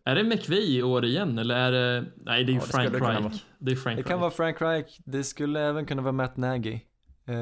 Är 0.06 0.16
det 0.16 0.24
McVay 0.24 0.78
i 0.78 0.84
år 0.84 1.06
igen, 1.06 1.40
eller 1.40 1.56
är 1.56 1.72
det... 1.72 2.06
Nej, 2.16 2.44
det 2.44 2.52
är 2.52 2.54
ju 2.54 2.60
Ja, 2.60 2.90
det 2.90 3.00
Frank 3.00 3.24
Reich. 3.24 3.44
Det 3.60 3.72
är 3.72 3.76
Frank 3.76 3.98
Det 3.98 4.04
kan 4.04 4.12
Reich. 4.12 4.22
vara 4.22 4.32
Frank 4.32 4.62
Reich, 4.62 4.98
det 5.06 5.24
skulle 5.24 5.60
även 5.60 5.86
kunna 5.86 6.02
vara 6.02 6.12
Matt 6.12 6.38
Nagy. 6.38 6.80
Eh, 7.26 7.36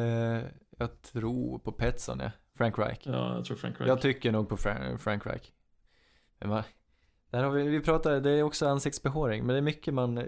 jag 0.77 1.01
tror 1.01 1.59
på 1.59 1.71
Petson 1.71 2.19
ja, 2.19 2.31
Frank 2.57 2.77
Reich. 2.79 2.99
Ja, 3.03 3.35
jag 3.35 3.45
tror 3.45 3.57
Frank 3.57 3.79
Reich. 3.79 3.87
Jag 3.87 4.01
tycker 4.01 4.31
nog 4.31 4.49
på 4.49 4.57
Frank, 4.57 5.01
Frank 5.01 5.25
Reich. 5.25 5.51
Där 7.31 7.43
har 7.43 7.51
vi, 7.51 7.67
vi 7.67 7.79
pratar, 7.79 8.19
det 8.19 8.29
är 8.29 8.43
också 8.43 8.67
ansiktsbehåring, 8.67 9.45
men 9.45 9.53
det 9.53 9.57
är 9.57 9.61
mycket 9.61 9.93
man, 9.93 10.23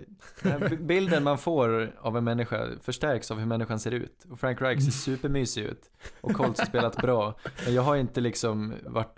bilden 0.80 1.24
man 1.24 1.38
får 1.38 1.96
av 2.00 2.18
en 2.18 2.24
människa 2.24 2.68
förstärks 2.82 3.32
av 3.32 3.40
hur 3.40 3.46
människan 3.46 3.80
ser 3.80 3.92
ut. 3.92 4.26
Och 4.30 4.40
Frank 4.40 4.62
Reich 4.62 4.84
ser 4.84 4.92
supermysig 4.92 5.64
ut. 5.64 5.92
Och 6.22 6.34
Colts 6.34 6.60
har 6.60 6.68
spelat 6.68 6.98
bra. 6.98 7.36
Men 7.66 7.74
jag 7.74 7.82
har 7.82 7.96
inte 7.96 8.22
liksom 8.22 8.74
varit, 8.86 9.16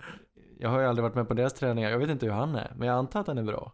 jag 0.58 0.68
har 0.68 0.80
ju 0.80 0.86
aldrig 0.86 1.02
varit 1.02 1.14
med 1.14 1.28
på 1.28 1.34
deras 1.34 1.54
träningar, 1.54 1.90
jag 1.90 1.98
vet 1.98 2.10
inte 2.10 2.26
hur 2.26 2.32
han 2.32 2.54
är, 2.54 2.72
men 2.76 2.88
jag 2.88 2.98
antar 2.98 3.20
att 3.20 3.26
han 3.26 3.38
är 3.38 3.42
bra. 3.42 3.72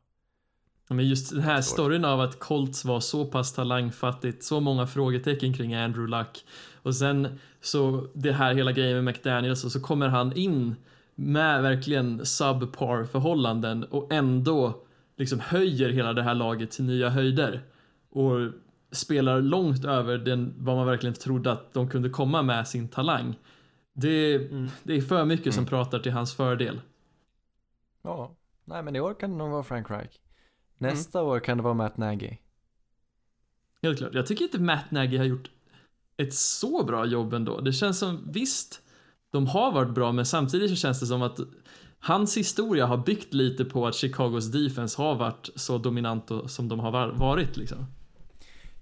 Men 0.88 1.08
just 1.08 1.30
den 1.30 1.40
här 1.40 1.60
storyn 1.60 2.04
av 2.04 2.20
att 2.20 2.38
Colts 2.38 2.84
var 2.84 3.00
så 3.00 3.26
pass 3.26 3.52
talangfattigt, 3.52 4.44
så 4.44 4.60
många 4.60 4.86
frågetecken 4.86 5.54
kring 5.54 5.74
Andrew 5.74 6.18
Luck. 6.18 6.44
Och 6.82 6.96
sen 6.96 7.38
så 7.60 8.08
det 8.14 8.32
här 8.32 8.54
hela 8.54 8.72
grejen 8.72 9.04
med 9.04 9.04
McDaniels 9.04 9.64
och 9.64 9.72
så 9.72 9.80
kommer 9.80 10.08
han 10.08 10.32
in 10.36 10.76
med 11.20 11.62
verkligen 11.62 12.26
subpar 12.26 13.04
förhållanden 13.04 13.84
och 13.84 14.12
ändå 14.12 14.82
liksom 15.16 15.40
höjer 15.40 15.88
hela 15.88 16.12
det 16.12 16.22
här 16.22 16.34
laget 16.34 16.70
till 16.70 16.84
nya 16.84 17.08
höjder. 17.08 17.62
Och 18.10 18.52
spelar 18.90 19.40
långt 19.40 19.84
över 19.84 20.18
den, 20.18 20.54
vad 20.58 20.76
man 20.76 20.86
verkligen 20.86 21.14
trodde 21.14 21.52
att 21.52 21.72
de 21.72 21.88
kunde 21.88 22.10
komma 22.10 22.42
med 22.42 22.68
sin 22.68 22.88
talang. 22.88 23.38
Det, 23.92 24.38
det 24.82 24.96
är 24.96 25.00
för 25.00 25.24
mycket 25.24 25.54
som 25.54 25.66
pratar 25.66 25.98
till 25.98 26.12
hans 26.12 26.34
fördel. 26.34 26.80
Ja, 28.02 28.36
nej 28.64 28.82
men 28.82 28.96
i 28.96 29.00
år 29.00 29.14
kan 29.14 29.30
det 29.30 29.36
nog 29.36 29.50
vara 29.50 29.62
Frank 29.62 29.90
Reich. 29.90 30.20
Nästa 30.78 31.22
år 31.22 31.40
kan 31.40 31.56
det 31.56 31.62
vara 31.62 31.74
Matt 31.74 31.96
Nagy. 31.96 32.36
Helt 33.82 33.98
klart. 33.98 34.14
Jag 34.14 34.26
tycker 34.26 34.44
inte 34.44 34.60
Matt 34.60 34.90
Nagy 34.90 35.16
har 35.16 35.24
gjort 35.24 35.50
ett 36.16 36.34
så 36.34 36.84
bra 36.84 37.06
jobb 37.06 37.34
ändå. 37.34 37.60
Det 37.60 37.72
känns 37.72 37.98
som, 37.98 38.32
visst, 38.32 38.82
de 39.30 39.46
har 39.46 39.72
varit 39.72 39.94
bra, 39.94 40.12
men 40.12 40.26
samtidigt 40.26 40.70
så 40.70 40.76
känns 40.76 41.00
det 41.00 41.06
som 41.06 41.22
att 41.22 41.38
hans 42.00 42.36
historia 42.36 42.86
har 42.86 42.96
byggt 42.96 43.34
lite 43.34 43.64
på 43.64 43.86
att 43.86 43.94
Chicagos 43.94 44.46
defense 44.52 45.02
har 45.02 45.14
varit 45.14 45.48
så 45.56 45.78
dominant 45.78 46.30
som 46.46 46.68
de 46.68 46.80
har 46.80 46.90
var- 46.90 47.12
varit 47.12 47.56
liksom. 47.56 47.86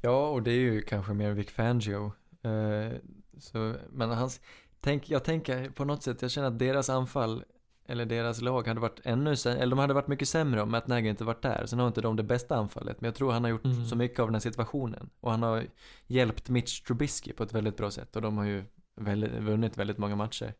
Ja, 0.00 0.28
och 0.28 0.42
det 0.42 0.50
är 0.50 0.60
ju 0.60 0.82
kanske 0.82 1.12
mer 1.14 1.32
Vic 1.32 1.50
Fangio. 1.50 2.12
Eh, 2.42 2.96
så, 3.38 3.74
men 3.92 4.10
hans, 4.10 4.40
tänk, 4.80 5.10
jag 5.10 5.24
tänker 5.24 5.70
på 5.70 5.84
något 5.84 6.02
sätt, 6.02 6.22
jag 6.22 6.30
känner 6.30 6.48
att 6.48 6.58
deras 6.58 6.90
anfall, 6.90 7.44
eller 7.86 8.06
deras 8.06 8.40
lag 8.40 8.66
hade 8.68 8.80
varit 8.80 9.00
ännu 9.04 9.36
sämre, 9.36 9.58
eller 9.62 9.70
de 9.70 9.78
hade 9.78 9.94
varit 9.94 10.08
mycket 10.08 10.28
sämre 10.28 10.62
om 10.62 10.70
Matt 10.70 10.86
Nagy 10.86 11.08
inte 11.08 11.24
varit 11.24 11.42
där. 11.42 11.66
Sen 11.66 11.78
har 11.78 11.86
inte 11.86 12.00
de 12.00 12.16
det 12.16 12.22
bästa 12.22 12.56
anfallet, 12.56 13.00
men 13.00 13.08
jag 13.08 13.14
tror 13.14 13.32
han 13.32 13.44
har 13.44 13.50
gjort 13.50 13.64
Mm. 13.64 13.86
så 13.86 13.96
mycket 13.96 14.20
av 14.20 14.26
den 14.26 14.34
här 14.34 14.40
situationen. 14.40 15.10
Och 15.20 15.30
han 15.30 15.42
har 15.42 15.64
hjälpt 16.06 16.48
Mitch 16.48 16.80
Trubisky 16.80 17.32
på 17.32 17.42
ett 17.42 17.54
väldigt 17.54 17.76
bra 17.76 17.90
sätt, 17.90 18.16
och 18.16 18.22
de 18.22 18.36
har 18.38 18.44
ju 18.44 18.64
väldigt, 18.98 19.32
vunnit 19.32 19.78
väldigt 19.78 19.98
många 19.98 20.16
matcher. 20.16 20.54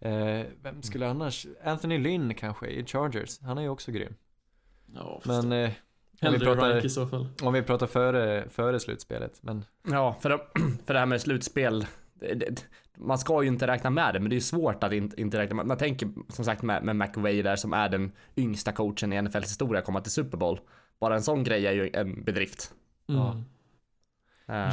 Eh, 0.00 0.46
vem 0.62 0.82
skulle 0.82 1.08
annars, 1.08 1.46
Anthony 1.64 1.98
Lynn 1.98 2.34
kanske 2.34 2.66
i 2.66 2.84
Chargers, 2.86 3.40
han 3.40 3.58
är 3.58 3.62
ju 3.62 3.68
också 3.68 3.92
grym. 3.92 4.14
Ja, 4.94 5.20
Men 5.24 5.52
eh, 5.52 5.70
om, 6.22 6.32
vi 6.32 6.38
pratar, 6.38 6.86
i 6.86 6.90
så 6.90 7.06
fall. 7.06 7.28
om 7.42 7.52
vi 7.52 7.62
pratar 7.62 7.86
före, 7.86 8.48
före 8.48 8.80
slutspelet, 8.80 9.38
men 9.42 9.64
Ja, 9.88 10.16
för 10.20 10.30
det, 10.30 10.38
för 10.86 10.94
det 10.94 11.00
här 11.00 11.06
med 11.06 11.20
slutspel. 11.20 11.86
Det, 12.14 12.34
det, 12.34 12.66
man 12.98 13.18
ska 13.18 13.42
ju 13.42 13.48
inte 13.48 13.66
räkna 13.66 13.90
med 13.90 14.14
det, 14.14 14.20
men 14.20 14.30
det 14.30 14.36
är 14.36 14.40
svårt 14.40 14.84
att 14.84 14.92
inte, 14.92 15.20
inte 15.20 15.38
räkna 15.38 15.56
med. 15.56 15.66
Man 15.66 15.78
tänker 15.78 16.08
som 16.28 16.44
sagt 16.44 16.62
med, 16.62 16.84
med 16.84 16.96
McVay 16.96 17.42
där 17.42 17.56
som 17.56 17.72
är 17.72 17.88
den 17.88 18.12
yngsta 18.36 18.72
coachen 18.72 19.12
i 19.12 19.22
NFLs 19.22 19.50
historia 19.50 19.82
komma 19.82 20.00
till 20.00 20.12
Super 20.12 20.38
Bowl. 20.38 20.60
Bara 21.00 21.14
en 21.14 21.22
sån 21.22 21.44
grej 21.44 21.66
är 21.66 21.72
ju 21.72 21.90
en 21.92 22.24
bedrift. 22.24 22.74
Mm. 23.08 23.20
Eh, 23.20 23.36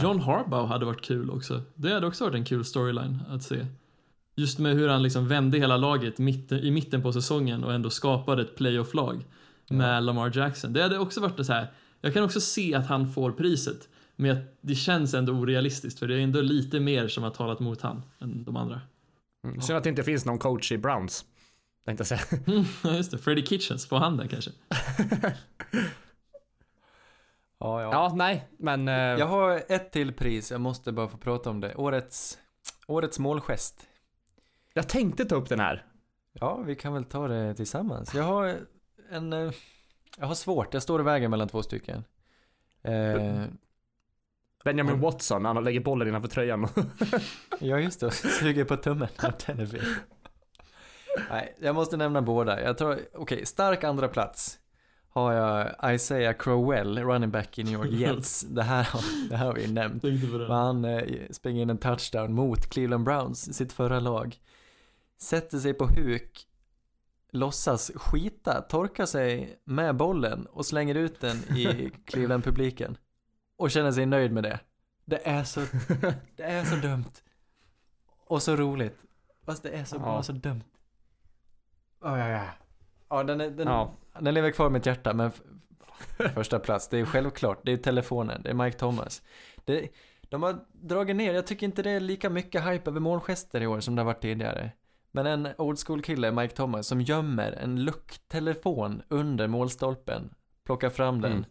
John 0.04 0.20
Harbaugh 0.20 0.68
hade 0.68 0.86
varit 0.86 1.02
kul 1.02 1.30
också. 1.30 1.62
Det 1.76 1.94
hade 1.94 2.08
också 2.08 2.24
varit 2.24 2.36
en 2.36 2.46
kul 2.46 2.66
storyline 2.66 3.20
att 3.30 3.44
se. 3.44 3.66
Just 4.36 4.60
med 4.60 4.76
hur 4.76 4.88
han 4.88 5.04
liksom 5.04 5.28
vände 5.28 5.58
hela 5.58 5.78
laget 5.78 6.18
mitt, 6.18 6.52
i 6.52 6.72
mitten 6.72 7.02
på 7.02 7.14
säsongen 7.14 7.64
och 7.64 7.74
ändå 7.74 7.90
skapade 7.90 8.42
ett 8.42 8.56
playoff-lag 8.56 9.26
med 9.70 10.04
Lamar 10.04 10.32
Jackson. 10.38 10.74
Det 10.74 10.82
hade 10.82 11.00
också 11.00 11.22
varit 11.22 11.38
det 11.38 11.46
så 11.46 11.54
här. 11.54 11.68
Jag 12.02 12.14
kan 12.14 12.24
också 12.24 12.42
se 12.42 12.76
att 12.76 12.88
han 12.88 13.14
får 13.14 13.32
priset. 13.32 13.88
Men 14.16 14.38
det 14.62 14.76
känns 14.76 15.14
ändå 15.14 15.34
orealistiskt 15.34 16.00
för 16.00 16.08
det 16.08 16.16
är 16.16 16.20
ändå 16.20 16.42
lite 16.42 16.80
mer 16.80 17.08
som 17.08 17.24
har 17.24 17.30
talat 17.30 17.60
mot 17.60 17.82
han 17.82 18.02
än 18.20 18.44
de 18.44 18.56
andra. 18.56 18.82
mm, 19.44 19.62
Synd 19.62 19.78
att 19.78 19.84
det 19.84 19.90
inte 19.90 20.04
finns 20.04 20.26
någon 20.26 20.40
coach 20.40 20.72
i 20.72 20.78
Browns. 20.78 21.26
Tänkte 21.86 22.02
jag 22.02 22.08
säga. 22.08 22.42
Mm, 22.48 22.64
ja, 22.84 22.96
just 22.96 23.12
det. 23.12 23.18
Freddie 23.18 23.46
Kitchens, 23.46 23.86
får 23.86 23.98
han 23.98 24.18
den 24.18 24.28
kanske? 24.28 24.52
ja, 27.62 27.82
ja. 27.82 27.90
Ja, 27.92 28.12
nej, 28.16 28.48
men. 28.58 28.88
eh, 28.88 28.94
Jag 28.96 29.26
har 29.26 29.64
ett 29.70 29.92
till 29.92 30.14
pris, 30.14 30.52
jag 30.52 30.62
måste 30.62 30.92
bara 30.92 31.08
få 31.08 31.18
prata 31.18 31.50
om 31.50 31.60
det. 31.62 31.76
Årets, 31.76 32.40
årets 32.88 33.20
målgest. 33.20 33.88
Jag 34.74 34.90
tänkte 34.90 35.26
ta 35.26 35.36
upp 35.36 35.50
den 35.50 35.60
här. 35.60 35.86
Ja, 36.34 36.56
vi 36.58 36.76
kan 36.76 36.94
väl 36.94 37.04
ta 37.06 37.28
det 37.28 37.56
tillsammans. 37.56 38.14
Jag 38.14 38.24
har 38.24 38.58
en... 39.12 39.34
eh, 39.34 39.52
Jag 40.18 40.26
har 40.28 40.36
svårt, 40.36 40.74
jag 40.74 40.84
står 40.84 41.00
i 41.00 41.04
vägen 41.04 41.32
mellan 41.32 41.48
två 41.48 41.64
stycken. 41.64 42.04
Eh, 42.84 43.44
Benjamin 44.64 44.96
Ja. 44.96 45.02
Watson, 45.02 45.46
han 45.46 45.64
lägger 45.64 45.80
bollen 45.80 46.08
innanför 46.08 46.30
tröjan. 46.30 46.68
ja, 47.60 47.80
just 47.80 48.00
det, 48.00 48.12
suger 48.12 48.66
på 48.66 48.78
tummen. 48.78 49.08
Ja, 49.22 49.32
Den 49.48 49.60
är 49.60 49.66
fin. 49.66 49.96
Nej, 51.30 51.56
jag 51.60 51.76
måste 51.76 51.98
nämna 51.98 52.22
båda. 52.22 52.62
Jag 52.62 52.78
tror, 52.78 52.98
okej, 53.14 53.46
stark 53.46 53.84
andra 53.84 54.08
plats 54.08 54.60
har 55.14 55.34
jag 55.34 55.94
Isaiah 55.96 56.34
Crowell, 56.38 57.00
running 57.00 57.32
back 57.32 57.58
i 57.60 57.64
New 57.64 57.74
York 57.74 57.92
Jets. 57.92 58.42
Det 58.50 58.64
här, 58.64 58.88
det 59.30 59.36
här 59.36 59.46
har 59.46 59.54
vi 59.54 59.68
nämnt. 59.72 60.04
Men 60.04 60.52
han 60.52 60.86
eh, 60.86 61.04
springer 61.32 61.62
in 61.62 61.70
en 61.70 61.78
touchdown 61.78 62.34
mot 62.34 62.68
Cleveland 62.70 63.04
Browns, 63.04 63.58
sitt 63.58 63.74
förra 63.74 64.00
lag. 64.00 64.38
Sätter 65.18 65.60
sig 65.60 65.74
på 65.74 65.86
huk, 65.88 66.48
låtsas 67.32 67.92
skita, 67.96 68.62
torkar 68.62 69.06
sig 69.06 69.60
med 69.64 69.96
bollen 69.96 70.46
och 70.46 70.66
slänger 70.66 70.96
ut 70.96 71.20
den 71.22 71.38
i 71.58 71.92
Cleveland-publiken. 72.06 72.98
Och 73.58 73.72
känner 73.72 73.92
sig 73.92 74.06
nöjd 74.06 74.32
med 74.32 74.44
det. 74.44 74.60
Det 75.06 75.28
är 75.28 75.44
så, 75.44 75.60
det 76.36 76.44
är 76.44 76.66
så 76.66 76.76
dumt. 76.76 77.12
Och 78.28 78.44
så 78.44 78.56
roligt. 78.56 78.98
Fast 79.46 79.64
det 79.64 79.70
är 79.70 79.84
så, 79.84 79.96
Ja. 79.96 80.00
bara 80.00 80.24
så 80.24 80.32
dumt. 80.32 80.64
Oh, 82.02 82.20
ja, 82.20 82.28
ja. 82.30 82.44
ja, 83.10 83.24
den, 83.24 83.42
är, 83.42 83.50
den, 83.50 83.68
Ja. 83.68 83.94
Den 84.20 84.34
lever 84.34 84.52
kvar 84.52 84.68
i 84.68 84.70
mitt 84.70 84.86
hjärta, 84.86 85.14
men 85.14 85.32
första 86.34 86.60
plats, 86.60 86.90
det 86.90 87.00
är 87.00 87.06
självklart, 87.06 87.60
det 87.64 87.72
är 87.72 87.78
telefonen, 87.78 88.42
det 88.44 88.50
är 88.50 88.54
Mike 88.54 88.78
Thomas. 88.78 89.22
Det, 89.66 89.90
de 90.22 90.44
har 90.44 90.60
dragit 90.72 91.16
ner, 91.16 91.34
jag 91.34 91.48
tycker 91.48 91.66
inte 91.66 91.84
det 91.84 91.90
är 91.90 92.00
lika 92.00 92.30
mycket 92.30 92.64
hype 92.64 92.90
över 92.90 93.00
målgester 93.00 93.62
i 93.62 93.68
år 93.68 93.80
som 93.80 93.96
det 93.96 94.02
har 94.02 94.06
varit 94.06 94.22
tidigare. 94.22 94.72
Men 95.12 95.26
en 95.26 95.48
old 95.58 95.80
school 95.80 96.02
kille, 96.02 96.32
Mike 96.32 96.56
Thomas, 96.56 96.88
som 96.88 97.02
gömmer 97.02 97.52
en 97.52 97.84
lucktelefon 97.84 99.02
under 99.08 99.48
målstolpen, 99.48 100.34
plockar 100.66 100.90
fram 100.90 101.22
den, 101.22 101.46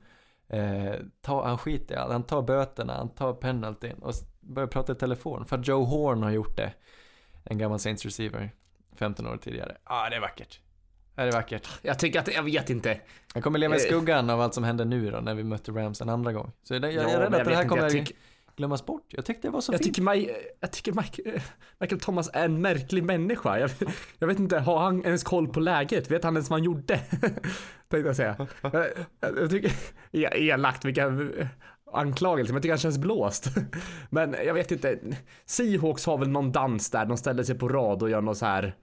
eh, 0.48 0.94
tar, 1.20 1.44
han 1.44 1.58
skiter 1.58 1.94
i 1.94 1.98
allt, 1.98 2.12
han 2.12 2.22
tar 2.22 2.42
böterna, 2.42 2.92
han 2.92 3.08
tar 3.08 3.32
penaltyn 3.32 3.98
och 3.98 4.14
börjar 4.40 4.66
prata 4.66 4.92
i 4.92 4.94
telefon. 4.94 5.46
För 5.46 5.58
att 5.58 5.68
Joe 5.68 5.84
Horn 5.84 6.22
har 6.22 6.30
gjort 6.30 6.56
det. 6.56 6.72
En 7.44 7.58
gammal 7.58 7.78
Saints 7.78 8.04
receiver, 8.04 8.50
15 8.96 9.26
år 9.26 9.36
tidigare. 9.36 9.76
Ja, 9.84 10.06
ah, 10.06 10.10
det 10.10 10.16
är 10.16 10.20
vackert. 10.20 10.60
Ja, 11.20 11.24
det 11.26 11.30
är 11.30 11.32
vackert. 11.36 11.68
Jag 11.82 11.98
tycker 11.98 12.20
att, 12.20 12.34
jag 12.34 12.42
vet 12.42 12.70
inte. 12.70 13.00
Jag 13.34 13.42
kommer 13.44 13.58
leva 13.58 13.76
i 13.76 13.78
Eh. 13.78 13.82
skuggan 13.86 14.30
av 14.30 14.40
allt 14.40 14.54
som 14.54 14.64
hände 14.64 14.84
nu 14.84 15.10
då, 15.10 15.20
när 15.20 15.34
vi 15.34 15.44
mötte 15.44 15.72
Rams 15.72 16.00
en 16.00 16.08
andra 16.08 16.32
gång. 16.32 16.52
Så 16.62 16.74
jag, 16.74 16.84
jag, 16.84 16.92
jag 16.92 17.02
Ja, 17.04 17.08
är 17.08 17.18
rädd 17.30 17.34
att 17.34 17.44
det 17.44 17.54
här 17.54 17.64
kommer 17.68 17.90
tycker, 17.90 18.16
glömmas 18.56 18.86
bort. 18.86 19.04
Jag 19.08 19.24
tyckte 19.24 19.48
det 19.48 19.52
var 19.52 19.60
så 19.60 19.72
jag 19.72 19.80
fint. 19.80 19.94
tycker, 19.96 20.10
Mike, 20.10 20.34
jag 20.60 20.70
tycker 20.72 20.92
Mike, 20.92 21.42
Michael 21.80 22.00
Thomas 22.00 22.30
är 22.32 22.44
en 22.44 22.60
märklig 22.62 23.04
människa. 23.04 23.58
Jag, 23.58 23.70
jag 24.18 24.26
vet 24.28 24.38
inte, 24.38 24.58
har 24.58 24.78
han 24.78 25.04
ens 25.04 25.24
koll 25.24 25.48
på 25.48 25.60
läget? 25.60 26.10
Vet 26.10 26.24
han 26.24 26.34
ens 26.36 26.50
vad 26.50 26.58
han 26.58 26.64
gjorde? 26.64 26.96
Tänkte 27.88 27.98
jag 28.08 28.16
säga. 28.16 28.46
Jag, 28.62 28.74
jag, 28.74 29.38
jag 29.38 29.50
tycker, 29.50 29.72
elakt 30.36 30.84
vilka 30.84 31.12
anklagelser, 31.92 32.52
men 32.52 32.56
jag 32.56 32.62
tycker 32.62 32.72
han 32.72 32.78
känns 32.78 32.98
blåst. 32.98 33.46
Men 34.10 34.36
jag 34.46 34.54
vet 34.54 34.70
inte, 34.72 34.98
Seahawks 35.46 36.06
har 36.06 36.18
väl 36.18 36.28
någon 36.28 36.52
dans 36.52 36.90
där, 36.90 37.06
de 37.06 37.16
ställer 37.16 37.42
sig 37.42 37.58
på 37.58 37.68
rad 37.68 38.02
och 38.02 38.10
gör 38.10 38.20
någon 38.20 38.36
så 38.36 38.46
här 38.46 38.74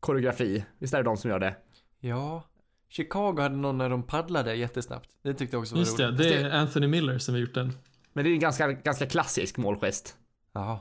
koreografi. 0.00 0.64
Visst 0.78 0.94
är 0.94 0.98
det 0.98 1.04
de 1.04 1.16
som 1.16 1.30
gör 1.30 1.38
det? 1.38 1.56
Ja. 2.00 2.42
Chicago 2.88 3.36
hade 3.40 3.56
någon 3.56 3.78
när 3.78 3.88
de 3.90 4.02
paddlade 4.02 4.54
jättesnabbt. 4.54 5.08
Det 5.22 5.34
tyckte 5.34 5.56
jag 5.56 5.60
också 5.60 5.74
var 5.74 5.80
Just 5.80 5.96
det, 5.96 6.06
roligt. 6.06 6.18
det 6.18 6.34
är 6.34 6.50
Anthony 6.50 6.86
Miller 6.86 7.18
som 7.18 7.34
har 7.34 7.40
gjort 7.40 7.54
den. 7.54 7.72
Men 8.12 8.24
det 8.24 8.30
är 8.30 8.32
en 8.34 8.40
ganska, 8.40 8.72
ganska 8.72 9.06
klassisk 9.06 9.56
målgest. 9.56 10.16
Jaha. 10.52 10.80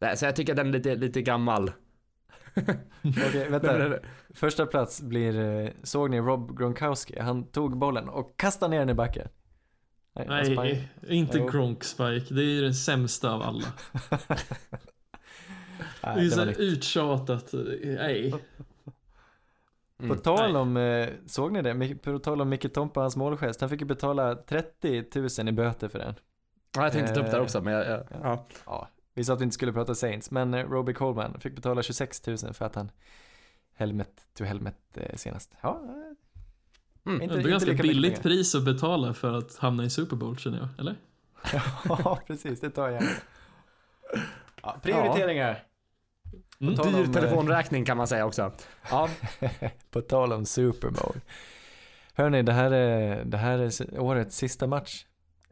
Nej, 0.00 0.16
Så 0.16 0.24
jag 0.24 0.36
tycker 0.36 0.52
att 0.52 0.56
den 0.56 0.66
är 0.68 0.72
lite, 0.72 0.94
lite 0.94 1.22
gammal. 1.22 1.72
Okej, 3.04 3.48
vänta. 3.50 3.98
Första 4.34 4.66
plats 4.66 5.02
blir, 5.02 5.38
eh, 5.40 5.70
såg 5.82 6.10
ni 6.10 6.20
Rob 6.20 6.58
Gronkowski? 6.58 7.18
Han 7.20 7.44
tog 7.44 7.78
bollen 7.78 8.08
och 8.08 8.36
kastade 8.36 8.70
ner 8.70 8.78
den 8.78 8.88
i 8.90 8.94
backen. 8.94 9.28
Nej. 10.14 10.54
Nej, 10.56 10.88
inte 11.08 11.38
Jo. 11.38 11.48
Gronk 11.48 11.84
Spike. 11.84 12.34
Det 12.34 12.40
är 12.40 12.44
ju 12.54 12.60
den 12.62 12.74
sämsta 12.74 13.32
av 13.32 13.42
alla. 13.42 13.66
Det 16.00 16.06
är 16.08 16.16
Nej, 16.16 16.30
så 16.30 16.36
det 16.36 16.40
här 16.42 16.46
nytt. 16.46 16.58
uttjatat. 16.58 17.54
Nej. 17.84 18.34
På 20.08 20.14
tal 20.14 20.56
om, 20.56 20.76
eh, 20.76 21.08
såg 21.26 21.52
ni 21.52 21.62
det? 21.62 21.94
På 22.02 22.18
tal 22.18 22.40
om 22.40 22.48
Micke 22.48 22.72
Tompa, 22.74 23.00
hans 23.00 23.16
målgest. 23.16 23.60
Han 23.60 23.70
fick 23.70 23.80
ju 23.80 23.86
betala 23.86 24.34
30 24.34 25.04
000 25.38 25.48
i 25.48 25.52
böter 25.52 25.88
för 25.88 25.98
den. 25.98 26.14
Ja, 26.76 26.82
jag 26.82 26.92
tänkte 26.92 27.14
ta 27.14 27.20
upp 27.20 27.30
det 27.30 27.36
Eh, 27.36 27.42
också, 27.42 27.60
men 27.60 27.72
jag, 27.72 27.86
jag, 27.86 28.04
ja. 28.22 28.46
Ja, 28.66 28.88
vi 29.14 29.24
sa 29.24 29.32
att 29.32 29.40
vi 29.40 29.44
inte 29.44 29.54
skulle 29.54 29.72
prata 29.72 29.94
Saints, 29.94 30.30
men 30.30 30.54
eh, 30.54 30.68
Robbie 30.68 30.92
Coleman 30.92 31.40
fick 31.40 31.54
betala 31.54 31.82
26 31.82 32.26
000 32.26 32.36
för 32.38 32.64
att 32.64 32.74
han 32.74 32.90
helmet 33.74 34.10
to 34.38 34.44
helmet 34.44 34.76
eh, 34.94 35.16
senast. 35.16 35.54
Ja, 35.60 35.80
eh, 35.84 36.12
Mm. 37.06 37.22
inte, 37.22 37.34
Det 37.34 37.42
är 37.42 37.48
ganska 37.48 37.72
billigt 37.74 38.22
pris 38.22 38.54
att 38.54 38.64
betala 38.64 39.14
för 39.14 39.32
att 39.32 39.56
hamna 39.56 39.84
i 39.84 39.90
Super 39.90 40.16
Bowl 40.16 40.36
känner 40.38 40.58
jag, 40.58 40.68
eller? 40.78 40.94
ja, 41.88 42.20
precis, 42.26 42.60
det 42.60 42.70
tar 42.70 42.88
jag. 42.88 43.02
Ja, 44.66 44.76
prioriteringar. 44.82 45.62
Mm. 46.60 46.76
På 46.76 46.82
tal 46.82 46.92
Dyr 46.92 47.00
om, 47.00 47.04
eh, 47.06 47.12
telefonräkning 47.12 47.84
kan 47.84 47.96
man 47.96 48.08
säga 48.08 48.26
också. 48.26 48.52
Ja, 48.90 49.08
På 49.90 50.00
tal 50.00 50.32
om 50.32 50.46
Super 50.46 50.90
Bowl. 50.90 51.20
Hörni, 52.14 52.42
det 52.42 52.52
här 52.52 52.70
är, 52.70 53.24
det 53.24 53.36
här 53.36 53.58
är 53.58 54.00
årets 54.00 54.36
sista 54.36 54.66
match. 54.66 55.04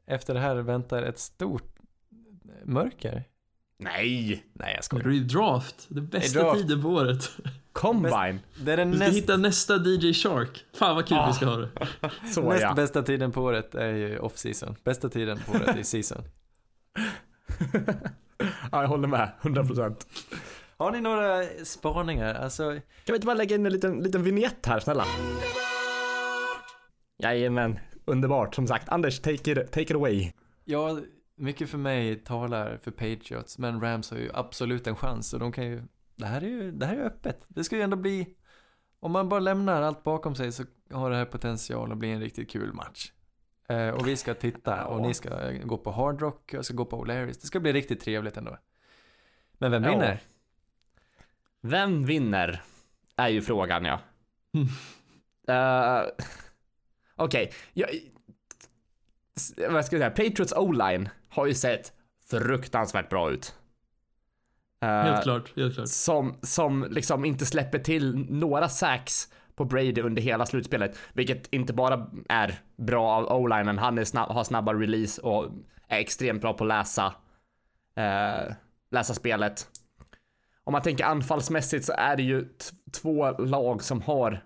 Efter 0.07 0.35
det 0.35 0.41
här 0.41 0.57
väntar 0.57 1.03
ett 1.03 1.19
stort 1.19 1.77
mörker. 2.65 3.25
nej. 3.79 4.45
Nej, 4.53 4.71
jag 4.71 4.79
Det 4.79 4.83
skojar. 4.83 5.07
är 5.07 5.11
ju 5.11 5.25
draft, 5.25 5.87
det 5.89 6.01
bästa 6.01 6.43
draft. 6.43 6.61
tiden 6.61 6.83
på 6.83 6.89
året. 6.89 7.31
Combine. 7.73 8.41
Det 8.65 8.73
är 8.73 8.77
den 8.77 8.91
Vi 8.91 8.97
ska 8.97 9.07
näst, 9.07 9.17
hitta 9.19 9.37
nästa 9.37 9.77
DJ 9.77 10.13
Shark. 10.15 10.65
Fan 10.75 10.97
vad 10.97 11.07
kul 11.09 11.17
Ah. 11.19 11.27
vi 11.27 11.33
ska 11.33 11.47
ha 11.47 11.57
det. 11.57 11.69
Så 12.35 12.43
näst 12.43 12.63
ja. 12.63 12.75
bästa 12.75 13.03
tiden 13.03 13.33
på 13.33 13.43
året 13.43 13.75
är 13.75 13.93
ju 13.93 14.19
off-season. 14.19 14.77
Bästa 14.85 15.09
tiden 15.09 15.39
på 15.47 15.53
året 15.53 15.77
är 15.77 15.83
season. 15.83 16.23
ja, 18.73 18.81
jag 18.83 18.89
håller 18.89 19.09
med. 19.09 19.33
100%. 19.43 20.07
Har 20.77 20.91
ni 20.93 21.01
några 21.01 21.43
spaningar? 21.65 22.35
Alltså, 22.35 22.71
Kan 22.73 22.83
vi 23.07 23.15
inte 23.15 23.27
bara 23.27 23.35
lägga 23.37 23.57
in 23.57 23.67
en 23.67 23.73
liten, 23.73 23.99
liten 24.01 24.23
vignett 24.23 24.67
här, 24.67 24.81
snälla? 24.81 25.05
Jajamän. 27.19 27.79
Underbart. 28.05 28.55
Som 28.55 28.67
sagt, 28.67 28.89
Anders, 28.89 29.21
take 29.21 29.53
it, 29.53 29.73
take 29.73 29.83
it 29.83 29.95
away. 29.95 30.33
ja, 30.65 30.99
mycket 31.37 31.71
för 31.71 31.79
mig 31.79 32.17
talar 32.17 32.79
för 32.83 32.91
Patriots, 32.91 33.59
men 33.59 33.81
Rams 33.81 34.11
har 34.11 34.19
ju 34.19 34.31
absolut 34.35 34.87
en 34.87 34.97
chans 34.97 35.33
och 35.33 35.41
de 35.41 35.53
kan 35.53 35.67
ju 35.67 35.83
det 36.17 36.27
här 36.27 36.43
är 36.43 36.49
ju 36.49 36.73
det 36.73 36.87
här 36.87 36.97
är 36.97 37.05
öppet. 37.05 37.45
Det 37.49 37.65
ska 37.65 37.77
ju 37.77 37.83
ändå 37.83 37.97
bli, 37.97 38.27
om 39.01 39.13
man 39.13 39.29
bara 39.29 39.41
lämnar 39.41 39.83
allt 39.83 40.03
bakom 40.05 40.35
sig 40.35 40.53
så 40.53 40.65
har 40.93 41.11
det 41.11 41.17
här 41.17 41.25
potential 41.25 41.93
att 41.93 41.99
bli 41.99 42.11
en 42.11 42.21
riktigt 42.21 42.51
kul 42.51 42.73
match. 42.73 43.13
Eh, 43.69 43.89
och 43.89 44.07
vi 44.09 44.17
ska 44.17 44.35
titta 44.35 44.85
och 44.87 45.01
Ja. 45.01 45.07
ni 45.07 45.15
ska 45.15 45.51
gå 45.51 45.79
på 45.79 45.91
Hard 45.91 46.21
Rock 46.21 46.41
och 46.49 46.55
jag 46.55 46.65
ska 46.65 46.75
gå 46.75 46.85
på 46.85 47.05
O'Larrys. 47.05 47.39
Det 47.41 47.47
ska 47.47 47.61
bli 47.61 47.73
riktigt 47.73 48.01
trevligt 48.01 48.37
ändå. 48.37 48.59
Men 49.59 49.71
vem 49.71 49.85
Ja. 49.85 49.91
vinner? 49.91 50.21
Vem 51.61 52.05
vinner? 52.07 52.63
Är 53.17 53.29
ju 53.29 53.43
frågan 53.43 53.85
ja. 53.85 54.01
Eh, 55.49 56.03
Okej, 57.17 57.53
jag... 57.73 57.89
s- 59.37 59.53
Vad 59.71 59.85
ska 59.87 59.97
jag 59.97 60.15
säga? 60.15 60.29
Patriots 60.31 60.53
O-line 60.53 61.09
har 61.29 61.47
ju 61.47 61.55
sett 61.55 61.93
fruktansvärt 62.31 63.09
bra 63.11 63.31
ut. 63.31 63.55
Eh, 64.81 64.89
Helt 64.89 65.23
klart, 65.23 65.53
helt 65.57 65.75
klart. 65.75 65.89
Som, 65.89 66.39
som 66.43 66.87
liksom 66.91 67.25
inte 67.25 67.47
släpper 67.47 67.79
till 67.79 68.17
några 68.31 68.69
sacks 68.69 69.33
på 69.57 69.65
Brady 69.65 70.01
under 70.01 70.23
hela 70.23 70.47
slutspelet. 70.47 70.99
Vilket 71.13 71.53
inte 71.53 71.73
bara 71.73 72.07
är 72.29 72.55
bra 72.77 73.11
av 73.13 73.41
O-linen, 73.41 73.79
han 73.79 73.99
är 73.99 74.05
snabb, 74.05 74.29
har 74.29 74.45
snabba 74.45 74.75
release 74.75 75.23
och 75.23 75.45
är 75.89 75.99
extremt 75.99 76.43
bra 76.43 76.53
på 76.53 76.65
att 76.65 76.69
läsa, 76.69 77.15
eh, 77.97 78.55
läsa 78.91 79.15
spelet. 79.15 79.69
Om 80.65 80.73
man 80.73 80.83
tänker 80.83 81.05
anfallsmässigt 81.05 81.85
så 81.85 81.93
är 81.93 82.17
det 82.17 82.23
ju 82.23 82.49
två 82.93 83.31
lag 83.31 83.83
som 83.83 84.03
har 84.03 84.45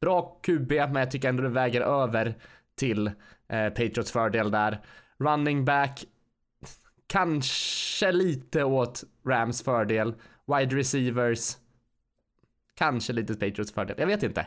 bra 0.00 0.40
QB, 0.42 0.70
men 0.70 0.96
jag 0.96 1.10
tycker 1.10 1.28
ändå 1.28 1.42
det 1.42 1.48
väger 1.48 1.80
över 1.80 2.34
till 2.76 3.06
eh, 3.48 3.68
Patriots 3.68 4.12
fördel 4.12 4.50
där. 4.50 4.80
Running 5.18 5.64
back, 5.64 6.04
kanske 7.06 8.12
lite 8.12 8.64
åt 8.64 9.04
Rams 9.26 9.62
fördel. 9.62 10.14
Wide 10.46 10.76
receivers, 10.76 11.56
kanske 12.78 13.12
lite 13.12 13.34
Patriots 13.34 13.72
fördel. 13.72 13.96
Jag 13.98 14.06
vet 14.06 14.22
inte. 14.22 14.46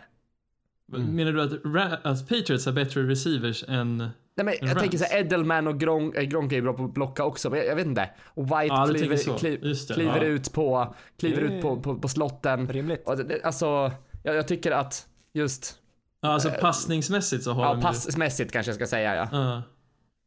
Menar 0.88 1.32
du 1.32 1.42
att, 1.42 1.52
Ra- 1.52 1.98
att 2.04 2.30
Patriots 2.30 2.66
har 2.66 2.74
bättre 2.74 3.04
receivers 3.04 3.64
än... 3.68 3.98
Nej, 3.98 4.46
men 4.46 4.54
jag 4.62 4.70
Rams. 4.70 4.80
tänker 4.82 4.98
så 4.98 5.04
här, 5.06 5.20
Edelman 5.20 5.68
och 5.68 5.80
Gronk, 5.80 6.16
eh, 6.16 6.24
Gronk 6.24 6.52
är 6.52 6.56
ju 6.56 6.62
bra 6.62 6.74
på 6.74 6.84
att 6.86 6.94
blocka 6.94 7.24
också, 7.26 7.50
men 7.50 7.60
jag, 7.60 7.68
jag 7.68 7.76
vet 7.76 7.86
inte. 7.86 8.10
Och 8.26 8.46
White 8.46 8.66
Ja, 8.66 8.88
kliver, 8.90 9.38
kliv, 9.38 9.62
det, 9.62 9.94
kliver 9.94 10.18
ja. 10.18 10.24
ut 10.24 10.54
på, 10.54 10.96
kliver 11.20 11.42
Det 11.42 11.48
är- 11.48 11.52
ut 11.58 11.62
på, 11.62 11.82
på, 11.82 11.96
på 11.96 12.08
slotten. 12.08 12.68
Rimligt. 12.68 13.08
Alltså, 13.44 13.92
jag, 14.24 14.36
jag 14.36 14.48
tycker 14.48 14.72
att 14.72 15.08
just, 15.34 15.76
Ja, 16.22 16.30
alltså 16.30 16.50
passningsmässigt 16.62 17.44
så 17.44 17.52
har 17.52 17.64
ja, 17.64 17.70
de 17.70 17.78
ju- 17.78 17.84
passmässigt 17.84 18.52
kanske 18.52 18.70
jag 18.70 18.76
ska 18.76 18.88
säga 18.88 19.16
ja. 19.16 19.28
Ja. 19.32 19.62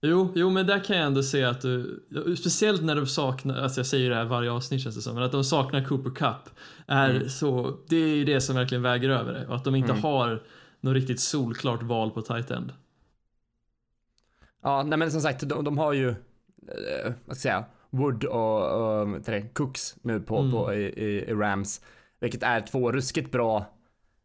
Jo, 0.07 0.33
jo, 0.35 0.51
men 0.51 0.67
där 0.67 0.85
kan 0.85 0.97
jag 0.97 1.07
ändå 1.07 1.23
se 1.23 1.45
att 1.45 1.61
du, 1.61 2.05
speciellt 2.39 2.83
när 2.83 2.97
de 2.97 3.07
saknar, 3.07 3.57
alltså 3.63 3.81
jag 3.81 3.87
säger 3.87 4.11
det 4.11 4.17
här 4.17 4.25
varje 4.25 4.51
avsnitt 4.51 4.81
känns 4.83 4.95
det 4.97 5.03
som, 5.03 5.15
men 5.15 5.23
att 5.25 5.33
de 5.33 5.45
saknar 5.45 5.85
Cooper 5.85 6.11
Cup 6.11 6.55
är 6.87 7.11
Mm. 7.11 7.29
så, 7.29 7.79
det 7.89 7.97
är 7.97 8.17
ju 8.17 8.25
det 8.25 8.41
som 8.41 8.57
verkligen 8.57 8.83
väger 8.83 9.09
över 9.09 9.33
det. 9.33 9.47
Och 9.47 9.57
att 9.57 9.65
de 9.65 9.75
inte 9.75 9.93
har 9.93 10.43
något 10.81 10.95
riktigt 10.95 11.21
solklart 11.21 11.83
val 11.83 12.11
på 12.11 12.23
tight 12.23 12.51
end. 12.51 12.73
Ja, 14.63 14.83
nej 14.83 14.99
men 14.99 15.11
som 15.11 15.21
sagt, 15.21 15.49
de, 15.49 15.65
de 15.65 15.79
har 15.79 15.93
ju, 15.93 16.09
eh, 16.09 17.13
vad 17.25 17.37
ska 17.37 17.49
jag 17.49 17.55
säga, 17.63 17.65
Wood 17.91 18.25
och, 18.25 19.01
och 19.01 19.21
det, 19.21 19.43
Cooks 19.55 19.97
nu 20.03 20.21
på, 20.21 20.39
Mm. 20.39 20.51
på 20.51 20.75
i, 20.75 20.85
i, 20.85 21.25
i 21.31 21.35
Rams. 21.35 21.81
Vilket 22.21 22.43
är 22.43 22.61
två 22.61 22.93
ruskigt 22.93 23.31
bra 23.33 23.67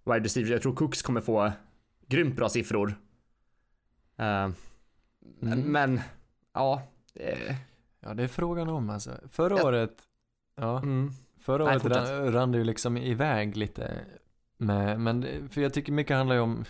wide 0.06 0.20
receivers. 0.26 0.52
Jag 0.52 0.62
tror 0.62 0.76
Cooks 0.76 1.02
kommer 1.02 1.22
få 1.22 1.52
grymt 2.08 2.36
bra 2.36 2.50
siffror. 2.50 2.96
Eh, 5.41 5.51
Mm. 5.51 5.59
Men, 5.72 5.99
ja. 6.53 6.82
eh, 7.15 7.55
Ja, 8.01 8.13
det 8.13 8.24
är 8.24 8.28
frågan 8.28 8.70
om 8.70 8.89
alltså. 8.89 9.11
Förra 9.30 9.65
året, 9.65 9.97
ja, 10.55 10.78
mm. 10.78 11.11
förra 11.41 11.63
Nej, 11.65 11.72
året 11.74 11.82
fortsätt. 11.82 12.09
rann, 12.09 12.34
rann 12.34 12.51
det 12.51 12.57
ju 12.57 12.63
liksom 12.63 12.97
iväg 12.97 13.57
lite. 13.57 13.93
Med, 14.57 14.99
men, 14.99 15.22
det- 15.22 15.49
för 15.49 15.61
jag 15.61 15.74
tycker 15.74 15.91
mycket 15.91 16.17
handlar 16.17 16.36
ju 16.36 16.41
om 16.41 16.65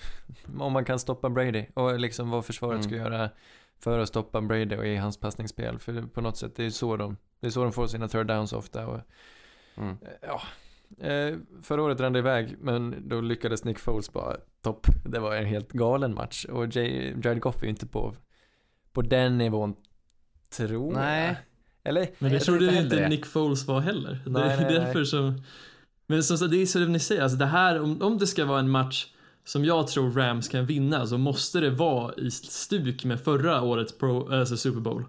om 0.59 0.73
man 0.73 0.85
kan 0.85 0.99
stoppa 0.99 1.29
Brady 1.29 1.65
och 1.73 1.99
liksom 1.99 2.29
vad 2.29 2.45
försvaret 2.45 2.75
Mm. 2.79 2.83
ska 2.83 2.95
göra 2.95 3.29
för 3.79 3.99
att 3.99 4.07
stoppa 4.07 4.41
Brady 4.41 4.75
och 4.77 4.85
i 4.87 4.95
hans 4.95 5.17
passningsspel. 5.19 5.79
För 5.79 6.01
på 6.01 6.21
något 6.21 6.37
sätt, 6.37 6.55
det 6.55 6.63
är 6.65 6.69
så 6.69 6.97
de, 6.97 7.17
det 7.39 7.47
är 7.47 7.51
så 7.51 7.63
de 7.63 7.71
får 7.71 7.87
sina 7.87 8.07
third 8.07 8.27
downs 8.27 8.53
ofta. 8.53 8.87
Och, 8.87 8.99
Mm. 9.75 9.97
ja, 10.21 10.41
eh, 11.07 11.37
förra 11.61 11.81
året 11.83 11.99
rann 11.99 12.13
det 12.13 12.19
iväg, 12.19 12.55
men 12.59 13.09
då 13.09 13.21
lyckades 13.21 13.63
Nick 13.63 13.79
Foles 13.79 14.13
bara 14.13 14.37
topp. 14.61 14.87
Det 15.05 15.19
var 15.19 15.35
en 15.35 15.45
helt 15.45 15.71
galen 15.71 16.13
match. 16.13 16.45
Och 16.45 16.75
Jay, 16.75 17.13
Jared 17.23 17.39
Goff 17.41 17.57
är 17.61 17.63
ju 17.63 17.69
inte 17.69 17.87
på, 17.87 18.13
på 18.93 19.01
den 19.01 19.37
nivån, 19.37 19.75
tror 20.49 20.93
Nej. 20.93 21.27
jag. 21.27 21.35
Eller? 21.83 22.09
Men 22.19 22.29
det 22.29 22.35
Jag 22.35 22.43
trodde 22.43 22.59
tror 22.59 22.71
inte 22.71 22.95
inte. 22.95 23.09
Nick 23.09 23.25
Foles 23.25 23.67
var 23.67 23.79
heller. 23.79 24.19
Nej, 24.25 24.43
det 24.43 24.53
är 24.53 24.57
nej, 24.57 24.73
därför 24.73 24.99
nej. 24.99 25.05
som... 25.05 25.41
Men 26.07 26.23
som 26.23 26.37
sagt, 26.37 26.51
det 26.51 26.61
är 26.61 26.65
så 26.65 26.79
ni 26.79 26.99
säger, 26.99 27.21
alltså 27.21 27.37
det 27.37 27.45
här, 27.45 27.81
om, 27.81 28.01
om 28.01 28.17
det 28.17 28.27
ska 28.27 28.45
vara 28.45 28.59
en 28.59 28.69
match 28.69 29.07
som 29.43 29.65
jag 29.65 29.87
tror 29.87 30.11
Rams 30.11 30.47
kan 30.47 30.65
vinna 30.65 31.07
så 31.07 31.17
måste 31.17 31.59
det 31.59 31.69
vara 31.69 32.13
i 32.13 32.31
stuk 32.31 33.05
med 33.05 33.19
förra 33.19 33.61
årets 33.61 33.97
Pro, 33.97 34.33
alltså 34.33 34.57
Super 34.57 34.79
Bowl. 34.79 35.05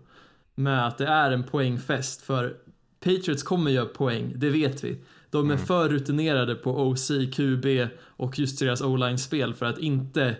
Med 0.54 0.86
att 0.86 0.98
det 0.98 1.06
är 1.06 1.30
en 1.30 1.44
poängfest 1.44 2.22
för 2.22 2.56
Patriots 3.00 3.42
kommer 3.42 3.70
göra 3.70 3.86
poäng, 3.86 4.32
det 4.36 4.50
vet 4.50 4.84
vi. 4.84 4.98
De 5.30 5.50
är 5.50 5.56
för 5.56 5.88
rutinerade 5.88 6.54
på 6.54 6.88
OC, 6.88 7.10
QB 7.34 7.66
och 8.02 8.38
just 8.38 8.58
deras 8.58 8.80
O-line-spel 8.80 9.54
för 9.54 9.66
att 9.66 9.78
inte 9.78 10.36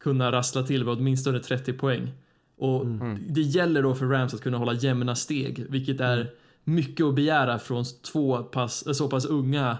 kunna 0.00 0.32
rassla 0.32 0.62
till 0.62 0.84
med 0.84 0.94
åtminstone 0.94 1.38
30 1.38 1.72
poäng. 1.72 2.12
Och 2.56 2.86
det 3.28 3.40
gäller 3.40 3.82
då 3.82 3.94
för 3.94 4.06
Rams 4.06 4.34
att 4.34 4.40
kunna 4.40 4.58
hålla 4.58 4.72
jämna 4.72 5.14
steg, 5.14 5.66
vilket 5.70 6.00
är 6.00 6.30
mycket 6.64 7.06
att 7.06 7.14
begära 7.14 7.58
från 7.58 7.84
två 8.12 8.42
pass, 8.42 8.86
eh, 8.86 8.92
så 8.92 9.08
pass 9.08 9.24
unga 9.24 9.78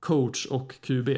coach 0.00 0.46
och 0.46 0.74
QB. 0.80 1.08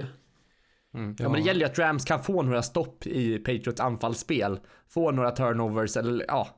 Mm. 0.95 1.17
Ja. 1.19 1.29
men 1.29 1.33
det 1.33 1.47
gäller 1.47 1.61
ju 1.61 1.67
att 1.67 1.79
Rams 1.79 2.05
kan 2.05 2.23
få 2.23 2.43
några 2.43 2.63
stopp 2.63 3.07
i 3.07 3.39
Patriots 3.39 3.81
anfallsspel. 3.81 4.59
Få 4.89 5.11
några 5.11 5.31
turnovers 5.31 5.97
eller 5.97 6.25
ja, 6.29 6.49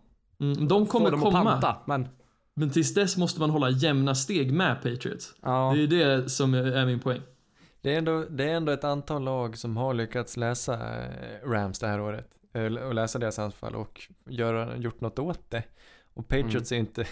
Mm, 0.40 0.68
de 0.68 0.86
få 0.86 0.92
kommer 0.92 1.10
dem 1.10 1.22
att 1.22 1.32
komma, 1.32 1.50
panta. 1.50 1.76
Men 1.86 2.08
men 2.54 2.70
tills 2.70 2.94
dess 2.94 3.16
måste 3.16 3.40
man 3.40 3.50
hålla 3.50 3.70
jämna 3.70 4.14
steg 4.14 4.52
med 4.52 4.76
Patriots. 4.82 5.34
ja, 5.42 5.72
Det 5.76 5.82
är 5.82 5.86
det 5.86 6.30
som 6.30 6.54
är 6.54 6.86
min 6.86 7.00
poäng. 7.00 7.20
Det 7.80 7.94
är, 7.94 7.98
ändå, 7.98 8.24
det 8.30 8.44
är 8.44 8.54
ändå 8.54 8.72
ett 8.72 8.84
antal 8.84 9.22
lag 9.22 9.58
som 9.58 9.76
har 9.76 9.94
lyckats 9.94 10.36
läsa 10.36 10.74
eh, 10.74 11.48
Rams 11.48 11.78
det 11.78 11.86
här 11.86 12.00
året. 12.00 12.30
Eh, 12.52 12.64
Och 12.64 12.94
läsa 12.94 13.18
deras 13.18 13.38
anfall 13.38 13.74
och 13.74 14.00
göra, 14.26 14.76
gjort 14.76 15.00
något 15.00 15.18
åt 15.18 15.50
det. 15.50 15.62
Och 16.14 16.28
Patriots 16.28 16.72
är 16.72 16.76
inte, 16.76 17.06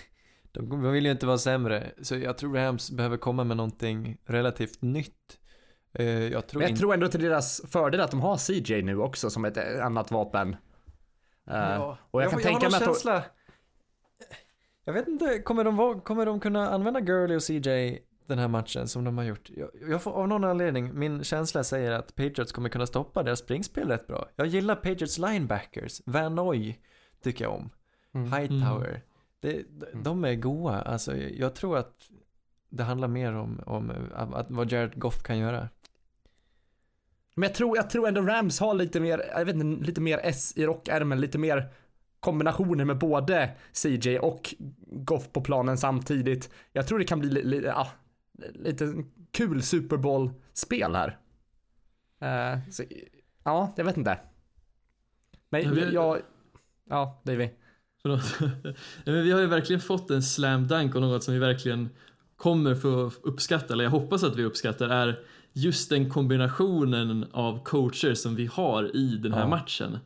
de 0.53 0.93
vill 0.93 1.05
ju 1.05 1.11
inte 1.13 1.27
vara 1.27 1.39
sämre. 1.39 1.93
Så 2.03 2.17
jag 2.17 2.39
tror 2.39 2.55
Rams 2.55 2.91
behöver 2.91 3.17
komma 3.17 3.45
med 3.45 3.57
någonting 3.57 4.17
relativt 4.25 4.83
nytt. 4.83 5.39
Eh, 5.93 6.07
Jag 6.07 6.47
tror 6.47 6.61
men 6.61 6.71
jag 6.71 6.79
tror 6.79 6.95
ändå 6.95 7.09
till 7.09 7.23
deras 7.23 7.63
fördel 7.69 8.01
att 8.01 8.11
de 8.11 8.21
har 8.21 8.37
CJ 8.37 8.83
nu 8.83 8.99
också 8.99 9.31
som 9.31 9.45
ett 9.45 9.57
eh, 9.57 9.85
annat 9.87 10.11
vapen. 10.11 10.57
Ja. 11.45 11.99
och 12.11 12.23
jag 12.23 12.31
kan 12.31 12.39
har 12.39 12.45
tänka 12.45 12.69
mig 12.69 12.77
att 12.77 12.85
känsla. 12.85 13.25
Jag 14.85 14.93
vet 14.93 15.09
inte, 15.09 15.39
kommer 15.39 15.65
de, 15.65 16.01
kommer 16.01 16.27
de 16.27 16.41
kunna 16.41 16.69
använda 16.71 17.01
Gurley 17.01 17.37
och 17.37 17.43
CJ 17.43 17.99
den 18.29 18.39
här 18.39 18.49
matchen 18.49 18.89
som 18.89 19.05
de 19.05 19.19
har 19.19 19.25
gjort? 19.25 19.51
Jag, 19.57 19.71
jag 19.91 20.03
får, 20.03 20.13
av 20.13 20.29
någon 20.29 20.45
anledning, 20.45 20.99
min 20.99 21.25
känsla 21.25 21.65
säger 21.65 21.91
att 21.91 22.15
Patriots 22.15 22.53
kommer 22.53 22.69
kunna 22.69 22.87
stoppa 22.87 23.23
deras 23.23 23.39
springspel 23.39 23.89
rätt 23.89 24.07
bra. 24.07 24.29
Jag 24.37 24.47
gillar 24.47 24.75
Patriots 24.75 25.19
linebackers, 25.19 26.03
Van 26.05 26.35
Noy 26.35 26.79
tycker 27.23 27.45
jag 27.45 27.55
om. 27.55 27.71
Mm. 28.15 28.33
Hightower. 28.33 29.03
Det, 29.41 29.63
de, 29.69 30.03
de 30.03 30.25
är 30.25 30.35
goa, 30.35 30.81
alltså 30.81 31.17
jag 31.17 31.55
tror 31.55 31.79
att 31.79 32.11
det 32.69 32.83
handlar 32.83 33.09
mer 33.09 33.33
om, 33.33 33.61
om 33.67 33.93
att, 34.15 34.35
att 34.35 34.51
vad 34.51 34.73
Jared 34.73 35.01
Goff 35.01 35.23
kan 35.23 35.39
göra. 35.39 35.69
men 37.35 37.47
jag 37.47 37.55
tror, 37.55 37.77
jag 37.77 37.91
tror 37.91 38.09
ändå 38.09 38.21
Rams 38.21 38.61
har 38.61 38.75
lite 38.75 39.01
mer, 39.01 39.25
jag 39.37 39.45
vet 39.45 39.57
inte, 39.57 39.85
lite 39.85 40.01
mer 40.01 40.21
S 40.23 40.53
i 40.57 40.67
rockärmen, 40.67 41.21
lite 41.21 41.39
mer 41.39 41.73
kombinationer 42.21 42.85
med 42.85 42.99
både 42.99 43.51
CJ 43.73 44.19
och 44.19 44.55
Goff 44.87 45.33
på 45.33 45.41
planen 45.41 45.79
samtidigt. 45.79 46.51
Jag 46.73 46.87
tror 46.87 46.99
det 46.99 47.05
kan 47.05 47.21
bli 47.21 47.31
li, 47.31 47.43
li, 47.43 47.67
ja, 47.67 47.89
lite 48.55 49.05
kul 49.31 49.63
Super 49.63 49.97
Bowl-spel 49.97 50.95
här. 50.95 51.19
Eh, 52.21 52.59
så, 52.71 52.83
ja, 53.45 53.73
jag 53.77 53.85
vet 53.85 53.97
inte. 53.97 54.19
Men 55.51 55.63
Ja, 55.63 55.71
vi- 55.71 55.95
jag, 55.95 56.19
ja, 56.89 57.23
Davy. 57.25 57.49
Förlåt. 58.03 58.21
Ja, 59.05 59.13
men 59.13 59.23
vi 59.25 59.31
har 59.31 59.41
ju 59.41 59.47
verkligen 59.47 59.81
fått 59.81 60.11
en 60.11 60.23
slam 60.23 60.67
dunk 60.67 60.95
och 60.95 61.01
något 61.01 61.25
som 61.25 61.35
vi 61.35 61.41
verkligen 61.41 61.89
kommer 62.37 62.75
få 62.75 63.11
uppskatta, 63.23 63.73
eller 63.75 63.85
jag 63.85 63.91
hoppas 63.91 64.25
att 64.25 64.37
vi 64.37 64.45
uppskattar, 64.45 64.89
är 64.89 65.21
just 65.53 65.91
den 65.91 66.11
kombinationen 66.11 67.27
av 67.33 67.65
coacher 67.65 68.15
som 68.15 68.35
vi 68.37 68.47
har 68.47 68.97
i 68.97 69.17
den 69.17 69.33
här 69.33 69.41
Ja. 69.41 69.49
matchen. 69.49 69.99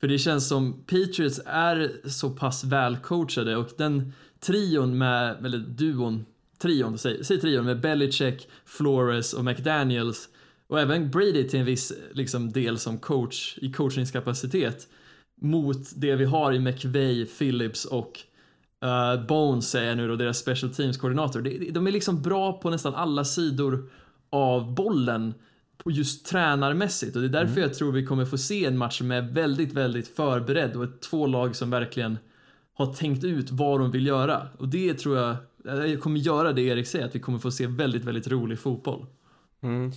För 0.00 0.08
det 0.08 0.18
känns 0.18 0.48
som 0.48 0.72
Patriots 0.84 1.40
är 1.46 2.08
så 2.08 2.30
pass 2.30 2.64
välcoachade 2.64 3.56
och 3.56 3.68
den 3.78 4.12
trion 4.40 4.98
med, 4.98 5.44
eller 5.46 5.58
duon, 5.58 6.26
trion, 6.58 6.98
säg, 6.98 7.24
säg 7.24 7.40
trion 7.40 7.64
med 7.64 7.80
Belichick, 7.80 8.48
Flores 8.64 9.32
och 9.32 9.44
McDaniels 9.44 10.28
och 10.66 10.80
även 10.80 11.10
Brady 11.10 11.48
till 11.48 11.60
en 11.60 11.66
viss 11.66 11.92
liksom, 12.12 12.52
del 12.52 12.78
som 12.78 12.98
coach 12.98 13.58
i 13.58 13.72
coachningskapacitet 13.72 14.88
mot 15.40 15.78
det 15.96 16.16
vi 16.16 16.24
har 16.24 16.52
i 16.52 16.58
McVeigh, 16.58 17.24
Phillips 17.38 17.84
och 17.84 18.20
Uh, 18.84 19.26
Bones 19.26 19.70
säger 19.70 19.88
jag 19.88 19.96
nu 19.96 20.08
då, 20.08 20.16
deras 20.16 20.38
special 20.38 20.74
teams 20.74 20.96
koordinator. 20.96 21.40
De, 21.40 21.70
de 21.70 21.86
är 21.86 21.90
liksom 21.90 22.22
bra 22.22 22.52
på 22.52 22.70
nästan 22.70 22.94
alla 22.94 23.24
sidor 23.24 23.90
av 24.30 24.74
bollen 24.74 25.34
på 25.84 25.90
just 25.90 26.26
tränarmässigt 26.26 27.16
och 27.16 27.22
det 27.22 27.28
är 27.28 27.32
därför 27.32 27.52
Mm. 27.52 27.62
jag 27.62 27.74
tror 27.74 27.92
vi 27.92 28.06
kommer 28.06 28.24
få 28.24 28.38
se 28.38 28.64
en 28.64 28.78
match 28.78 28.98
som 28.98 29.10
är 29.10 29.22
väldigt, 29.22 29.72
väldigt 29.72 30.08
förberedd 30.08 30.76
och 30.76 30.84
ett 30.84 31.00
två 31.00 31.26
lag 31.26 31.56
som 31.56 31.70
verkligen 31.70 32.18
har 32.74 32.94
tänkt 32.94 33.24
ut 33.24 33.50
vad 33.50 33.80
de 33.80 33.90
vill 33.90 34.06
göra. 34.06 34.48
Och 34.58 34.68
det 34.68 34.94
tror 34.94 35.16
jag, 35.16 35.36
jag 35.76 36.00
kommer 36.00 36.20
göra 36.20 36.52
det 36.52 36.62
Erik 36.62 36.86
säger, 36.86 37.04
att 37.06 37.14
vi 37.14 37.20
kommer 37.20 37.38
få 37.38 37.50
se 37.50 37.66
väldigt, 37.66 38.04
väldigt 38.04 38.28
rolig 38.28 38.58
fotboll. 38.58 39.06
Mm. 39.60 39.92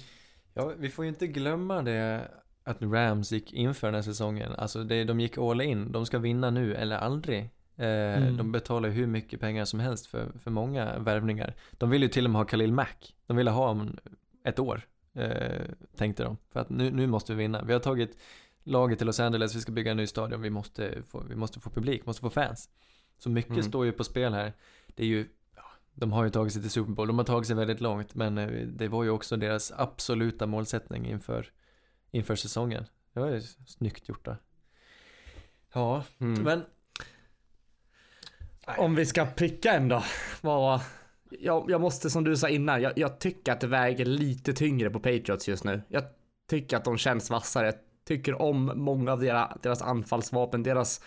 Ja, 0.53 0.74
vi 0.78 0.89
får 0.89 1.05
ju 1.05 1.09
inte 1.09 1.28
glömma 1.28 1.82
det 1.82 2.32
att 2.63 2.82
Rams 2.82 3.32
gick 3.32 3.53
inför 3.53 3.88
den 3.88 3.95
här 3.95 4.01
säsongen. 4.01 4.51
Alltså 4.57 4.84
det, 4.84 5.03
de 5.03 5.19
gick 5.19 5.38
all 5.38 5.61
in. 5.61 5.91
De 5.91 6.05
ska 6.05 6.19
vinna 6.19 6.49
nu 6.49 6.76
eller 6.76 6.97
aldrig. 6.97 7.39
Eh, 7.78 7.88
Mm. 8.17 8.38
De 8.38 8.51
betalar 8.51 8.89
hur 8.89 9.07
mycket 9.07 9.39
pengar 9.39 9.65
som 9.65 9.80
helst 9.80 10.05
för, 10.07 10.32
för 10.43 10.51
många 10.51 10.99
värvningar. 10.99 11.53
De 11.72 11.89
ville 11.89 12.05
ju 12.05 12.09
till 12.09 12.26
och 12.26 12.32
med 12.32 12.39
ha 12.39 12.45
Khalil 12.45 12.74
Mack. 12.74 13.15
De 13.28 13.38
ville 13.38 13.51
ha 13.51 13.67
honom 13.67 13.97
ett 14.43 14.59
år, 14.59 14.82
eh, 15.13 15.61
tänkte 15.95 16.24
de. 16.24 16.38
För 16.53 16.59
att 16.59 16.69
nu, 16.69 16.91
nu 16.91 17.07
måste 17.07 17.34
vi 17.34 17.38
vinna. 17.43 17.63
Vi 17.63 17.74
har 17.74 17.80
tagit 17.80 18.17
laget 18.63 18.97
till 18.97 19.07
Los 19.07 19.19
Angeles, 19.19 19.55
vi 19.55 19.59
ska 19.61 19.72
bygga 19.72 19.91
en 19.91 19.97
ny 19.97 20.07
stadion, 20.07 20.41
vi 20.41 20.49
måste 20.49 21.03
få, 21.07 21.24
vi 21.30 21.36
måste 21.36 21.59
få 21.59 21.69
publik, 21.69 22.05
måste 22.05 22.22
få 22.22 22.30
fans. 22.30 22.69
Så 23.17 23.30
mycket 23.30 23.51
Mm. 23.51 23.63
står 23.63 23.86
ju 23.86 23.91
på 23.91 24.03
spel 24.03 24.34
här. 24.34 24.53
Det 24.95 25.03
är 25.03 25.07
ju, 25.07 25.28
de 25.93 26.11
har 26.11 26.23
ju 26.23 26.29
tagit 26.29 26.53
sig 26.53 26.61
till 26.61 26.71
Super 26.71 26.91
Bowl, 26.91 27.07
de 27.07 27.17
har 27.17 27.25
tagit 27.25 27.47
sig 27.47 27.55
väldigt 27.55 27.81
långt, 27.81 28.15
men 28.15 28.37
eh, 28.37 28.67
det 28.67 28.87
var 28.87 29.03
ju 29.03 29.09
också 29.09 29.37
deras 29.37 29.71
absoluta 29.75 30.47
målsättning 30.47 31.05
inför, 31.05 31.51
inför 32.11 32.35
säsongen. 32.35 32.85
Det 33.13 33.19
var 33.19 33.27
ju 33.27 33.41
snyggt 33.67 34.09
gjort 34.09 34.25
där. 34.25 34.37
Ja, 35.73 36.03
Mm. 36.19 36.43
men 36.43 36.63
Om 38.77 38.95
vi 38.95 39.05
ska 39.05 39.25
pricka 39.25 39.73
en 39.73 39.87
då. 39.87 40.03
Vad... 40.41 40.81
Jag, 41.39 41.65
jag 41.71 41.81
måste 41.81 42.09
som 42.09 42.23
du 42.23 42.37
sa 42.37 42.49
innan, 42.49 42.81
jag, 42.81 42.93
jag 42.95 43.19
tycker 43.19 43.51
att 43.51 43.59
det 43.61 43.67
väger 43.67 44.05
lite 44.05 44.53
tyngre 44.53 44.89
på 44.89 44.99
Patriots 44.99 45.47
just 45.47 45.63
nu. 45.63 45.81
Jag 45.87 46.03
tycker 46.49 46.77
att 46.77 46.83
de 46.85 46.97
känns 46.97 47.29
vassare. 47.29 47.73
Tycker 48.05 48.41
om 48.41 48.71
många 48.75 49.11
av 49.11 49.19
deras, 49.19 49.57
deras 49.61 49.81
anfallsvapen. 49.81 50.63
Deras 50.63 51.01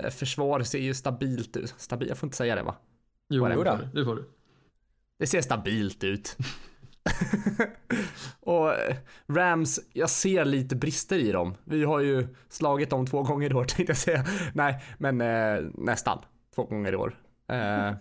eh, 0.00 0.10
försvar 0.10 0.62
ser 0.62 0.78
ju 0.78 0.94
stabilt 0.94 1.56
ut. 1.56 1.74
Stabil, 1.78 2.08
jag 2.08 2.18
får 2.18 2.26
inte 2.26 2.36
säga 2.36 2.54
det 2.56 2.62
va? 2.62 2.74
Jo, 3.28 3.44
är 3.44 3.48
det 3.48 3.54
får, 4.04 4.16
du, 4.16 4.24
det 5.18 5.26
ser 5.26 5.40
stabilt 5.40 6.04
ut. 6.04 6.36
och 8.40 8.72
eh, 8.72 8.96
Rams, 9.28 9.80
jag 9.92 10.10
ser 10.10 10.44
lite 10.44 10.76
brister 10.76 11.18
i 11.18 11.32
dem. 11.32 11.54
Vi 11.64 11.84
har 11.84 12.00
ju 12.00 12.28
slagit 12.48 12.90
dem 12.90 13.06
två 13.06 13.22
gånger 13.22 13.50
i 13.50 13.54
år 13.54 13.64
tänkte 13.64 13.90
jag 13.90 13.96
säga. 13.96 14.24
Nej, 14.54 14.84
men 14.98 15.20
eh, 15.20 15.70
nästan 15.74 16.18
två 16.54 16.64
gånger 16.64 16.92
i 16.92 16.96
år. 16.96 17.18
Eh, 17.48 17.88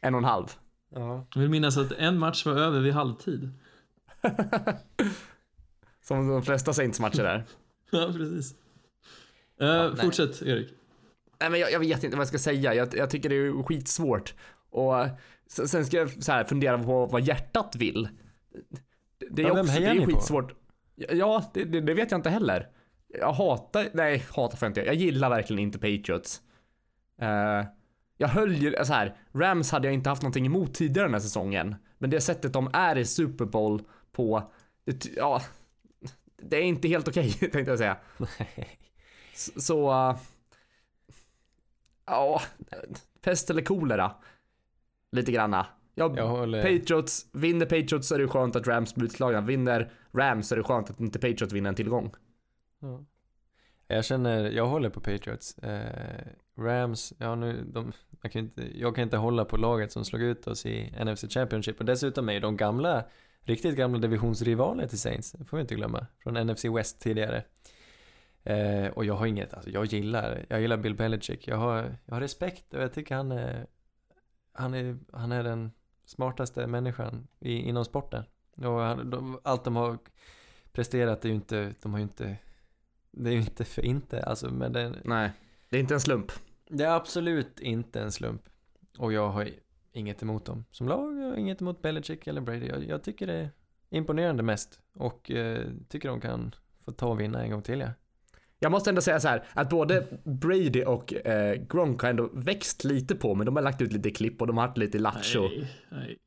en 0.00 0.14
och 0.14 0.18
en 0.18 0.24
halv. 0.24 0.46
ja. 0.94 1.26
Jag 1.34 1.40
vill 1.40 1.50
minnas 1.50 1.76
att 1.76 1.92
en 1.92 2.18
match 2.18 2.46
var 2.46 2.52
över 2.52 2.80
vid 2.80 2.92
halvtid. 2.92 3.52
Som 6.02 6.28
de 6.28 6.42
flesta 6.42 6.72
Saints-matcher 6.72 7.24
är. 7.24 7.44
Ja, 7.90 8.12
precis. 8.12 8.54
Uh, 9.62 9.68
nej. 9.68 9.96
fortsätt, 9.96 10.42
Erik. 10.42 10.77
Nej 11.40 11.50
men 11.50 11.60
jag, 11.60 11.72
jag 11.72 11.80
vet 11.80 12.04
inte 12.04 12.16
vad 12.16 12.20
jag 12.20 12.28
ska 12.28 12.38
säga. 12.38 12.74
Jag, 12.74 12.94
jag 12.94 13.10
tycker 13.10 13.28
det 13.28 13.36
är 13.36 13.62
skitsvårt. 13.62 14.34
Och 14.70 14.94
sen, 15.46 15.86
ska 15.86 15.96
jag 15.96 16.24
så 16.24 16.32
här 16.32 16.44
fundera 16.44 16.78
på 16.78 17.06
vad 17.06 17.22
hjärtat 17.22 17.76
vill. 17.76 18.08
Det 19.30 19.42
är 19.42 19.46
Ja, 19.46 19.60
också, 19.60 19.80
det 19.80 19.86
är 19.86 19.94
ni 19.94 20.00
på? 20.00 20.10
skitsvårt. 20.10 20.54
Ja, 20.94 21.50
det, 21.54 21.64
det, 21.64 21.80
det 21.80 21.94
vet 21.94 22.10
jag 22.10 22.18
inte 22.18 22.30
heller. 22.30 22.68
Jag 23.08 23.32
hatar, 23.32 23.88
nej 23.92 24.24
hatar 24.36 24.56
får 24.56 24.66
jag 24.66 24.70
inte. 24.70 24.80
Jag 24.80 24.94
gillar 24.94 25.30
verkligen 25.30 25.62
inte 25.62 25.78
Patriots. 25.78 26.40
Eh, 27.20 27.66
jag 28.16 28.28
höll 28.28 28.54
ju, 28.54 28.84
så 28.84 28.92
här, 28.92 29.16
Rams 29.34 29.70
hade 29.70 29.86
jag 29.86 29.94
inte 29.94 30.08
haft 30.08 30.22
någonting 30.22 30.46
emot 30.46 30.74
tidigare 30.74 31.06
den 31.06 31.14
här 31.14 31.20
säsongen. 31.20 31.74
Men 31.98 32.10
det 32.10 32.20
sättet 32.20 32.52
de 32.52 32.70
är 32.72 32.98
i 32.98 33.04
Super 33.04 33.44
Bowl 33.44 33.82
på, 34.12 34.52
det, 34.84 35.06
ja, 35.16 35.42
det 36.42 36.56
är 36.56 36.62
inte 36.62 36.88
helt 36.88 37.08
okej 37.08 37.32
tänkte 37.40 37.60
jag 37.60 37.78
säga. 37.78 37.96
Så, 39.34 39.60
så 39.60 39.90
uh, 40.10 40.16
ja, 42.08 42.42
pest 43.20 43.50
eller 43.50 43.62
kolera. 43.62 44.12
Lite 45.12 45.32
granna. 45.32 45.66
Ja, 45.94 46.12
Jag 46.16 46.28
håller... 46.28 46.62
Patriots, 46.62 47.26
vinner 47.32 47.66
Patriots 47.66 48.08
så 48.08 48.14
är 48.14 48.18
det 48.18 48.28
skönt 48.28 48.56
att 48.56 48.66
Rams 48.66 48.94
blir 48.94 49.06
utslagna. 49.06 49.40
Vinner 49.40 49.92
Rams 50.12 50.48
så 50.48 50.54
är 50.54 50.56
det 50.56 50.62
skönt 50.62 50.90
att 50.90 51.00
inte 51.00 51.18
Patriots 51.18 51.52
vinner 51.52 51.68
en 51.68 51.74
tillgång. 51.74 52.14
Ja. 52.80 53.04
Jag 53.86 54.04
känner, 54.04 54.50
jag 54.50 54.66
håller 54.66 54.90
på 54.90 55.00
Patriots. 55.00 55.58
Eh, 55.58 56.26
Rams, 56.58 57.12
ja 57.18 57.34
nu, 57.34 57.64
de, 57.72 57.92
jag, 58.22 58.32
kan 58.32 58.42
inte, 58.42 58.78
jag 58.78 58.94
kan 58.94 59.04
inte 59.04 59.16
hålla 59.16 59.44
på 59.44 59.56
laget 59.56 59.92
som 59.92 60.04
slog 60.04 60.22
ut 60.22 60.46
oss 60.46 60.66
i 60.66 60.92
NFC 61.04 61.24
Championship. 61.28 61.80
Och 61.80 61.84
dessutom 61.84 62.28
är 62.28 62.32
ju 62.32 62.40
de 62.40 62.56
gamla, 62.56 63.04
riktigt 63.42 63.76
gamla 63.76 63.98
divisionsrivaler 63.98 64.86
till 64.86 65.00
Saints. 65.00 65.32
Det 65.32 65.44
får 65.44 65.56
vi 65.56 65.60
inte 65.60 65.74
glömma. 65.74 66.06
Från 66.22 66.46
NFC 66.46 66.64
West 66.64 67.00
tidigare. 67.00 67.44
Eh, 68.44 68.86
och 68.86 69.04
jag 69.04 69.14
har 69.14 69.26
inget, 69.26 69.54
alltså 69.54 69.70
jag 69.70 69.84
gillar, 69.84 70.46
jag 70.48 70.60
gillar 70.60 70.76
Bill 70.76 70.94
Belichick. 70.94 71.48
Jag 71.48 71.56
har, 71.56 71.96
jag 72.04 72.14
har 72.14 72.20
respekt 72.20 72.74
och 72.74 72.82
jag 72.82 72.92
tycker 72.92 73.14
han 73.14 73.32
är, 73.32 73.66
han 74.52 74.74
är, 74.74 74.98
han 75.12 75.32
är 75.32 75.42
den 75.44 75.70
smartaste 76.04 76.66
människan 76.66 77.28
i, 77.40 77.52
inom 77.52 77.84
sporten. 77.84 78.24
Och 78.56 78.80
han, 78.80 79.10
de, 79.10 79.40
allt 79.42 79.64
de 79.64 79.76
har 79.76 79.98
presterat 80.72 81.24
är 81.24 81.28
ju 81.28 81.34
inte, 81.34 81.74
de 81.82 81.92
har 81.92 81.98
ju 81.98 82.02
inte 82.02 82.36
det 83.10 83.30
är 83.30 83.34
ju 83.34 83.40
inte 83.40 83.64
för 83.64 83.84
inte, 83.84 84.22
alltså 84.22 84.50
men 84.50 84.72
det, 84.72 84.94
Nej, 85.04 85.32
det 85.68 85.76
är 85.76 85.80
inte 85.80 85.94
en 85.94 86.00
slump. 86.00 86.32
det 86.68 86.84
är 86.84 86.96
absolut 86.96 87.60
inte 87.60 88.00
en 88.00 88.12
slump. 88.12 88.42
Och 88.98 89.12
jag 89.12 89.28
har 89.28 89.48
inget 89.92 90.22
emot 90.22 90.44
dem 90.44 90.64
som 90.70 90.88
lag, 90.88 91.18
jag 91.18 91.28
har 91.28 91.36
inget 91.36 91.60
emot 91.60 91.82
Belichick 91.82 92.26
eller 92.26 92.40
Brady. 92.40 92.66
Jag, 92.66 92.84
jag 92.84 93.02
tycker 93.02 93.26
det 93.26 93.34
är 93.34 93.50
imponerande 93.90 94.42
mest. 94.42 94.80
Och 94.92 95.30
eh, 95.30 95.68
tycker 95.88 96.08
de 96.08 96.20
kan 96.20 96.54
få 96.80 96.92
ta 96.92 97.08
och 97.08 97.20
vinna 97.20 97.42
en 97.42 97.50
gång 97.50 97.62
till 97.62 97.80
ja. 97.80 97.90
Jag 98.58 98.72
måste 98.72 98.90
ändå 98.90 99.02
säga 99.02 99.20
så 99.20 99.28
här 99.28 99.44
att 99.52 99.70
både 99.70 100.06
Brady 100.24 100.84
och 100.84 101.14
eh, 101.26 101.54
Gronk 101.54 102.02
har 102.02 102.10
ändå 102.10 102.30
växt 102.32 102.84
lite 102.84 103.14
på 103.14 103.34
mig. 103.34 103.46
De 103.46 103.56
har 103.56 103.62
lagt 103.62 103.80
ut 103.80 103.92
lite 103.92 104.10
klipp 104.10 104.40
och 104.40 104.46
de 104.46 104.56
har 104.56 104.66
haft 104.66 104.78
lite 104.78 104.98
lattjo. 104.98 105.40
Nej, 105.40 105.72
nej. 105.88 106.18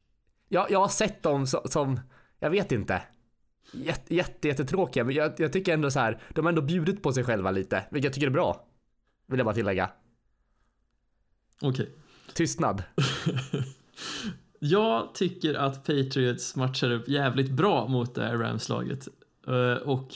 Jag, 0.50 0.72
jag 0.72 0.80
har 0.80 0.88
sett 0.88 1.24
dem 1.24 1.48
som, 1.48 1.62
som 1.66 2.00
jag 2.40 2.50
vet 2.50 2.72
inte, 2.72 3.02
jätte, 3.72 4.16
jätte, 4.16 4.48
jättetråkiga. 4.48 5.04
Men 5.04 5.16
jag, 5.16 5.34
jag 5.38 5.54
tycker 5.54 5.74
ändå 5.74 5.92
så 5.92 6.00
här, 6.00 6.22
de 6.30 6.46
har 6.46 6.50
ändå 6.50 6.62
bjudit 6.62 7.04
på 7.04 7.14
sig 7.14 7.24
själva 7.24 7.52
lite, 7.52 7.84
vilket 7.92 8.06
jag 8.06 8.14
tycker 8.14 8.28
är 8.28 8.32
bra. 8.32 8.68
Vill 9.28 9.40
jag 9.40 9.46
bara 9.46 9.56
tillägga. 9.56 9.90
Okej. 11.62 11.90
Tystnad. 12.34 12.84
Jag 14.64 15.16
tycker 15.16 15.54
att 15.54 15.86
Patriots 15.86 16.56
matchar 16.56 16.92
upp 16.92 17.08
jävligt 17.10 17.52
bra 17.52 17.88
mot 17.88 18.16
det 18.16 18.24
här 18.24 18.38
Rams-laget. 18.38 19.08
Eh, 19.48 19.88
och 19.88 20.08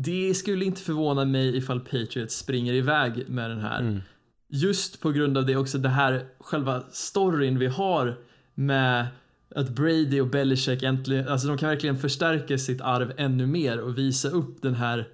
det 0.00 0.34
skulle 0.34 0.64
inte 0.64 0.80
förvåna 0.80 1.24
mig 1.24 1.56
ifall 1.56 1.80
Patriots 1.80 2.36
springer 2.36 2.72
iväg 2.72 3.28
med 3.28 3.50
den 3.50 3.60
här. 3.60 3.80
Mm. 3.80 4.00
Just 4.48 5.00
på 5.00 5.10
grund 5.10 5.38
av 5.38 5.46
det 5.46 5.56
också, 5.56 5.78
det 5.78 5.88
här 5.88 6.26
själva 6.40 6.82
storyn 6.90 7.58
vi 7.58 7.66
har 7.66 8.18
med 8.54 9.06
att 9.54 9.68
Brady 9.68 10.20
och 10.20 10.26
Belichick 10.26 10.82
äntligen, 10.82 11.28
alltså 11.28 11.48
de 11.48 11.58
kan 11.58 11.68
verkligen 11.68 11.98
förstärka 11.98 12.58
sitt 12.58 12.80
arv 12.80 13.12
ännu 13.16 13.46
mer 13.46 13.80
och 13.80 13.98
visa 13.98 14.28
upp 14.28 14.62
den 14.62 14.74
här, 14.74 15.08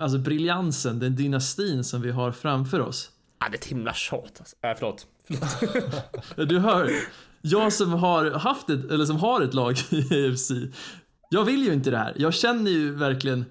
alltså 0.00 0.18
briljansen, 0.18 0.98
den 0.98 1.16
dynastin 1.16 1.84
som 1.84 2.02
vi 2.02 2.10
har 2.10 2.32
framför 2.32 2.80
oss. 2.80 3.10
Ja, 3.40 3.46
det 3.48 3.54
är 3.54 3.58
ett 3.58 3.64
himla 3.64 3.94
tjat 3.94 4.36
alltså. 4.38 4.56
Äh, 4.62 4.74
förlåt. 4.78 5.06
Du 6.48 6.58
hör, 6.58 6.90
jag 7.42 7.72
som 7.72 7.92
har 7.92 8.30
haft 8.30 8.70
ett, 8.70 8.90
eller 8.90 9.04
som 9.04 9.16
har 9.16 9.40
ett 9.40 9.54
lag 9.54 9.76
i 9.90 10.26
AFC, 10.26 10.50
jag 11.30 11.44
vill 11.44 11.62
ju 11.62 11.72
inte 11.72 11.90
det 11.90 11.98
här. 11.98 12.12
Jag 12.16 12.34
känner 12.34 12.70
ju 12.70 12.94
verkligen 12.94 13.44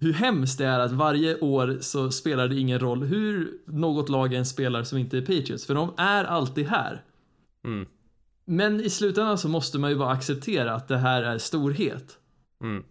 hur 0.00 0.12
hemskt 0.12 0.58
det 0.58 0.66
är 0.66 0.80
att 0.80 0.92
varje 0.92 1.38
år 1.38 1.78
så 1.80 2.10
spelar 2.10 2.48
det 2.48 2.58
ingen 2.58 2.78
roll 2.78 3.02
hur 3.02 3.52
något 3.66 4.08
lag 4.08 4.34
än 4.34 4.46
spelar 4.46 4.84
som 4.84 4.98
inte 4.98 5.16
är 5.16 5.20
Patriots, 5.20 5.66
för 5.66 5.74
de 5.74 5.94
är 5.96 6.24
alltid 6.24 6.66
här. 6.66 7.02
Mm. 7.64 7.86
Men 8.44 8.80
i 8.80 8.90
slutändan 8.90 9.38
så 9.38 9.48
måste 9.48 9.78
man 9.78 9.90
ju 9.90 9.96
bara 9.96 10.10
acceptera 10.10 10.74
att 10.74 10.88
det 10.88 10.96
här 10.96 11.22
är 11.22 11.38
storhet. 11.38 12.18
Mm. 12.62 12.84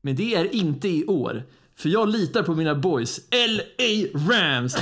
Men 0.00 0.16
det 0.16 0.34
är 0.34 0.54
inte 0.54 0.88
i 0.88 1.06
år. 1.06 1.42
För 1.76 1.88
jag 1.88 2.08
litar 2.08 2.42
på 2.42 2.54
mina 2.54 2.74
boys, 2.74 3.20
LA 3.30 4.20
Rams. 4.30 4.76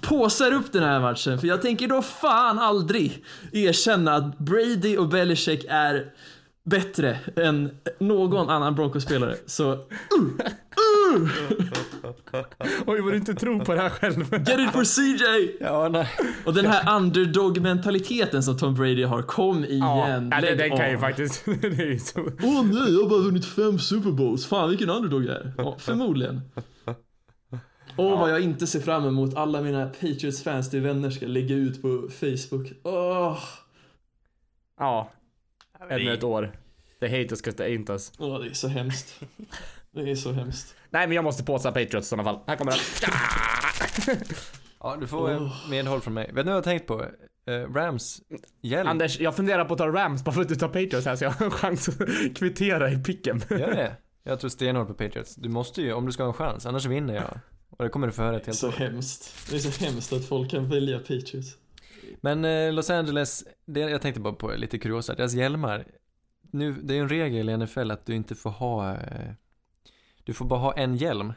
Påsar 0.00 0.52
upp 0.52 0.72
den 0.72 0.82
här 0.82 1.00
matchen, 1.00 1.38
för 1.38 1.46
jag 1.46 1.62
tänker 1.62 1.88
då 1.88 2.02
fan 2.02 2.58
aldrig 2.58 3.24
erkänna 3.52 4.14
att 4.14 4.38
Brady 4.38 4.96
och 4.96 5.08
Belichick 5.08 5.64
är 5.68 6.12
bättre 6.68 7.18
än 7.36 7.70
någon 7.98 8.50
annan 8.50 8.74
Broncos-spelare. 8.74 9.34
Så 9.46 9.78
Oj, 12.86 13.00
vad 13.00 13.12
du 13.12 13.16
inte 13.16 13.34
tror 13.34 13.64
på 13.64 13.74
det 13.74 13.80
här 13.80 13.88
själv. 13.90 14.16
get 14.32 14.60
it 14.60 14.70
for 14.70 14.84
CJ! 14.84 15.56
Ja, 15.60 15.88
nej. 15.88 16.08
Och 16.46 16.54
den 16.54 16.66
här 16.66 16.96
underdog-mentaliteten 16.96 18.42
som 18.42 18.58
Tom 18.58 18.74
Brady 18.74 19.02
har, 19.04 19.22
kom 19.22 19.64
igen. 19.64 20.30
Ja, 20.32 20.40
det, 20.40 20.40
lägg 20.40 20.58
den 20.58 20.76
kan 20.78 20.90
ju 20.90 20.96
av. 20.96 21.00
faktiskt. 21.00 21.44
Åh 21.48 22.64
nej, 22.64 22.92
jag 22.94 23.02
har 23.02 23.08
bara 23.10 23.20
vunnit 23.20 23.44
fem 23.44 23.78
Super 23.78 24.10
Bowls. 24.10 24.46
Fan 24.46 24.68
vilken 24.70 24.90
underdog 24.90 25.24
jag 25.24 25.36
är. 25.36 25.52
Ja, 25.58 25.76
förmodligen. 25.78 26.40
Åh, 27.96 28.20
vad 28.20 28.30
jag 28.30 28.40
inte 28.40 28.66
ser 28.66 28.80
fram 28.80 29.04
emot. 29.06 29.34
Alla 29.36 29.60
mina 29.62 29.86
Patriots-fans 29.86 30.70
till 30.70 30.80
vänner 30.80 31.10
ska 31.10 31.26
lägga 31.26 31.54
ut 31.56 31.82
på 31.82 32.08
Facebook. 32.20 32.72
Åh, 32.82 33.38
Ja. 34.78 35.10
Ännu 35.90 36.12
ett 36.14 36.22
år. 36.24 36.52
The 37.00 37.08
haters 37.22 37.40
cause 37.42 37.56
they 37.56 37.76
ain't 37.78 37.90
us. 37.92 38.12
åh, 38.18 38.40
det 38.40 38.46
är 38.48 38.54
så 38.54 38.68
hemskt. 38.68 39.20
Det 39.90 40.10
är 40.10 40.14
så 40.14 40.32
hemskt. 40.32 40.74
Nej 40.90 41.06
men 41.06 41.14
jag 41.16 41.24
måste 41.24 41.44
påsa 41.44 41.72
Patriots 41.72 42.06
i 42.06 42.08
sådana 42.08 42.24
fall. 42.24 42.38
Här 42.46 42.56
kommer 42.56 42.72
den. 42.72 44.16
Ja, 44.80 44.96
du 45.00 45.06
får 45.06 45.30
eh, 45.30 45.52
medhåll 45.70 46.00
från 46.00 46.14
mig. 46.14 46.26
Vet 46.26 46.34
ni 46.34 46.42
vad 46.42 46.50
jag 46.50 46.54
har 46.56 46.62
tänkt 46.62 46.86
på? 46.86 47.02
Eh, 47.46 47.72
Rams 47.74 48.20
hjälm. 48.62 48.88
Anders, 48.88 49.20
jag 49.20 49.36
funderar 49.36 49.64
på 49.64 49.74
att 49.74 49.78
ta 49.78 49.86
Rams 49.88 50.24
bara 50.24 50.32
för 50.32 50.40
att 50.40 50.48
du 50.48 50.56
tar 50.56 50.68
Patriots 50.68 51.06
här 51.06 51.16
så 51.16 51.24
jag 51.24 51.30
har 51.30 51.44
en 51.46 51.50
chans 51.50 51.88
att 51.88 51.96
kvittera 52.36 52.90
i 52.90 52.96
picken. 52.96 53.42
Gör 53.50 53.58
det? 53.74 53.96
Jag 54.22 54.40
tror 54.40 54.50
stenhårt 54.50 54.88
på 54.88 54.94
Patriots. 54.94 55.34
Du 55.34 55.48
måste 55.48 55.82
ju, 55.82 55.92
om 55.92 56.06
du 56.06 56.12
ska 56.12 56.22
ha 56.22 56.28
en 56.28 56.34
chans, 56.34 56.66
annars 56.66 56.84
vinner 56.86 57.14
jag. 57.14 57.40
Och 57.70 57.84
det 57.84 57.90
kommer 57.90 58.06
du 58.06 58.12
få 58.12 58.22
höra 58.22 58.36
ett 58.36 58.46
helt 58.46 58.58
Så 58.58 58.68
år. 58.68 58.72
hemskt. 58.72 59.50
Det 59.50 59.56
är 59.56 59.60
så 59.60 59.84
hemskt 59.84 60.12
att 60.12 60.24
folk 60.28 60.50
kan 60.50 60.68
välja 60.68 60.98
Patriots. 60.98 61.56
Men 62.20 62.44
eh, 62.44 62.72
Los 62.72 62.90
Angeles, 62.90 63.44
det, 63.64 63.80
jag 63.80 64.02
tänkte 64.02 64.20
bara 64.20 64.32
på 64.32 64.50
lite 64.50 64.78
kuriosa, 64.78 65.14
deras 65.14 65.34
hjälmar. 65.34 65.84
Nu, 66.50 66.72
det 66.72 66.94
är 66.94 66.96
ju 66.96 67.02
en 67.02 67.08
regel 67.08 67.48
i 67.48 67.56
NFL 67.56 67.90
att 67.90 68.06
du 68.06 68.14
inte 68.14 68.34
får 68.34 68.50
ha, 68.50 68.90
eh, 68.92 69.30
du 70.24 70.34
får 70.34 70.44
bara 70.44 70.60
ha 70.60 70.72
en 70.72 70.96
hjälm 70.96 71.32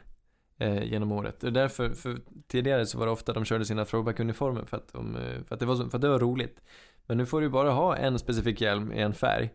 eh, 0.58 0.82
genom 0.84 1.12
året. 1.12 1.40
Det 1.40 1.46
är 1.46 1.50
därför, 1.50 1.90
för 1.90 2.20
tidigare 2.46 2.86
så 2.86 2.98
var 2.98 3.06
det 3.06 3.12
ofta 3.12 3.32
de 3.32 3.44
körde 3.44 3.64
sina 3.64 3.84
throwback-uniformer 3.84 4.64
för 4.64 4.76
att, 4.76 4.92
de, 4.92 5.16
eh, 5.16 5.44
för, 5.44 5.54
att 5.54 5.60
det 5.60 5.66
var, 5.66 5.76
för 5.76 5.96
att 5.96 6.02
det 6.02 6.08
var 6.08 6.18
roligt. 6.18 6.62
Men 7.06 7.16
nu 7.16 7.26
får 7.26 7.40
du 7.40 7.48
bara 7.48 7.70
ha 7.70 7.96
en 7.96 8.18
specifik 8.18 8.60
hjälm 8.60 8.92
i 8.92 9.00
en 9.00 9.14
färg. 9.14 9.50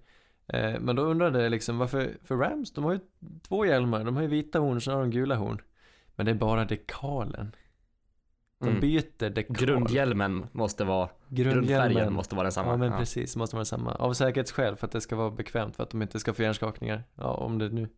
Eh, 0.47 0.79
men 0.79 0.95
då 0.95 1.01
undrade 1.01 1.43
jag 1.43 1.51
liksom 1.51 1.77
varför, 1.77 2.17
för 2.23 2.35
Rams, 2.35 2.73
de 2.73 2.83
har 2.83 2.93
ju 2.93 2.99
två 3.47 3.65
hjälmar, 3.65 4.03
de 4.03 4.15
har 4.15 4.23
ju 4.23 4.29
vita 4.29 4.59
horn, 4.59 4.81
så 4.81 4.91
har 4.91 4.99
de 4.99 5.11
gula 5.11 5.35
horn. 5.35 5.61
Men 6.15 6.25
det 6.25 6.31
är 6.31 6.35
bara 6.35 6.65
dekalen. 6.65 7.55
De 8.59 8.67
Mm. 8.69 8.79
byter 8.81 9.29
dekal. 9.29 9.55
Grundhjälmen 9.57 10.45
måste 10.51 10.83
vara, 10.83 11.09
grundfärgen 11.29 12.13
måste 12.13 12.35
vara 12.35 12.43
densamma. 12.43 12.71
Ja 12.71 12.77
men 12.77 12.91
precis, 12.99 13.35
måste 13.35 13.55
vara 13.55 13.65
samma. 13.65 13.91
Av 13.95 14.13
säkerhetsskäl 14.13 14.75
för 14.75 14.85
att 14.87 14.91
det 14.91 15.01
ska 15.01 15.15
vara 15.15 15.31
bekvämt 15.31 15.75
för 15.75 15.83
att 15.83 15.89
de 15.89 16.01
inte 16.01 16.19
ska 16.19 16.33
få 16.33 16.41
hjärnskakningar. 16.43 17.03
Ja, 17.15 17.33
om 17.33 17.57
det 17.57 17.69
nu 17.69 17.89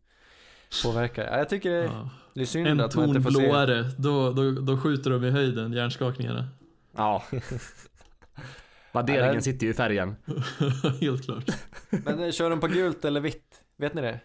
påverkar. 0.83 1.25
Ja, 1.25 1.37
jag 1.37 1.49
tycker 1.49 1.83
Ja. 1.83 2.09
det 2.33 2.41
är 2.41 2.45
synd 2.45 2.67
En 2.67 2.79
att 2.79 2.95
man 2.95 3.05
ton 3.05 3.15
inte 3.15 3.21
får 3.31 3.39
se. 3.39 3.47
blåare, 3.47 3.85
då, 3.97 4.31
då, 4.31 4.51
då 4.51 4.77
skjuter 4.77 5.09
de 5.11 5.23
i 5.23 5.29
höjden, 5.31 5.73
hjärnskakningarna. 5.73 6.47
Ja. 6.95 7.23
Värderingen 8.91 9.41
sitter 9.41 9.65
ju 9.65 9.71
i 9.71 9.75
färgen. 9.75 10.15
Helt 11.01 11.25
klart. 11.25 11.43
Men 11.89 12.23
eh, 12.23 12.31
kör 12.31 12.49
de 12.49 12.59
på 12.59 12.67
gult 12.67 13.05
eller 13.05 13.21
vitt? 13.21 13.61
Vet 13.77 13.93
ni 13.93 14.01
det? 14.01 14.19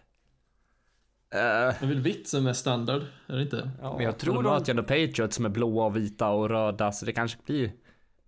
Uh, 1.33 1.39
Det 1.39 1.81
är 1.81 1.87
väl 1.87 2.01
vitt 2.01 2.27
som 2.27 2.47
är 2.47 2.53
standard, 2.53 3.01
är 3.27 3.35
det 3.35 3.41
inte? 3.41 3.69
Ja, 3.81 3.93
men 3.95 4.05
jag 4.05 4.17
tror 4.17 4.33
de 4.33 4.43
möter 4.43 4.67
ju 4.67 4.71
ändå 4.71 4.83
Patriots 4.83 5.35
som 5.35 5.45
är 5.45 5.49
blåa 5.49 5.85
och 5.85 5.95
vita 5.95 6.29
och 6.29 6.49
röda 6.49 6.91
så 6.91 7.05
det 7.05 7.13
kanske 7.13 7.39
blir 7.45 7.71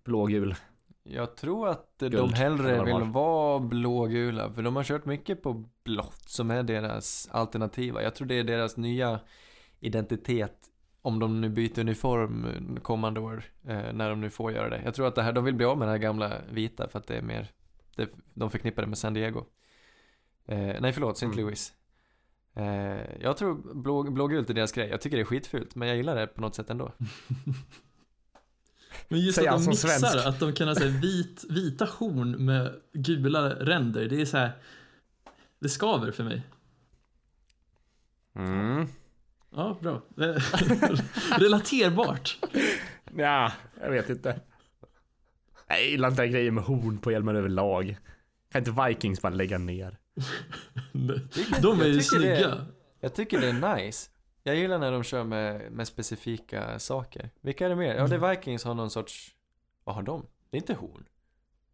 blågul. 0.04 0.54
jag 1.02 1.36
tror 1.36 1.68
att 1.68 1.98
de 1.98 2.08
Guld, 2.08 2.34
hellre 2.34 2.76
de 2.76 2.84
vill 2.84 3.12
vara 3.12 3.60
blågula. 3.60 4.52
För 4.52 4.62
de 4.62 4.76
har 4.76 4.84
kört 4.84 5.04
mycket 5.04 5.42
på 5.42 5.64
blått 5.84 6.22
som 6.28 6.50
är 6.50 6.62
deras 6.62 7.28
alternativa. 7.32 8.02
Jag 8.02 8.14
tror 8.14 8.28
det 8.28 8.34
är 8.34 8.44
deras 8.44 8.76
nya 8.76 9.20
identitet. 9.80 10.54
Om 11.02 11.18
de 11.18 11.40
nu 11.40 11.48
byter 11.48 11.78
uniform 11.78 12.46
eh, 12.46 12.82
kommande 12.82 13.20
år. 13.20 13.44
Eh, 13.66 13.92
när 13.92 14.10
de 14.10 14.20
nu 14.20 14.30
får 14.30 14.52
göra 14.52 14.68
det. 14.70 14.82
Jag 14.84 14.94
tror 14.94 15.06
att 15.06 15.14
det 15.14 15.22
här, 15.22 15.32
de 15.32 15.44
vill 15.44 15.54
bli 15.54 15.66
av 15.66 15.78
med 15.78 15.88
det 15.88 15.92
här 15.92 15.98
gamla 15.98 16.32
vita 16.50 16.88
för 16.88 16.98
att 16.98 17.06
det 17.06 17.16
är 17.16 17.22
mer. 17.22 17.50
Det, 17.96 18.08
de 18.34 18.50
förknippar 18.50 18.82
det 18.82 18.88
med 18.88 18.98
San 18.98 19.14
Diego. 19.14 19.44
Eh, 20.46 20.74
nej 20.80 20.92
förlåt, 20.92 21.16
St. 21.16 21.26
Mm. 21.26 21.38
Louis. 21.38 21.72
Eh, 22.54 23.20
jag 23.20 23.36
tror 23.36 23.74
blå, 23.74 24.02
blågult 24.02 24.50
är 24.50 24.54
deras 24.54 24.72
grej. 24.72 24.88
Jag 24.88 25.00
tycker 25.00 25.16
det 25.16 25.22
är 25.22 25.24
skitfult. 25.24 25.74
Men 25.74 25.88
jag 25.88 25.96
gillar 25.96 26.16
det 26.16 26.26
på 26.26 26.40
något 26.40 26.54
sätt 26.54 26.70
ändå. 26.70 26.92
Men 29.08 29.20
just 29.20 29.36
Säger 29.36 29.50
att 29.52 29.64
de 29.64 29.70
mixar, 29.70 29.88
svensk. 29.88 30.26
att 30.26 30.40
de 30.40 30.52
kan 30.52 30.68
ha 30.68 30.74
så 30.74 30.84
här 30.84 31.00
vit, 31.00 31.44
vita 31.48 31.84
horn 31.84 32.44
med 32.44 32.80
gula 32.92 33.50
ränder, 33.50 34.08
det 34.08 34.20
är 34.20 34.24
så 34.24 34.36
här. 34.36 34.52
Det 35.58 35.68
skaver 35.68 36.12
för 36.12 36.24
mig. 36.24 36.42
Mm. 38.34 38.86
Ja, 39.50 39.78
bra. 39.80 40.02
Relaterbart. 41.38 42.38
Ja, 43.16 43.52
jag 43.80 43.90
vet 43.90 44.10
inte. 44.10 44.40
Nej, 45.68 45.80
jag 45.82 45.90
gillar 45.90 46.08
inte 46.08 46.22
den 46.22 46.30
grejen 46.32 46.54
med 46.54 46.64
horn 46.64 46.98
på 46.98 47.12
hjälmen 47.12 47.36
överlag. 47.36 47.98
Kan 48.52 48.58
inte 48.58 48.84
Vikings 48.88 49.22
bara 49.22 49.34
lägga 49.34 49.58
ner? 49.58 49.98
De 51.62 51.80
är 51.80 51.86
ju 51.86 52.02
snygga. 52.02 52.48
Det, 52.48 52.66
jag 53.00 53.14
tycker 53.14 53.40
det 53.40 53.48
är 53.48 53.76
nice. 53.76 54.10
Jag 54.42 54.56
gillar 54.56 54.78
när 54.78 54.92
de 54.92 55.02
kör 55.02 55.24
med, 55.24 55.72
med 55.72 55.86
specifika 55.86 56.78
saker. 56.78 57.30
Vilka 57.40 57.64
är 57.64 57.68
det 57.68 57.76
mer? 57.76 57.94
Ja, 57.94 58.06
det 58.06 58.14
är 58.14 58.30
Vikings 58.30 58.64
har 58.64 58.74
någon 58.74 58.90
sorts... 58.90 59.34
Vad 59.84 59.94
har 59.94 60.02
de? 60.02 60.26
Det 60.50 60.56
är 60.56 60.60
inte 60.60 60.74
horn. 60.74 61.04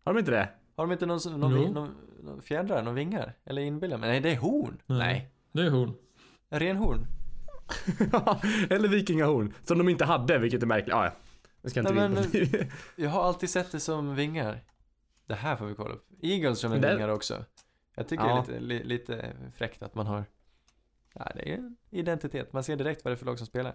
Har 0.05 0.15
de 0.15 0.19
inte 0.19 0.31
det? 0.31 0.49
Har 0.77 0.87
de 0.87 0.93
inte 0.93 1.07
någon, 1.07 1.21
någon, 1.27 1.41
någon, 1.41 1.73
någon, 1.73 1.97
någon 2.23 2.43
fjädrar, 2.43 2.83
någon 2.83 2.95
vingar? 2.95 3.35
Eller 3.45 3.63
inbillar 3.63 3.99
mig? 3.99 4.11
Nej, 4.11 4.21
det 4.21 4.31
är 4.31 4.37
horn. 4.37 4.83
Nej. 4.87 4.99
Nej. 4.99 5.31
Det 5.53 5.63
är 5.63 5.71
horn. 5.71 5.95
Renhorn. 6.49 7.07
Eller 8.71 8.89
vikingahorn. 8.89 9.55
Som 9.65 9.79
de 9.79 9.89
inte 9.89 10.05
hade, 10.05 10.39
vilket 10.39 10.63
är 10.63 10.67
märkligt. 10.67 10.95
Ah, 10.95 11.05
ja. 11.05 11.13
Jag 11.63 11.71
ska 11.71 11.81
inte 11.81 11.93
Nej, 11.93 12.09
på 12.09 12.57
det. 12.57 12.67
Jag 12.97 13.11
har 13.11 13.23
alltid 13.23 13.51
sett 13.51 13.73
det 13.73 13.81
som 13.81 14.15
vingar. 14.15 14.61
Det 15.27 15.35
här 15.35 15.57
får 15.57 15.67
vi 15.67 15.75
kolla 15.75 15.95
upp. 15.95 16.07
Eagles 16.23 16.59
kör 16.59 16.69
med 16.69 16.81
vingar 16.81 17.09
också. 17.09 17.45
Jag 17.95 18.09
tycker 18.09 18.25
Ja. 18.25 18.45
det 18.49 18.57
är 18.57 18.61
lite, 18.61 18.85
li, 18.85 18.85
lite 18.85 19.33
fräckt 19.57 19.83
att 19.83 19.95
man 19.95 20.07
har... 20.07 20.25
Ja, 21.13 21.33
det 21.35 21.51
är 21.53 21.55
en 21.57 21.77
identitet. 21.91 22.53
Man 22.53 22.65
ser 22.65 22.77
direkt 22.77 23.05
vad 23.05 23.11
det 23.13 23.15
är 23.15 23.17
för 23.17 23.27
lag 23.27 23.39
som 23.39 23.47
spelar. 23.47 23.75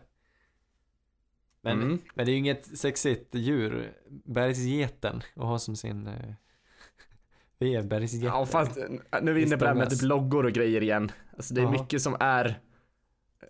Men, 1.61 1.81
Mm. 1.81 1.99
men 2.13 2.25
det 2.25 2.31
är 2.31 2.33
ju 2.33 2.39
inget 2.39 2.77
sexigt 2.77 3.35
djur. 3.35 3.93
Bergsgeten 4.09 5.21
att 5.35 5.43
ha 5.43 5.59
som 5.59 5.75
sin... 5.75 6.07
Eh, 6.07 6.33
vev, 7.59 7.87
bergsgeten. 7.87 8.27
Ja 8.27 8.45
fast 8.45 8.75
nu 9.21 9.31
är 9.31 9.35
vi 9.35 9.41
inne 9.41 9.57
på 9.57 9.63
det 9.63 9.69
här 9.69 9.75
med 9.75 9.89
typ 9.89 10.01
loggor 10.01 10.45
och 10.45 10.51
grejer 10.51 10.83
igen. 10.83 11.11
Alltså 11.37 11.53
det 11.53 11.61
är 11.61 11.65
Ja. 11.65 11.71
mycket 11.71 12.01
som 12.01 12.17
är... 12.19 12.59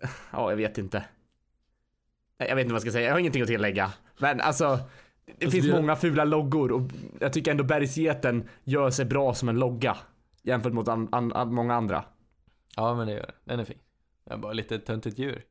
Ja, 0.32 0.50
jag 0.50 0.56
vet 0.56 0.78
inte. 0.78 1.04
Jag 2.36 2.56
vet 2.56 2.62
inte 2.62 2.72
vad 2.72 2.74
jag 2.76 2.82
ska 2.82 2.90
säga, 2.92 3.06
jag 3.06 3.14
har 3.14 3.18
ingenting 3.20 3.42
att 3.42 3.48
tillägga. 3.48 3.92
Men 4.18 4.40
alltså, 4.40 4.64
det 5.26 5.32
Alltså, 5.32 5.50
finns 5.50 5.66
det- 5.66 5.72
många 5.80 5.96
fula 5.96 6.24
loggor 6.24 6.72
och 6.72 6.82
jag 7.20 7.32
tycker 7.32 7.50
ändå 7.50 7.64
bergsgeten 7.64 8.48
gör 8.64 8.90
sig 8.90 9.04
bra 9.04 9.34
som 9.34 9.48
en 9.48 9.58
logga. 9.58 9.96
Jämfört 10.42 10.72
mot 10.72 10.88
an, 10.88 11.08
an, 11.12 11.32
an, 11.32 11.54
många 11.54 11.74
andra. 11.74 12.04
Ja, 12.76 12.94
men 12.94 13.06
det 13.06 13.12
gör 13.12 13.20
det. 13.26 13.34
Den 13.44 13.60
är 13.60 13.64
fin. 13.64 13.78
Det 14.24 14.32
är 14.32 14.38
bara 14.38 14.52
lite 14.52 14.78
töntigt 14.78 15.18
djur. 15.18 15.44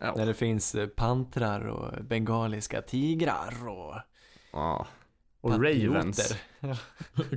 Ja. 0.00 0.14
När 0.16 0.26
det 0.26 0.34
finns 0.34 0.74
eh, 0.74 0.86
pantrar 0.86 1.60
och 1.66 2.04
bengaliska 2.04 2.82
tigrar 2.82 3.68
och 3.68 3.94
Ja. 4.52 4.86
Och 5.40 5.50
patrioter. 5.50 5.88
Ravens. 5.88 6.34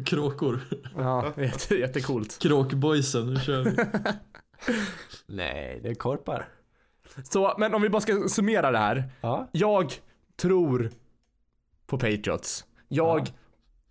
Kråkor. 0.06 0.60
Ja, 0.97 1.34
jätte, 1.38 1.76
jättecoolt. 1.76 2.39
Kråkboysen, 2.39 3.34
nu 3.34 3.39
kör 3.39 3.64
vi. 3.64 3.76
Nej, 5.36 5.80
det 5.84 5.89
är 5.89 5.95
korpar. 5.95 6.49
Så, 7.24 7.56
men 7.58 7.74
om 7.74 7.82
vi 7.82 7.89
bara 7.89 8.02
ska 8.02 8.28
summera 8.28 8.72
det 8.72 8.78
här. 8.78 9.10
Ja. 9.22 9.49
Jag 9.52 9.93
tror 10.36 10.91
på 11.86 11.97
Patriots. 11.97 12.66
Jag 12.88 13.20
Ja. 13.20 13.34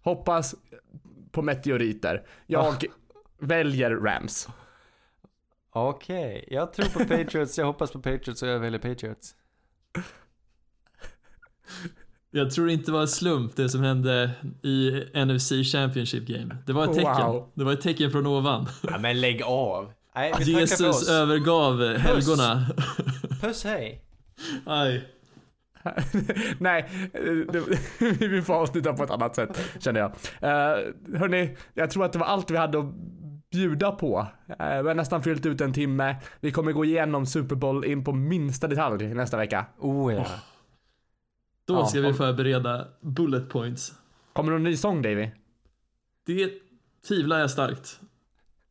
Hoppas 0.03 0.55
på 1.31 1.43
meteoriter. 1.43 2.27
Jag 2.47 2.85
väljer 3.41 3.91
Rams. 3.91 4.49
Okej, 5.73 6.49
jag 6.51 6.73
tror 6.73 6.87
på 6.87 6.99
Patriots, 6.99 7.59
jag 7.59 7.67
hoppas 7.67 7.93
på 7.93 7.99
Patriots 7.99 8.43
och 8.43 8.49
jag 8.49 8.59
väljer 8.59 8.81
Patriots. 8.81 9.35
Jag 12.31 12.51
tror 12.51 12.71
inte 12.71 12.85
det 12.85 12.93
var 12.93 13.01
en 13.01 13.09
slump 13.09 13.57
det 13.57 13.69
som 13.69 13.83
hände 13.83 14.31
i 14.63 14.91
NFC 15.25 15.53
Championship 15.73 16.27
Game. 16.27 16.57
Det 16.67 16.73
var 16.73 16.85
ett 16.85 16.95
tecken. 16.95 17.27
Wow. 17.27 17.53
Det 17.55 17.65
var 17.65 17.73
ett 17.73 17.81
tecken 17.81 18.11
från 18.11 18.27
ovan. 18.27 18.69
Ja 18.83 18.99
men 18.99 19.21
lägg 19.21 19.43
av. 19.43 19.93
Nej, 20.15 20.35
Jesus 20.39 21.09
övergav 21.09 21.97
helgona. 21.97 22.67
Puss 23.41 23.65
hej. 23.65 24.05
Aj. 24.67 25.09
Nej, 26.59 26.89
vi 28.20 28.43
får 28.43 28.55
avsluta 28.55 28.93
på 28.93 29.05
ett 29.05 29.11
annat 29.11 29.35
sätt 29.37 29.61
känner 29.78 30.01
jag. 30.01 30.11
Uh, 30.11 31.18
hörni, 31.18 31.57
jag 31.74 31.91
tror 31.91 32.05
att 32.05 32.12
det 32.12 32.18
var 32.18 32.26
allt 32.26 32.51
vi 32.51 32.57
hade 32.57 32.78
att 32.78 32.95
bjuda 33.53 33.93
på. 33.93 34.18
Uh, 34.49 34.57
vi 34.83 34.89
har 34.89 34.95
nästan 34.95 35.22
fyllt 35.22 35.47
ut 35.47 35.61
en 35.61 35.72
timme. 35.72 36.16
Vi 36.41 36.51
kommer 36.53 36.72
gå 36.72 36.85
igenom 36.85 37.26
Super 37.26 37.57
Bowl 37.57 37.85
in 37.85 38.05
på 38.05 38.12
minsta 38.12 38.68
detalj 38.68 39.14
nästa 39.14 39.37
vecka. 39.37 39.66
Oh 39.78 40.14
ja. 40.14 40.26
Då 41.64 41.74
Ja, 41.74 41.87
ska 41.87 42.01
vi 42.01 42.07
om- 42.09 42.14
förbereda 42.14 42.89
bullet 43.01 43.49
points. 43.49 43.93
Kommer 44.33 44.53
det 44.53 44.59
någon 44.59 44.64
ny 44.64 44.76
sång 44.76 45.03
Davy? 45.03 45.31
Det 46.26 46.51
tvivlar 47.09 47.39
jag 47.39 47.51
starkt. 47.51 48.01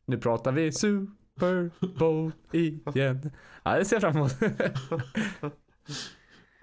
Nu 0.06 0.18
pratar 0.18 0.52
vi 0.52 0.72
Super 0.72 1.70
Bowl 1.98 2.32
igen. 2.52 3.30
Ja, 3.62 3.78
det 3.78 3.84
ser 3.84 3.96
jag 3.96 4.02
fram 4.02 4.16
emot. 4.16 4.32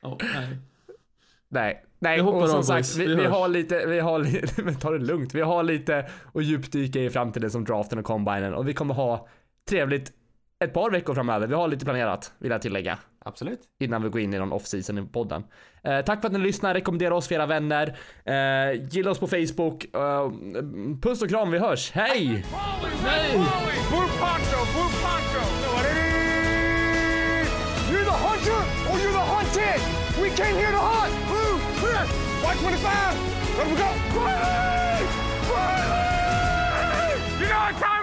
Ja, 0.10 0.18
nej. 0.34 0.58
Nej, 1.50 1.84
nej 2.00 2.22
och 2.22 2.50
som 2.50 2.64
sagt, 2.64 2.96
vi, 2.96 3.08
Vi 3.08 3.16
vi 3.16 3.26
har 3.26 3.48
lite, 3.48 3.86
vi 3.86 4.00
har 4.00 4.20
lite, 4.20 4.64
men 4.64 4.76
ta 4.76 4.92
det 4.92 5.06
lugnt. 5.06 5.34
Vi 5.34 5.42
har 5.42 5.64
lite 5.64 6.10
att 6.34 6.44
djupdyka 6.44 7.00
i 7.00 7.10
framtiden 7.10 7.52
som 7.52 7.64
draften 7.64 8.00
och 8.00 8.06
combinen 8.06 8.54
och 8.54 8.68
vi 8.68 8.74
kommer 8.74 8.94
ha 8.94 9.28
trevligt 9.70 10.12
ett 10.60 10.74
par 10.74 10.92
veckor 10.92 11.14
framöver. 11.16 11.48
Vi 11.48 11.54
har 11.54 11.68
lite 11.68 11.86
planerat, 11.86 12.32
vill 12.38 12.52
jag 12.52 12.62
tillägga. 12.62 12.98
Absolut. 13.26 13.60
Innan 13.80 14.04
vi 14.04 14.10
går 14.10 14.22
in 14.22 14.34
i 14.34 14.40
någon 14.40 14.52
off-season 14.52 14.98
i 14.98 15.06
podden. 15.06 15.44
Eh, 15.84 16.02
tack 16.02 16.22
för 16.22 16.28
att 16.28 16.34
ni 16.34 16.40
lyssnar, 16.40 16.74
rekommendera 16.74 17.16
oss 17.16 17.28
för 17.28 17.36
era 17.36 17.46
vänner. 17.46 17.98
Eh, 18.26 18.88
gilla 18.90 19.12
oss 19.12 19.20
på 19.20 19.28
Facebook. 19.28 19.96
Eh, 19.96 20.32
puss 21.02 21.22
och 21.22 21.30
kram, 21.30 21.52
vi 21.52 21.60
hörs. 21.60 21.92
Hej! 21.92 22.46
Wally, 22.52 22.98
did. 29.58 29.82
We 30.22 30.30
came 30.30 30.56
here 30.56 30.70
to 30.70 30.78
hunt. 30.78 31.14
Blue, 31.26 31.58
clear. 31.82 32.06
Y25. 32.46 32.88
Let 33.58 33.66
we 33.68 33.76
go. 33.76 33.90
Riley! 34.14 35.04
Riley! 35.50 37.18
You 37.42 37.48
know 37.50 37.62
what 37.66 37.76
time 37.82 37.97